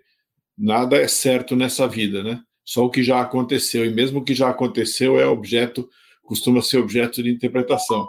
nada 0.57 0.97
é 0.97 1.07
certo 1.07 1.55
nessa 1.55 1.87
vida, 1.87 2.23
né? 2.23 2.41
Só 2.63 2.85
o 2.85 2.89
que 2.89 3.03
já 3.03 3.19
aconteceu, 3.19 3.85
e 3.85 3.93
mesmo 3.93 4.19
o 4.19 4.23
que 4.23 4.33
já 4.33 4.49
aconteceu 4.49 5.19
é 5.19 5.27
objeto, 5.27 5.89
costuma 6.23 6.61
ser 6.61 6.77
objeto 6.77 7.21
de 7.21 7.29
interpretação. 7.29 8.07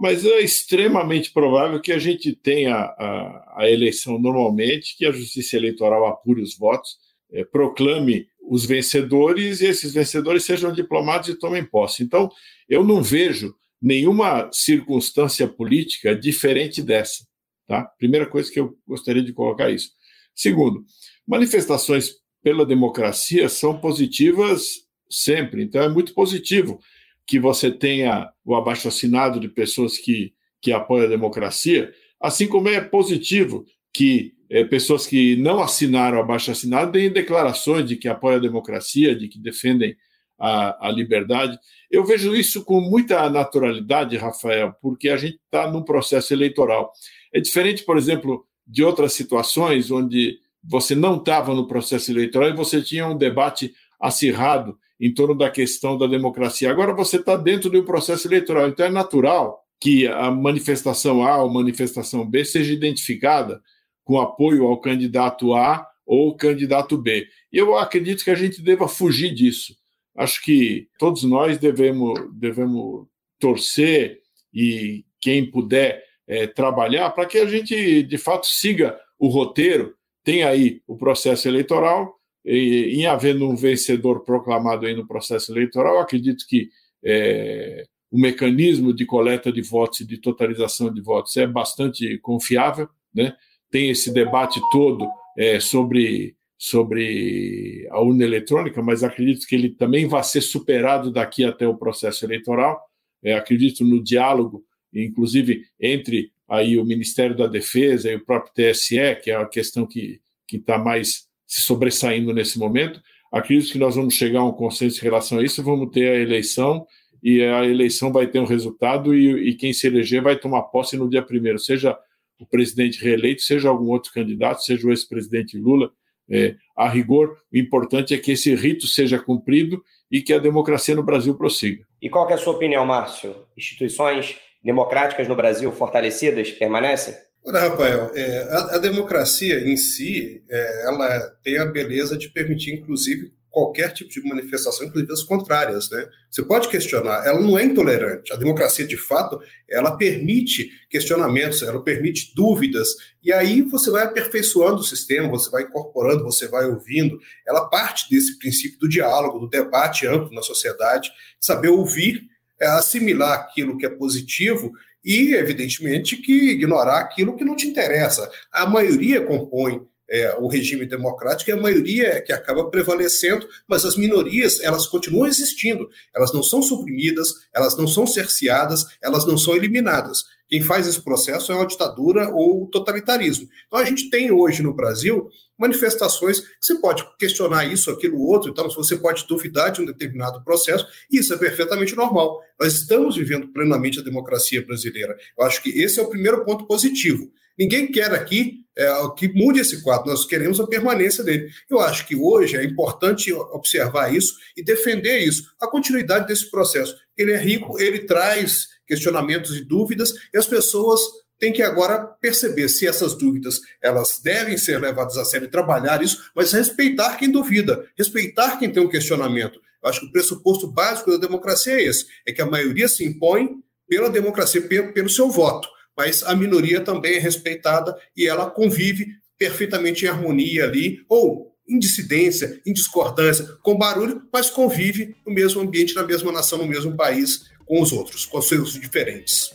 Mas 0.00 0.26
é 0.26 0.40
extremamente 0.40 1.32
provável 1.32 1.80
que 1.80 1.92
a 1.92 1.98
gente 1.98 2.34
tenha 2.34 2.74
a, 2.74 3.54
a 3.58 3.70
eleição 3.70 4.18
normalmente, 4.18 4.96
que 4.96 5.06
a 5.06 5.12
Justiça 5.12 5.56
Eleitoral 5.56 6.06
apure 6.06 6.42
os 6.42 6.58
votos, 6.58 6.98
é, 7.32 7.44
proclame 7.44 8.26
os 8.48 8.64
vencedores 8.64 9.60
e 9.60 9.66
esses 9.66 9.92
vencedores 9.92 10.44
sejam 10.44 10.72
diplomados 10.72 11.28
e 11.28 11.38
tomem 11.38 11.64
posse. 11.64 12.02
Então, 12.02 12.30
eu 12.68 12.84
não 12.84 13.02
vejo 13.02 13.54
nenhuma 13.80 14.48
circunstância 14.52 15.46
política 15.46 16.14
diferente 16.14 16.82
dessa. 16.82 17.26
Tá? 17.66 17.84
Primeira 17.98 18.26
coisa 18.26 18.50
que 18.50 18.60
eu 18.60 18.76
gostaria 18.86 19.22
de 19.22 19.32
colocar 19.32 19.70
isso. 19.70 19.90
Segundo, 20.34 20.84
manifestações 21.26 22.10
pela 22.42 22.66
democracia 22.66 23.48
são 23.48 23.78
positivas 23.78 24.84
sempre. 25.10 25.62
Então, 25.62 25.82
é 25.82 25.88
muito 25.88 26.12
positivo 26.14 26.80
que 27.26 27.38
você 27.38 27.70
tenha 27.70 28.30
o 28.44 28.54
abaixo-assinado 28.54 29.40
de 29.40 29.48
pessoas 29.48 29.96
que, 29.96 30.34
que 30.60 30.72
apoiam 30.72 31.06
a 31.06 31.10
democracia, 31.10 31.92
assim 32.20 32.46
como 32.46 32.68
é 32.68 32.80
positivo 32.80 33.64
que 33.94 34.34
é, 34.50 34.64
pessoas 34.64 35.06
que 35.06 35.36
não 35.36 35.60
assinaram 35.60 36.18
abaixo-assinado 36.18 36.92
deem 36.92 37.10
declarações 37.10 37.88
de 37.88 37.96
que 37.96 38.08
apoiam 38.08 38.36
a 38.36 38.42
democracia, 38.42 39.14
de 39.14 39.28
que 39.28 39.38
defendem 39.38 39.96
a, 40.38 40.88
a 40.88 40.90
liberdade. 40.90 41.58
Eu 41.90 42.04
vejo 42.04 42.34
isso 42.34 42.64
com 42.64 42.80
muita 42.80 43.28
naturalidade, 43.30 44.16
Rafael, 44.16 44.74
porque 44.82 45.08
a 45.08 45.16
gente 45.16 45.38
está 45.44 45.70
num 45.70 45.82
processo 45.82 46.34
eleitoral. 46.34 46.92
É 47.32 47.40
diferente, 47.40 47.84
por 47.84 47.96
exemplo, 47.96 48.44
de 48.66 48.82
outras 48.82 49.12
situações 49.12 49.90
onde 49.90 50.38
você 50.62 50.94
não 50.94 51.16
estava 51.16 51.54
no 51.54 51.68
processo 51.68 52.10
eleitoral 52.10 52.48
e 52.48 52.56
você 52.56 52.82
tinha 52.82 53.06
um 53.06 53.16
debate 53.16 53.72
acirrado 54.00 54.76
em 55.00 55.12
torno 55.12 55.34
da 55.34 55.50
questão 55.50 55.96
da 55.96 56.06
democracia. 56.06 56.70
Agora 56.70 56.94
você 56.94 57.16
está 57.16 57.36
dentro 57.36 57.70
de 57.70 57.78
um 57.78 57.84
processo 57.84 58.26
eleitoral, 58.26 58.68
então 58.68 58.86
é 58.86 58.90
natural 58.90 59.62
que 59.80 60.06
a 60.06 60.30
manifestação 60.30 61.22
A 61.22 61.42
ou 61.42 61.50
manifestação 61.50 62.28
B 62.28 62.44
seja 62.44 62.72
identificada 62.72 63.60
com 64.04 64.20
apoio 64.20 64.66
ao 64.66 64.80
candidato 64.80 65.54
A 65.54 65.86
ou 66.06 66.36
candidato 66.36 66.98
B. 66.98 67.26
Eu 67.50 67.76
acredito 67.78 68.22
que 68.22 68.30
a 68.30 68.34
gente 68.34 68.60
deva 68.62 68.86
fugir 68.86 69.34
disso 69.34 69.74
acho 70.16 70.42
que 70.42 70.88
todos 70.98 71.24
nós 71.24 71.58
devemos, 71.58 72.14
devemos 72.32 73.06
torcer 73.38 74.20
e 74.52 75.04
quem 75.20 75.50
puder 75.50 76.02
é, 76.26 76.46
trabalhar 76.46 77.10
para 77.10 77.26
que 77.26 77.38
a 77.38 77.46
gente, 77.46 78.02
de 78.02 78.18
fato, 78.18 78.46
siga 78.46 78.98
o 79.18 79.28
roteiro. 79.28 79.94
Tem 80.22 80.44
aí 80.44 80.80
o 80.86 80.96
processo 80.96 81.48
eleitoral, 81.48 82.14
e, 82.44 82.94
em 82.96 83.06
havendo 83.06 83.48
um 83.48 83.56
vencedor 83.56 84.20
proclamado 84.20 84.86
aí 84.86 84.94
no 84.94 85.06
processo 85.06 85.52
eleitoral, 85.52 85.98
acredito 85.98 86.46
que 86.46 86.68
é, 87.02 87.84
o 88.10 88.18
mecanismo 88.18 88.94
de 88.94 89.04
coleta 89.04 89.52
de 89.52 89.60
votos 89.60 90.00
e 90.00 90.06
de 90.06 90.18
totalização 90.18 90.92
de 90.92 91.00
votos 91.00 91.36
é 91.36 91.46
bastante 91.46 92.18
confiável, 92.18 92.88
né? 93.14 93.34
Tem 93.74 93.90
esse 93.90 94.12
debate 94.12 94.60
todo 94.70 95.10
é, 95.36 95.58
sobre 95.58 96.36
sobre 96.56 97.88
a 97.90 98.00
urna 98.00 98.22
eletrônica, 98.22 98.80
mas 98.80 99.02
acredito 99.02 99.44
que 99.48 99.56
ele 99.56 99.70
também 99.70 100.06
vai 100.06 100.22
ser 100.22 100.42
superado 100.42 101.10
daqui 101.10 101.44
até 101.44 101.66
o 101.66 101.76
processo 101.76 102.24
eleitoral. 102.24 102.80
É, 103.20 103.34
acredito 103.34 103.84
no 103.84 104.00
diálogo, 104.00 104.64
inclusive 104.94 105.64
entre 105.80 106.30
aí 106.48 106.78
o 106.78 106.84
Ministério 106.84 107.36
da 107.36 107.48
Defesa 107.48 108.12
e 108.12 108.14
o 108.14 108.24
próprio 108.24 108.52
TSE, 108.54 109.16
que 109.24 109.32
é 109.32 109.34
a 109.34 109.44
questão 109.44 109.84
que 109.84 110.20
está 110.52 110.78
mais 110.78 111.26
se 111.44 111.62
sobressaindo 111.62 112.32
nesse 112.32 112.56
momento. 112.56 113.02
Acredito 113.32 113.72
que 113.72 113.78
nós 113.78 113.96
vamos 113.96 114.14
chegar 114.14 114.38
a 114.38 114.44
um 114.46 114.52
consenso 114.52 115.00
em 115.00 115.02
relação 115.02 115.40
a 115.40 115.42
isso, 115.42 115.64
vamos 115.64 115.90
ter 115.90 116.08
a 116.12 116.20
eleição 116.20 116.86
e 117.20 117.42
a 117.42 117.66
eleição 117.66 118.12
vai 118.12 118.28
ter 118.28 118.38
um 118.38 118.46
resultado 118.46 119.12
e, 119.12 119.48
e 119.48 119.54
quem 119.56 119.72
se 119.72 119.88
eleger 119.88 120.22
vai 120.22 120.38
tomar 120.38 120.62
posse 120.62 120.96
no 120.96 121.10
dia 121.10 121.22
primeiro, 121.22 121.58
seja 121.58 121.98
o 122.38 122.46
presidente 122.46 123.02
reeleito, 123.02 123.42
seja 123.42 123.68
algum 123.68 123.86
outro 123.86 124.12
candidato, 124.12 124.62
seja 124.62 124.86
o 124.86 124.90
ex-presidente 124.90 125.56
Lula, 125.56 125.90
é, 126.30 126.56
a 126.76 126.88
rigor, 126.88 127.36
o 127.52 127.56
importante 127.56 128.14
é 128.14 128.18
que 128.18 128.32
esse 128.32 128.54
rito 128.54 128.86
seja 128.86 129.18
cumprido 129.18 129.82
e 130.10 130.22
que 130.22 130.32
a 130.32 130.38
democracia 130.38 130.94
no 130.94 131.02
Brasil 131.02 131.34
prossiga. 131.36 131.84
E 132.00 132.08
qual 132.08 132.28
é 132.30 132.34
a 132.34 132.38
sua 132.38 132.54
opinião, 132.54 132.84
Márcio? 132.84 133.34
Instituições 133.56 134.36
democráticas 134.62 135.28
no 135.28 135.36
Brasil 135.36 135.70
fortalecidas 135.72 136.50
permanecem? 136.50 137.14
Olha, 137.44 137.60
Rafael, 137.60 138.10
é, 138.14 138.42
a, 138.50 138.76
a, 138.76 138.78
democracia 138.78 139.60
em 139.68 139.76
si, 139.76 140.42
é, 140.48 140.86
ela 140.86 141.20
tem 141.42 141.58
a 141.58 141.66
beleza 141.66 142.16
de 142.16 142.30
permitir, 142.30 142.72
inclusive, 142.72 143.32
qualquer 143.54 143.92
tipo 143.92 144.10
de 144.10 144.28
manifestação, 144.28 144.84
inclusive 144.84 145.12
as 145.12 145.22
contrárias. 145.22 145.88
Né? 145.88 146.06
Você 146.28 146.42
pode 146.42 146.68
questionar, 146.68 147.24
ela 147.24 147.40
não 147.40 147.56
é 147.56 147.64
intolerante. 147.64 148.32
A 148.32 148.36
democracia, 148.36 148.84
de 148.84 148.96
fato, 148.96 149.40
ela 149.70 149.96
permite 149.96 150.68
questionamentos, 150.90 151.62
ela 151.62 151.80
permite 151.80 152.34
dúvidas, 152.34 152.88
e 153.22 153.32
aí 153.32 153.62
você 153.62 153.90
vai 153.90 154.02
aperfeiçoando 154.02 154.80
o 154.80 154.84
sistema, 154.84 155.28
você 155.28 155.48
vai 155.50 155.62
incorporando, 155.62 156.24
você 156.24 156.48
vai 156.48 156.66
ouvindo. 156.66 157.18
Ela 157.46 157.68
parte 157.68 158.10
desse 158.10 158.36
princípio 158.38 158.78
do 158.80 158.88
diálogo, 158.88 159.38
do 159.38 159.48
debate 159.48 160.04
amplo 160.06 160.34
na 160.34 160.42
sociedade, 160.42 161.10
saber 161.40 161.68
ouvir, 161.68 162.22
é, 162.60 162.66
assimilar 162.66 163.34
aquilo 163.34 163.78
que 163.78 163.86
é 163.86 163.90
positivo 163.90 164.72
e, 165.04 165.34
evidentemente, 165.34 166.16
que 166.16 166.50
ignorar 166.50 166.98
aquilo 166.98 167.36
que 167.36 167.44
não 167.44 167.54
te 167.54 167.68
interessa. 167.68 168.28
A 168.50 168.66
maioria 168.66 169.24
compõe 169.24 169.86
é, 170.08 170.34
o 170.38 170.46
regime 170.46 170.86
democrático 170.86 171.50
e 171.50 171.52
a 171.52 171.56
maioria 171.56 172.08
é 172.08 172.20
que 172.20 172.32
acaba 172.32 172.70
prevalecendo, 172.70 173.48
mas 173.66 173.84
as 173.84 173.96
minorias 173.96 174.60
elas 174.60 174.86
continuam 174.86 175.26
existindo, 175.26 175.88
elas 176.14 176.32
não 176.32 176.42
são 176.42 176.62
suprimidas, 176.62 177.32
elas 177.54 177.76
não 177.76 177.86
são 177.86 178.06
cerceadas, 178.06 178.86
elas 179.02 179.26
não 179.26 179.38
são 179.38 179.54
eliminadas. 179.56 180.24
Quem 180.46 180.60
faz 180.60 180.86
esse 180.86 181.00
processo 181.00 181.50
é 181.50 181.54
uma 181.54 181.66
ditadura 181.66 182.28
ou 182.28 182.66
totalitarismo. 182.68 183.48
Então 183.66 183.78
a 183.78 183.84
gente 183.84 184.10
tem 184.10 184.30
hoje 184.30 184.62
no 184.62 184.74
Brasil 184.74 185.28
manifestações 185.58 186.40
que 186.40 186.46
você 186.60 186.74
pode 186.76 187.04
questionar 187.16 187.64
isso, 187.64 187.90
aquilo, 187.90 188.20
outro, 188.20 188.50
então 188.50 188.68
você 188.70 188.96
pode 188.96 189.26
duvidar 189.26 189.70
de 189.72 189.80
um 189.80 189.86
determinado 189.86 190.42
processo, 190.44 190.86
e 191.10 191.18
isso 191.18 191.32
é 191.32 191.38
perfeitamente 191.38 191.96
normal. 191.96 192.40
Nós 192.60 192.74
estamos 192.74 193.16
vivendo 193.16 193.48
plenamente 193.48 194.00
a 194.00 194.02
democracia 194.02 194.64
brasileira. 194.64 195.16
Eu 195.38 195.44
acho 195.44 195.62
que 195.62 195.70
esse 195.70 195.98
é 195.98 196.02
o 196.02 196.10
primeiro 196.10 196.44
ponto 196.44 196.66
positivo. 196.66 197.32
Ninguém 197.58 197.90
quer 197.90 198.12
aqui 198.12 198.64
é, 198.76 198.88
que 199.16 199.28
mude 199.32 199.60
esse 199.60 199.82
quadro, 199.82 200.10
nós 200.10 200.26
queremos 200.26 200.58
a 200.58 200.66
permanência 200.66 201.22
dele. 201.22 201.48
Eu 201.70 201.78
acho 201.78 202.06
que 202.06 202.16
hoje 202.16 202.56
é 202.56 202.64
importante 202.64 203.32
observar 203.32 204.12
isso 204.12 204.34
e 204.56 204.64
defender 204.64 205.18
isso, 205.18 205.44
a 205.60 205.68
continuidade 205.68 206.26
desse 206.26 206.50
processo. 206.50 206.94
Ele 207.16 207.32
é 207.32 207.36
rico, 207.36 207.80
ele 207.80 208.00
traz 208.00 208.66
questionamentos 208.86 209.56
e 209.56 209.64
dúvidas, 209.64 210.12
e 210.32 210.36
as 210.36 210.46
pessoas 210.46 211.00
têm 211.38 211.52
que 211.52 211.62
agora 211.62 211.98
perceber 212.20 212.68
se 212.68 212.86
essas 212.86 213.14
dúvidas 213.14 213.60
elas 213.82 214.20
devem 214.22 214.56
ser 214.56 214.80
levadas 214.80 215.16
a 215.16 215.24
sério 215.24 215.46
e 215.46 215.50
trabalhar 215.50 216.02
isso, 216.02 216.30
mas 216.34 216.52
respeitar 216.52 217.16
quem 217.16 217.30
duvida, 217.30 217.88
respeitar 217.96 218.58
quem 218.58 218.70
tem 218.70 218.82
um 218.82 218.88
questionamento. 218.88 219.60
Eu 219.82 219.88
acho 219.88 220.00
que 220.00 220.06
o 220.06 220.12
pressuposto 220.12 220.66
básico 220.66 221.12
da 221.12 221.16
democracia 221.16 221.74
é 221.74 221.84
esse, 221.84 222.06
é 222.26 222.32
que 222.32 222.42
a 222.42 222.46
maioria 222.46 222.88
se 222.88 223.04
impõe 223.04 223.62
pela 223.88 224.10
democracia, 224.10 224.62
pelo 224.62 225.08
seu 225.08 225.30
voto 225.30 225.68
mas 225.96 226.22
a 226.22 226.34
minoria 226.34 226.80
também 226.80 227.16
é 227.16 227.18
respeitada 227.18 227.96
e 228.16 228.26
ela 228.26 228.50
convive 228.50 229.06
perfeitamente 229.38 230.04
em 230.04 230.08
harmonia 230.08 230.64
ali, 230.64 231.04
ou 231.08 231.52
em 231.68 231.78
dissidência, 231.78 232.60
em 232.66 232.72
discordância, 232.72 233.46
com 233.62 233.76
barulho, 233.76 234.22
mas 234.32 234.50
convive 234.50 235.16
no 235.26 235.32
mesmo 235.32 235.60
ambiente, 235.62 235.94
na 235.94 236.02
mesma 236.02 236.30
nação, 236.30 236.58
no 236.58 236.66
mesmo 236.66 236.94
país, 236.94 237.50
com 237.66 237.80
os 237.80 237.92
outros, 237.92 238.26
com 238.26 238.38
os 238.38 238.48
seus 238.48 238.72
diferentes. 238.74 239.54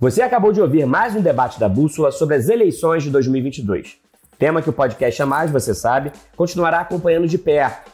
Você 0.00 0.22
acabou 0.22 0.52
de 0.52 0.60
ouvir 0.60 0.86
mais 0.86 1.16
um 1.16 1.20
debate 1.20 1.58
da 1.58 1.68
Bússola 1.68 2.12
sobre 2.12 2.36
as 2.36 2.48
eleições 2.48 3.02
de 3.02 3.10
2022. 3.10 3.96
Tema 4.38 4.62
que 4.62 4.70
o 4.70 4.72
podcast 4.72 5.20
A 5.20 5.26
Mais, 5.26 5.50
você 5.50 5.74
sabe, 5.74 6.12
continuará 6.36 6.80
acompanhando 6.80 7.26
de 7.26 7.36
perto. 7.36 7.90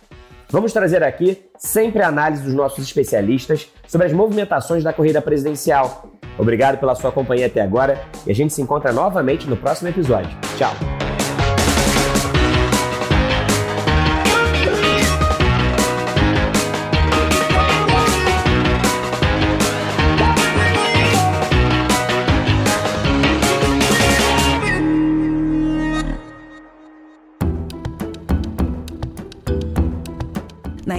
Vamos 0.50 0.74
trazer 0.74 1.02
aqui 1.02 1.42
sempre 1.56 2.02
a 2.02 2.08
análise 2.08 2.42
dos 2.42 2.52
nossos 2.52 2.84
especialistas 2.84 3.68
sobre 3.88 4.06
as 4.06 4.12
movimentações 4.12 4.84
da 4.84 4.92
corrida 4.92 5.22
presidencial 5.22 6.13
Obrigado 6.38 6.78
pela 6.78 6.94
sua 6.94 7.12
companhia 7.12 7.46
até 7.46 7.60
agora 7.60 8.02
e 8.26 8.30
a 8.30 8.34
gente 8.34 8.52
se 8.52 8.62
encontra 8.62 8.92
novamente 8.92 9.48
no 9.48 9.56
próximo 9.56 9.88
episódio. 9.88 10.30
Tchau! 10.56 11.03